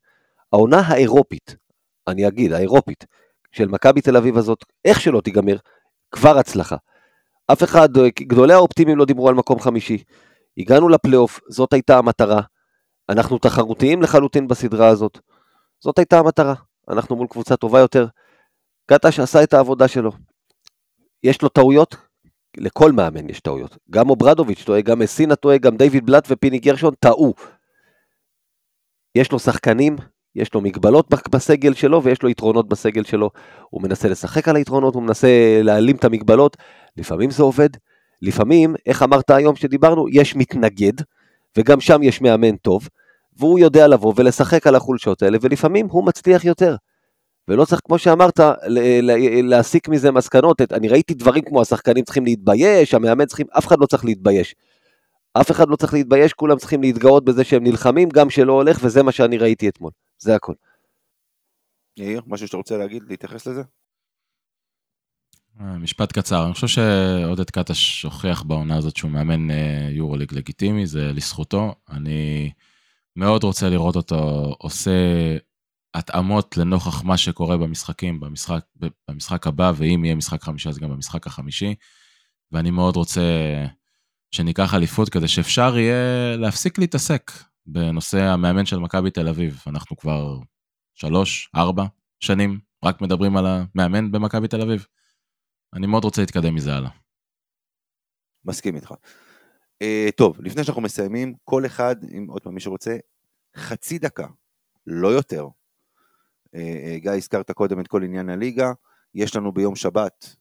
העונה 0.54 0.80
האירופית, 0.80 1.56
אני 2.08 2.28
אגיד, 2.28 2.54
האירופית, 2.54 3.06
של 3.52 3.68
מכבי 3.68 4.02
תל 4.02 4.18
אביב 4.18 4.38
הזאת, 4.38 4.66
איך 4.86 5.02
שלא 5.02 5.22
תיגמר, 5.22 5.56
כבר 6.12 6.38
הצלחה. 6.38 6.76
אף 7.52 7.64
אחד, 7.64 7.90
גדולי 8.20 8.54
האופטימיים 8.54 8.98
לא 8.98 9.06
דיברו 9.06 9.30
על 9.30 9.36
מקום 9.36 9.60
חמישי. 9.60 10.04
הגענו 10.58 10.90
לפלייאוף, 10.90 11.40
זאת 11.50 11.74
הייתה 11.74 11.98
המטרה. 11.98 12.42
אנחנו 13.10 13.38
תחרותיים 13.38 14.02
לחלוטין 14.02 14.48
בסדרה 14.48 14.88
הזאת. 14.88 15.20
זאת 15.80 16.00
הייתה 16.00 16.20
המטרה. 16.20 16.54
אנחנו 16.90 17.16
מול 17.16 17.28
קבוצה 17.28 17.56
טובה 17.56 17.80
יותר. 17.80 18.08
קטש 18.86 19.20
עשה 19.20 19.44
את 19.44 19.54
העבודה 19.54 19.88
שלו. 19.88 20.12
יש 21.24 21.42
לו 21.42 21.50
טעויות? 21.50 21.96
לכל 22.58 22.92
מאמן 22.92 23.30
יש 23.30 23.40
טעויות. 23.40 23.78
גם 23.90 24.10
אוברדוביץ' 24.10 24.64
טועה, 24.64 24.82
גם 24.82 25.00
מסינה 25.00 25.36
טועה, 25.36 25.58
גם 25.58 25.78
דיוויד 25.78 26.06
בלאט 26.06 26.28
ופיני 26.30 26.60
גרשון 26.60 26.94
טעו. 27.00 27.34
יש 29.16 29.32
לו 29.32 29.40
שחקנים 29.40 29.96
יש 30.38 30.54
לו 30.54 30.62
מגבלות 30.62 31.08
בסגל 31.30 31.74
שלו 31.74 32.04
ויש 32.04 32.24
לו 32.24 32.30
יתרונות 32.30 32.68
בסגל 32.68 33.04
שלו. 33.04 33.30
הוא 33.70 33.82
מנסה 33.82 34.08
לשחק 34.08 34.48
על 34.48 34.56
היתרונות, 34.56 34.96
הוא 34.96 35.04
מנסה 35.04 35.28
להעלים 35.64 35.96
את 35.96 36.06
המגבלות. 36.06 36.58
לפעמים 36.98 37.32
זה 37.32 37.44
עובד, 37.44 37.70
לפעמים, 38.22 38.76
איך 38.86 39.04
אמרת 39.04 39.30
היום 39.30 39.56
שדיברנו, 39.56 40.10
יש 40.10 40.36
מתנגד, 40.36 40.94
וגם 41.58 41.82
שם 41.82 42.04
יש 42.04 42.22
מאמן 42.22 42.56
טוב, 42.56 42.88
והוא 43.38 43.60
יודע 43.60 43.88
לבוא 43.88 44.14
ולשחק 44.16 44.68
על 44.68 44.76
החולשות 44.76 45.22
האלה, 45.22 45.38
ולפעמים 45.42 45.88
הוא 45.90 46.06
מצליח 46.06 46.46
יותר. 46.46 46.76
ולא 47.48 47.66
צריך, 47.66 47.82
כמו 47.86 47.98
שאמרת, 47.98 48.40
להסיק 49.44 49.88
מזה 49.88 50.12
מסקנות. 50.12 50.62
אני 50.72 50.88
ראיתי 50.88 51.14
דברים 51.14 51.44
כמו 51.44 51.62
השחקנים 51.62 52.04
צריכים 52.04 52.26
להתבייש, 52.26 52.94
המאמן 52.94 53.26
צריכים, 53.26 53.48
אף 53.58 53.68
אחד 53.68 53.80
לא 53.80 53.86
צריך 53.86 54.06
להתבייש. 54.06 54.56
אף 55.34 55.52
אחד 55.52 55.70
לא 55.70 55.76
צריך 55.76 55.94
להתבייש, 55.94 56.34
כולם 56.34 56.58
צריכים 56.58 56.82
להתגאות 56.82 57.26
בזה 57.26 57.44
שהם 57.44 57.64
נלחמים, 57.64 58.10
גם 58.10 58.30
שלא 58.30 58.54
הולך, 58.54 58.80
וזה 58.84 59.04
מה 59.04 59.12
שאני 59.12 59.38
ראיתי 59.38 59.70
אתמול. 59.70 59.92
זה 60.20 60.36
הכל. 60.36 60.54
יאיר, 61.98 62.22
משהו 62.28 62.48
שאתה 62.48 62.58
רוצה 62.58 62.78
להגיד, 62.78 63.04
להתייחס 63.10 63.48
לזה? 63.48 63.62
אה, 65.62 65.78
משפט 65.78 66.12
קצר, 66.12 66.46
אני 66.46 66.54
חושב 66.54 66.68
שעודד 66.68 67.50
קטש 67.50 68.04
הוכיח 68.04 68.44
בעונה 68.44 68.78
הזאת 68.78 68.98
שהוא 68.98 69.12
מאמן 69.12 69.52
אה, 69.52 69.90
יורוליג 69.92 70.34
לגיטימי, 70.34 70.88
זה 70.88 71.12
לזכותו. 71.14 71.76
אני 71.90 72.52
מאוד 73.16 73.44
רוצה 73.44 73.70
לראות 73.70 73.96
אותו 73.96 74.56
עושה 74.60 74.92
התאמות 75.94 76.58
לנוכח 76.58 77.04
מה 77.04 77.18
שקורה 77.18 77.58
במשחקים, 77.58 78.20
במשחק, 78.20 78.66
במשחק 79.10 79.48
הבא, 79.48 79.72
ואם 79.76 80.06
יהיה 80.06 80.16
משחק 80.16 80.44
חמישי 80.44 80.70
אז 80.70 80.78
גם 80.78 80.90
במשחק 80.90 81.28
החמישי. 81.28 81.76
ואני 82.52 82.72
מאוד 82.72 82.96
רוצה 82.96 83.22
שניקח 84.32 84.74
אליפות 84.74 85.10
כדי 85.10 85.28
שאפשר 85.28 85.78
יהיה 85.78 86.38
להפסיק 86.38 86.80
להתעסק 86.80 87.32
בנושא 87.66 88.24
המאמן 88.24 88.66
של 88.66 88.80
מכבי 88.80 89.12
תל 89.12 89.28
אביב. 89.28 89.64
אנחנו 89.68 89.98
כבר 89.98 90.40
שלוש, 90.96 91.50
ארבע 91.56 91.86
שנים 92.20 92.60
רק 92.86 93.02
מדברים 93.02 93.38
על 93.38 93.46
המאמן 93.48 94.12
במכבי 94.12 94.48
תל 94.48 94.62
אביב. 94.62 94.86
אני 95.74 95.88
מאוד 95.88 96.04
רוצה 96.04 96.22
להתקדם 96.22 96.56
מזה 96.56 96.74
הלאה. 96.74 96.90
מסכים 98.46 98.76
איתך. 98.76 98.94
Uh, 99.84 100.12
טוב, 100.16 100.42
לפני 100.42 100.64
שאנחנו 100.64 100.82
מסיימים, 100.82 101.34
כל 101.44 101.66
אחד, 101.66 101.96
אם 102.18 102.26
עוד 102.30 102.42
פעם 102.42 102.54
מי 102.54 102.60
שרוצה, 102.60 102.98
חצי 103.56 104.00
דקה, 104.00 104.28
לא 104.88 105.08
יותר. 105.08 105.48
Uh, 105.48 106.50
uh, 106.50 107.00
גיא, 107.00 107.12
הזכרת 107.12 107.52
קודם 107.52 107.80
את 107.80 107.88
כל 107.88 108.04
עניין 108.04 108.30
הליגה, 108.30 108.72
יש 109.16 109.36
לנו 109.36 109.52
ביום 109.52 109.76
שבת, 109.76 110.36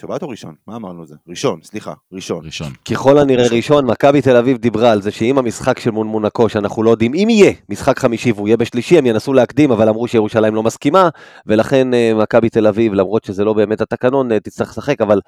שבת 0.00 0.22
או 0.22 0.28
ראשון? 0.28 0.54
מה 0.66 0.76
אמרנו 0.76 1.06
זה? 1.06 1.14
ראשון, 1.28 1.60
סליחה, 1.62 1.92
ראשון. 2.12 2.44
ראשון. 2.44 2.72
ככל 2.90 3.18
הנראה 3.18 3.48
ראשון, 3.50 3.86
מכבי 3.86 4.22
תל 4.22 4.36
אביב 4.36 4.56
דיברה 4.58 4.90
על 4.92 5.02
זה 5.02 5.10
שאם 5.10 5.38
המשחק 5.38 5.78
של 5.78 5.90
מונמונקו, 5.90 6.48
שאנחנו 6.48 6.82
לא 6.82 6.90
יודעים, 6.90 7.14
אם 7.14 7.26
יהיה 7.30 7.52
משחק 7.68 7.98
חמישי 7.98 8.32
והוא 8.32 8.48
יהיה 8.48 8.56
בשלישי, 8.56 8.98
הם 8.98 9.06
ינסו 9.06 9.32
להקדים, 9.32 9.70
אבל 9.70 9.88
אמרו 9.88 10.08
שירושלים 10.08 10.54
לא 10.54 10.62
מסכימה, 10.62 11.08
ולכן 11.46 11.94
אה, 11.94 12.12
מכבי 12.22 12.48
תל 12.50 12.66
אביב, 12.66 12.92
למרות 12.94 13.24
שזה 13.24 13.44
לא 13.44 13.52
באמת 13.52 13.80
התקנון, 13.80 14.32
אה, 14.32 14.40
תצטרך 14.40 14.68
לשחק, 14.68 15.00
אבל 15.00 15.20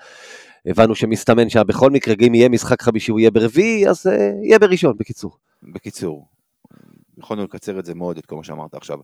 הבנו 0.66 0.94
שמסתמן 0.94 1.48
שבכל 1.48 1.90
מקרה, 1.90 2.14
אם 2.26 2.34
יהיה 2.34 2.48
משחק 2.48 2.82
חמישי 2.82 3.10
הוא 3.10 3.20
יהיה 3.20 3.30
ברביעי, 3.30 3.88
אז 3.88 4.06
אה, 4.06 4.30
יהיה 4.42 4.58
בראשון, 4.58 4.94
בקיצור. 4.98 5.36
בקיצור, 5.62 6.26
יכולנו 7.18 7.44
לקצר 7.44 7.78
את 7.78 7.84
זה 7.84 7.94
מאוד, 7.94 8.18
את 8.18 8.26
כל 8.26 8.36
מה 8.36 8.44
שאמרת 8.44 8.74
עכשיו. 8.74 8.98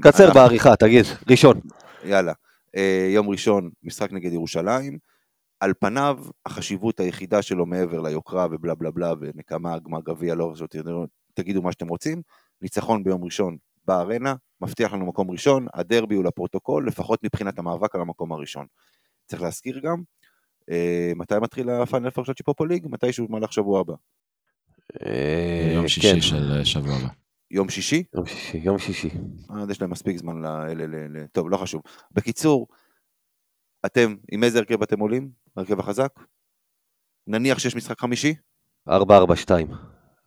קצר 0.00 0.24
אנחנו- 0.24 0.40
בעריכה, 0.40 0.76
תגיד, 0.76 1.04
ראשון. 1.30 1.60
יאללה. 2.04 2.32
אה, 2.76 3.08
יום 3.14 3.28
ראשון, 3.28 3.70
משחק 3.82 4.12
נגד 4.12 4.32
ירושלים. 4.32 4.98
על 5.60 5.72
פניו, 5.80 6.18
החשיבות 6.46 7.00
היחידה 7.00 7.42
שלו 7.42 7.66
מעבר 7.66 8.00
ליוקרה 8.00 8.46
ובלה 8.50 8.74
בלה 8.74 8.90
בלה 8.90 9.12
ונקמה, 9.20 9.78
גמר 9.78 10.00
גביע, 10.00 10.34
לא 10.34 10.50
חשוב, 10.54 10.68
תגידו- 11.34 11.62
מה 11.62 11.72
שאתם 11.72 11.88
רוצים. 11.88 12.22
ניצחון 12.62 13.04
ביום 13.04 13.24
ראשון 13.24 13.56
בארנה, 13.84 14.34
מבטיח 14.60 14.92
לנו 14.92 15.06
מקום 15.06 15.30
ראשון, 15.30 15.66
הדרבי 15.74 16.14
הוא 16.14 16.24
לפרוטוקול, 16.24 16.86
לפחות 16.88 17.24
מבחינת 17.24 17.58
המאבק 17.58 17.94
על 17.94 18.00
המקום 18.00 18.32
הראשון. 18.32 18.66
צריך 19.26 19.42
להזכיר 19.42 19.78
גם, 19.78 20.02
אה, 20.70 21.12
מתי 21.16 21.34
מתחיל 21.42 21.70
הפיינל 21.70 22.10
פור 22.10 22.24
של 22.24 22.32
ליג? 22.68 22.86
מתישהו 22.90 23.28
במהלך 23.28 23.52
שבוע 23.52 23.80
הבא. 23.80 23.94
אה, 25.06 25.70
יום 25.74 25.82
כן, 25.82 25.88
שישי 25.88 26.20
של 26.20 26.64
שבוע 26.64 26.94
הבא. 26.94 27.25
יום 27.50 27.68
שישי? 27.68 28.04
יום 28.14 28.26
שישי, 28.26 28.58
יום 28.58 28.78
שישי. 28.78 29.10
אז 29.62 29.70
יש 29.70 29.80
להם 29.80 29.90
מספיק 29.90 30.18
זמן 30.18 30.42
ל... 30.42 30.46
ל, 30.46 30.82
ל, 30.82 31.16
ל 31.16 31.26
טוב, 31.26 31.50
לא 31.50 31.56
חשוב. 31.56 31.82
בקיצור, 32.12 32.66
אתם, 33.86 34.14
עם 34.32 34.44
איזה 34.44 34.58
הרכב 34.58 34.82
אתם 34.82 35.00
עולים? 35.00 35.30
הרכב 35.56 35.80
החזק? 35.80 36.12
נניח 37.26 37.58
שיש 37.58 37.76
משחק 37.76 38.00
חמישי? 38.00 38.34
4-4-2. 38.88 38.92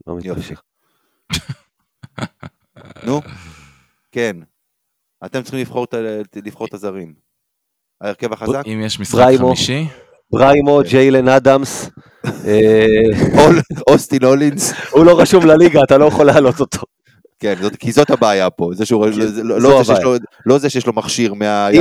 לא 0.08 0.18
יופי. 0.24 0.40
מתפשט. 0.40 0.60
נו, 3.06 3.22
כן. 4.12 4.38
אתם 5.26 5.42
צריכים 5.42 5.60
לבחור 5.60 5.84
את, 5.84 5.94
לבחור 6.46 6.68
את 6.68 6.74
הזרים. 6.74 7.14
ההרכב 8.02 8.34
החזק? 8.34 8.64
אם 8.66 8.82
יש 8.86 9.00
משחק 9.00 9.18
בריימו. 9.18 9.48
חמישי, 9.48 9.86
בריימו, 10.32 10.82
ג'יילן 10.90 11.28
אדמס, 11.28 11.90
אה, 12.26 12.86
אוסטין 13.90 14.24
הולינס? 14.24 14.74
הוא 14.92 15.06
לא 15.06 15.22
רשום 15.22 15.46
לליגה, 15.46 15.84
אתה 15.84 15.98
לא 15.98 16.06
יכול 16.06 16.26
להעלות 16.26 16.60
אותו. 16.60 16.86
כן, 17.40 17.54
זאת, 17.62 17.76
כי 17.76 17.92
זאת 17.92 18.10
הבעיה 18.10 18.50
פה. 18.50 18.70
זה 18.74 18.86
שהוא, 18.86 19.08
זה, 19.12 19.44
לא, 19.44 19.62
לא, 19.62 19.84
זה. 19.84 19.94
לו, 20.04 20.14
לא 20.46 20.58
זה 20.58 20.70
שיש 20.70 20.88
לו 20.88 20.94
מכשיר 20.94 21.34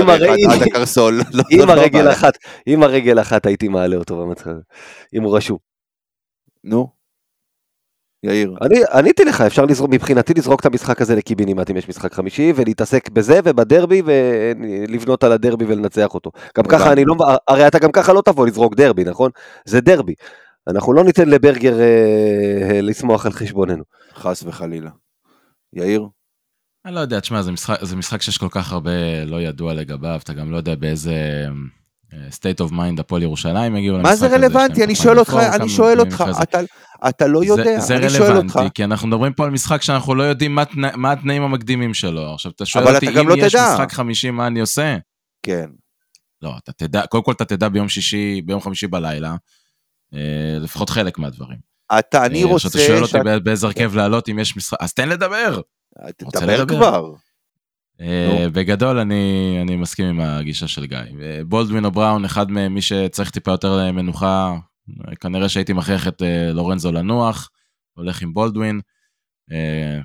הרי- 0.08 0.44
עד, 0.50 0.62
הקרסול. 0.62 1.20
לא, 1.34 1.42
עם 1.50 1.68
לא 1.68 1.72
הרגל. 1.72 2.12
אחת, 2.12 2.38
עם 2.66 2.82
הרגל 2.82 3.20
אחת 3.20 3.46
הייתי 3.46 3.68
מעלה 3.68 3.96
אותו 3.96 4.16
במצב 4.16 4.50
הזה, 4.50 4.60
אם 5.14 5.22
הוא 5.22 5.36
רשום. 5.36 5.58
נו. 6.64 6.98
יאיר. 8.22 8.54
אני 8.62 8.78
עניתי 8.94 9.24
לך, 9.24 9.40
אפשר 9.40 9.64
לזרוק, 9.64 9.90
מבחינתי 9.90 10.34
לזרוק 10.36 10.60
את 10.60 10.66
המשחק 10.66 11.00
הזה 11.02 11.16
לקיבינימט 11.16 11.70
אם 11.70 11.76
יש 11.76 11.88
משחק 11.88 12.12
חמישי, 12.14 12.52
ולהתעסק 12.56 13.08
בזה 13.10 13.40
ובדרבי, 13.44 14.02
ולבנות 14.06 15.24
על 15.24 15.32
הדרבי 15.32 15.64
ולנצח 15.64 16.14
אותו. 16.14 16.30
גם 16.58 16.64
ככה. 16.64 16.92
אני 16.92 17.04
לא, 17.04 17.14
הרי 17.48 17.66
אתה 17.66 17.78
גם 17.78 17.92
ככה 17.92 18.12
לא 18.12 18.22
תבוא 18.24 18.46
לזרוק 18.46 18.74
דרבי, 18.74 19.04
נכון? 19.04 19.30
זה 19.64 19.80
דרבי. 19.80 20.14
אנחנו 20.68 20.92
לא 20.92 21.04
ניתן 21.04 21.28
לברגר 21.28 21.80
אה, 21.80 22.80
לשמוח 22.82 23.26
על 23.26 23.32
חשבוננו. 23.32 23.84
חס 24.14 24.42
וחלילה. 24.46 24.90
יאיר? 25.72 26.08
אני 26.84 26.94
לא 26.94 27.00
יודע, 27.00 27.20
תשמע, 27.20 27.42
זה 27.42 27.52
משחק, 27.52 27.84
זה 27.84 27.96
משחק 27.96 28.22
שיש 28.22 28.38
כל 28.38 28.48
כך 28.50 28.72
הרבה 28.72 29.24
לא 29.24 29.40
ידוע 29.40 29.74
לגביו, 29.74 30.20
אתה 30.24 30.32
גם 30.32 30.50
לא 30.50 30.56
יודע 30.56 30.74
באיזה 30.74 31.46
אה, 32.12 32.18
state 32.30 32.66
of 32.66 32.72
mind 32.72 33.00
הפועל 33.00 33.22
ירושלים 33.22 33.74
הגיעו 33.74 33.96
למשחק 33.96 34.06
מה 34.06 34.12
הזה. 34.12 34.20
זה 34.20 34.26
יש 34.26 34.32
להם 34.32 34.44
רלוונטי? 34.44 34.84
אני 34.84 34.94
שואל 34.94 35.18
אותך, 35.18 35.36
אני 35.54 35.68
שואל 35.68 36.00
אותך, 36.00 36.24
זה. 36.30 36.42
אתה, 36.42 36.60
אתה 37.08 37.26
לא 37.26 37.44
יודע, 37.44 37.80
זה, 37.80 37.96
אני 37.96 38.08
זה 38.08 38.16
שואל 38.18 38.36
אותך. 38.36 38.56
רלוונטי, 38.56 38.74
כי 38.74 38.84
אנחנו 38.84 39.08
מדברים 39.08 39.32
פה 39.32 39.44
על 39.44 39.50
משחק 39.50 39.82
שאנחנו 39.82 40.14
לא 40.14 40.22
יודעים 40.22 40.54
מה, 40.54 40.64
תנא, 40.64 40.88
מה 40.96 41.12
התנאים 41.12 41.42
המקדימים 41.42 41.94
שלו. 41.94 42.34
עכשיו, 42.34 42.52
אתה 42.52 42.66
שואל 42.66 42.94
אותי, 42.94 43.08
אתה 43.08 43.20
אם 43.20 43.28
לא 43.28 43.34
יש 43.34 43.54
תדע. 43.54 43.72
משחק 43.74 43.92
חמישי, 43.92 44.30
מה 44.30 44.46
אני 44.46 44.60
עושה? 44.60 44.96
כן. 45.42 45.70
לא, 46.42 46.54
אתה 46.58 46.72
תדע, 46.72 47.06
קודם 47.06 47.24
כל 47.24 47.32
אתה 47.32 47.44
תדע 47.44 47.68
ביום 47.68 47.88
שישי, 47.88 48.42
ביום 48.42 48.60
חמישי 48.60 48.86
בלילה, 48.86 49.36
אה, 50.14 50.58
לפחות 50.60 50.90
חלק 50.90 51.18
מהדברים. 51.18 51.58
אתה, 51.98 52.26
אני 52.26 52.42
אה, 52.42 52.48
רוצה... 52.48 52.68
אתה 52.68 52.78
שואל 52.78 53.02
אותי 53.02 53.40
באיזה 53.42 53.66
הרכב 53.66 53.96
לעלות 53.96 54.28
אם 54.28 54.38
יש 54.38 54.56
משחק, 54.56 54.76
אז 54.80 54.92
תן 54.92 55.08
לדבר. 55.08 55.60
רוצה 56.22 56.40
תדבר? 56.40 56.66
כבר. 56.66 57.12
אה, 58.00 58.46
בגדול 58.52 58.98
אני, 58.98 59.58
אני 59.62 59.76
מסכים 59.76 60.06
עם 60.06 60.20
הגישה 60.20 60.68
של 60.68 60.86
גיא. 60.86 60.98
אה, 61.22 61.40
בולדווין 61.46 61.84
או 61.84 61.90
בראון, 61.90 62.24
אחד 62.24 62.50
מהם, 62.50 62.74
מי 62.74 62.82
שצריך 62.82 63.30
טיפה 63.30 63.50
יותר 63.50 63.92
מנוחה, 63.92 64.54
אה, 65.08 65.16
כנראה 65.16 65.48
שהייתי 65.48 65.72
מכריח 65.72 66.08
את 66.08 66.22
אה, 66.22 66.52
לורנזו 66.52 66.92
לנוח, 66.92 67.50
הולך 67.94 68.22
עם 68.22 68.34
בולדווין. 68.34 68.80
אה, 69.52 69.98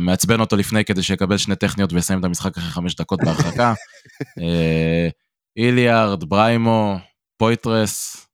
מעצבן 0.00 0.40
אותו 0.40 0.56
לפני 0.56 0.84
כדי 0.84 1.02
שיקבל 1.02 1.36
שני 1.36 1.56
טכניות 1.56 1.92
ויסיים 1.92 2.20
את 2.20 2.24
המשחק 2.24 2.56
אחרי 2.56 2.70
חמש 2.70 2.94
דקות 2.94 3.20
בהרחקה. 3.24 3.74
אה, 4.42 5.08
איליארד, 5.56 6.24
בריימו, 6.24 6.98
פויטרס 7.36 8.26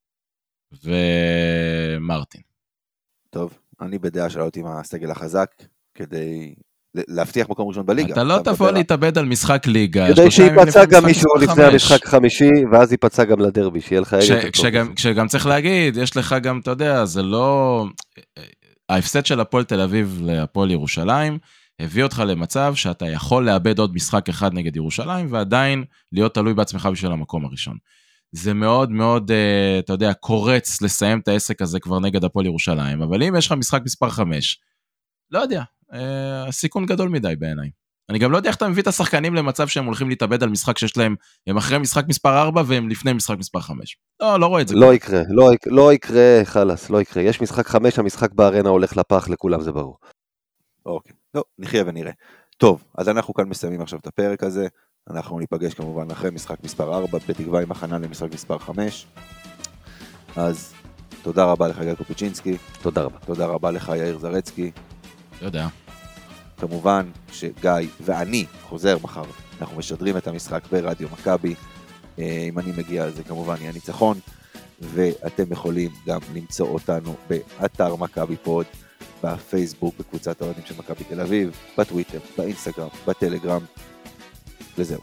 ומרטין. 0.84 2.42
טוב, 3.38 3.58
אני 3.80 3.98
בדעה 3.98 4.30
של 4.30 4.38
לעלות 4.38 4.56
עם 4.56 4.66
הסגל 4.66 5.10
החזק, 5.10 5.50
כדי 5.94 6.54
להבטיח 6.94 7.50
מקום 7.50 7.68
ראשון 7.68 7.86
בליגה. 7.86 8.12
אתה 8.12 8.24
לא 8.24 8.38
תבוא 8.44 8.70
להתאבד 8.70 9.18
על 9.18 9.24
משחק 9.24 9.66
ליגה. 9.66 10.06
כדי 10.12 10.30
שייפצע 10.30 10.84
גם 10.84 11.04
מישהו 11.04 11.36
לפני. 11.36 11.64
המשחק 11.64 12.06
החמישי, 12.06 12.50
ואז 12.72 12.92
ייפצע 12.92 13.24
גם 13.24 13.40
לדרבי, 13.40 13.80
שיהיה 13.80 14.00
לך 14.00 14.14
ערב 14.14 14.42
טוב. 14.52 14.94
כשגם 14.94 15.28
צריך 15.28 15.46
להגיד, 15.46 15.96
יש 15.96 16.16
לך 16.16 16.36
גם, 16.42 16.58
אתה 16.58 16.70
יודע, 16.70 17.04
זה 17.04 17.22
לא... 17.22 17.84
ההפסד 18.88 19.26
של 19.26 19.40
הפועל 19.40 19.64
תל 19.64 19.80
אביב 19.80 20.20
להפועל 20.24 20.70
ירושלים, 20.70 21.38
הביא 21.80 22.02
אותך 22.02 22.22
למצב 22.26 22.74
שאתה 22.74 23.06
יכול 23.06 23.46
לאבד 23.46 23.78
עוד 23.78 23.94
משחק 23.94 24.28
אחד 24.28 24.54
נגד 24.54 24.76
ירושלים, 24.76 25.32
ועדיין 25.32 25.84
להיות 26.12 26.34
תלוי 26.34 26.54
בעצמך 26.54 26.88
בשביל 26.92 27.12
המקום 27.12 27.44
הראשון. 27.44 27.76
זה 28.32 28.54
מאוד 28.54 28.90
מאוד, 28.90 29.30
אה, 29.30 29.78
אתה 29.78 29.92
יודע, 29.92 30.12
קורץ 30.14 30.82
לסיים 30.82 31.18
את 31.18 31.28
העסק 31.28 31.62
הזה 31.62 31.80
כבר 31.80 32.00
נגד 32.00 32.24
הפועל 32.24 32.46
ירושלים, 32.46 33.02
אבל 33.02 33.22
אם 33.22 33.36
יש 33.36 33.46
לך 33.46 33.52
משחק 33.52 33.80
מספר 33.84 34.10
5, 34.10 34.60
לא 35.30 35.38
יודע, 35.38 35.62
אה, 35.92 36.48
הסיכון 36.48 36.86
גדול 36.86 37.08
מדי 37.08 37.34
בעיניי. 37.38 37.70
אני 38.10 38.18
גם 38.18 38.32
לא 38.32 38.36
יודע 38.36 38.48
איך 38.48 38.56
אתה 38.56 38.68
מביא 38.68 38.82
את 38.82 38.86
השחקנים 38.86 39.34
למצב 39.34 39.68
שהם 39.68 39.84
הולכים 39.84 40.08
להתאבד 40.08 40.42
על 40.42 40.48
משחק 40.48 40.78
שיש 40.78 40.96
להם, 40.96 41.14
הם 41.46 41.56
אחרי 41.56 41.78
משחק 41.78 42.04
מספר 42.08 42.42
4 42.42 42.62
והם 42.66 42.88
לפני 42.88 43.12
משחק 43.12 43.38
מספר 43.38 43.60
5. 43.60 43.96
לא, 44.22 44.40
לא 44.40 44.46
רואה 44.46 44.62
את 44.62 44.68
זה. 44.68 44.74
לא 44.74 44.94
יקרה, 44.94 45.22
לא, 45.28 45.52
יק- 45.54 45.66
לא 45.66 45.92
יקרה, 45.92 46.40
חלאס, 46.44 46.90
לא 46.90 47.00
יקרה. 47.00 47.22
יש 47.22 47.40
משחק 47.40 47.66
חמש, 47.66 47.98
המשחק 47.98 48.32
בארנה 48.32 48.68
הולך 48.68 48.96
לפח, 48.96 49.28
לכולם 49.28 49.60
זה 49.60 49.72
ברור. 49.72 49.98
אוקיי, 50.86 51.12
לא, 51.34 51.44
נחיה 51.58 51.82
ונראה. 51.86 52.12
טוב, 52.56 52.84
אז 52.98 53.08
אנחנו 53.08 53.34
כאן 53.34 53.48
מסיימים 53.48 53.80
עכשיו 53.80 53.98
את 53.98 54.06
הפרק 54.06 54.42
הזה. 54.42 54.68
אנחנו 55.10 55.38
ניפגש 55.38 55.74
כמובן 55.74 56.10
אחרי 56.10 56.30
משחק 56.30 56.64
מספר 56.64 56.94
4, 56.94 57.18
בתקווה 57.28 57.62
עם 57.62 57.70
הכנה 57.70 57.98
למשחק 57.98 58.32
מספר 58.34 58.58
5. 58.58 59.06
אז 60.36 60.74
תודה 61.22 61.44
רבה 61.44 61.68
לך 61.68 61.80
גיא 61.80 61.94
קופיצ'ינסקי, 61.94 62.56
תודה 62.82 63.02
רבה. 63.02 63.18
תודה 63.26 63.46
רבה 63.46 63.70
לך 63.70 63.92
יאיר 63.96 64.18
זרצקי. 64.18 64.70
לא 65.42 65.46
יודע. 65.46 65.68
כמובן 66.56 67.10
שגיא 67.32 67.72
ואני 68.00 68.46
חוזר 68.62 68.96
מחר, 69.02 69.24
אנחנו 69.60 69.78
משדרים 69.78 70.16
את 70.16 70.26
המשחק 70.26 70.62
ברדיו 70.72 71.08
מכבי. 71.12 71.54
אה, 72.18 72.46
אם 72.48 72.58
אני 72.58 72.72
מגיע 72.76 73.04
אז 73.04 73.16
זה 73.16 73.24
כמובן 73.24 73.56
יהיה 73.60 73.72
ניצחון, 73.72 74.18
ואתם 74.80 75.44
יכולים 75.50 75.90
גם 76.06 76.20
למצוא 76.34 76.68
אותנו 76.68 77.14
באתר 77.28 77.96
מכבי 77.96 78.36
פוד, 78.36 78.66
בפייסבוק, 79.24 79.94
בקבוצת 79.98 80.42
האוהדים 80.42 80.64
של 80.66 80.74
מכבי 80.78 81.04
תל 81.04 81.20
אביב, 81.20 81.50
בטוויטר, 81.78 82.18
באינסטגרם, 82.38 82.88
בטלגרם, 83.06 83.60
וזהו. 84.78 85.00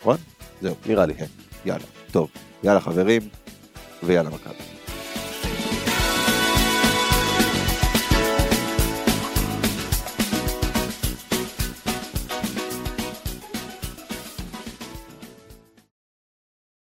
נכון? 0.00 0.16
זהו. 0.62 0.74
נראה 0.86 1.06
לי. 1.06 1.14
כן, 1.14 1.26
יאללה. 1.64 1.84
טוב, 2.12 2.30
יאללה 2.64 2.80
חברים, 2.80 3.22
ויאללה 4.02 4.30
מכבי. 4.30 4.77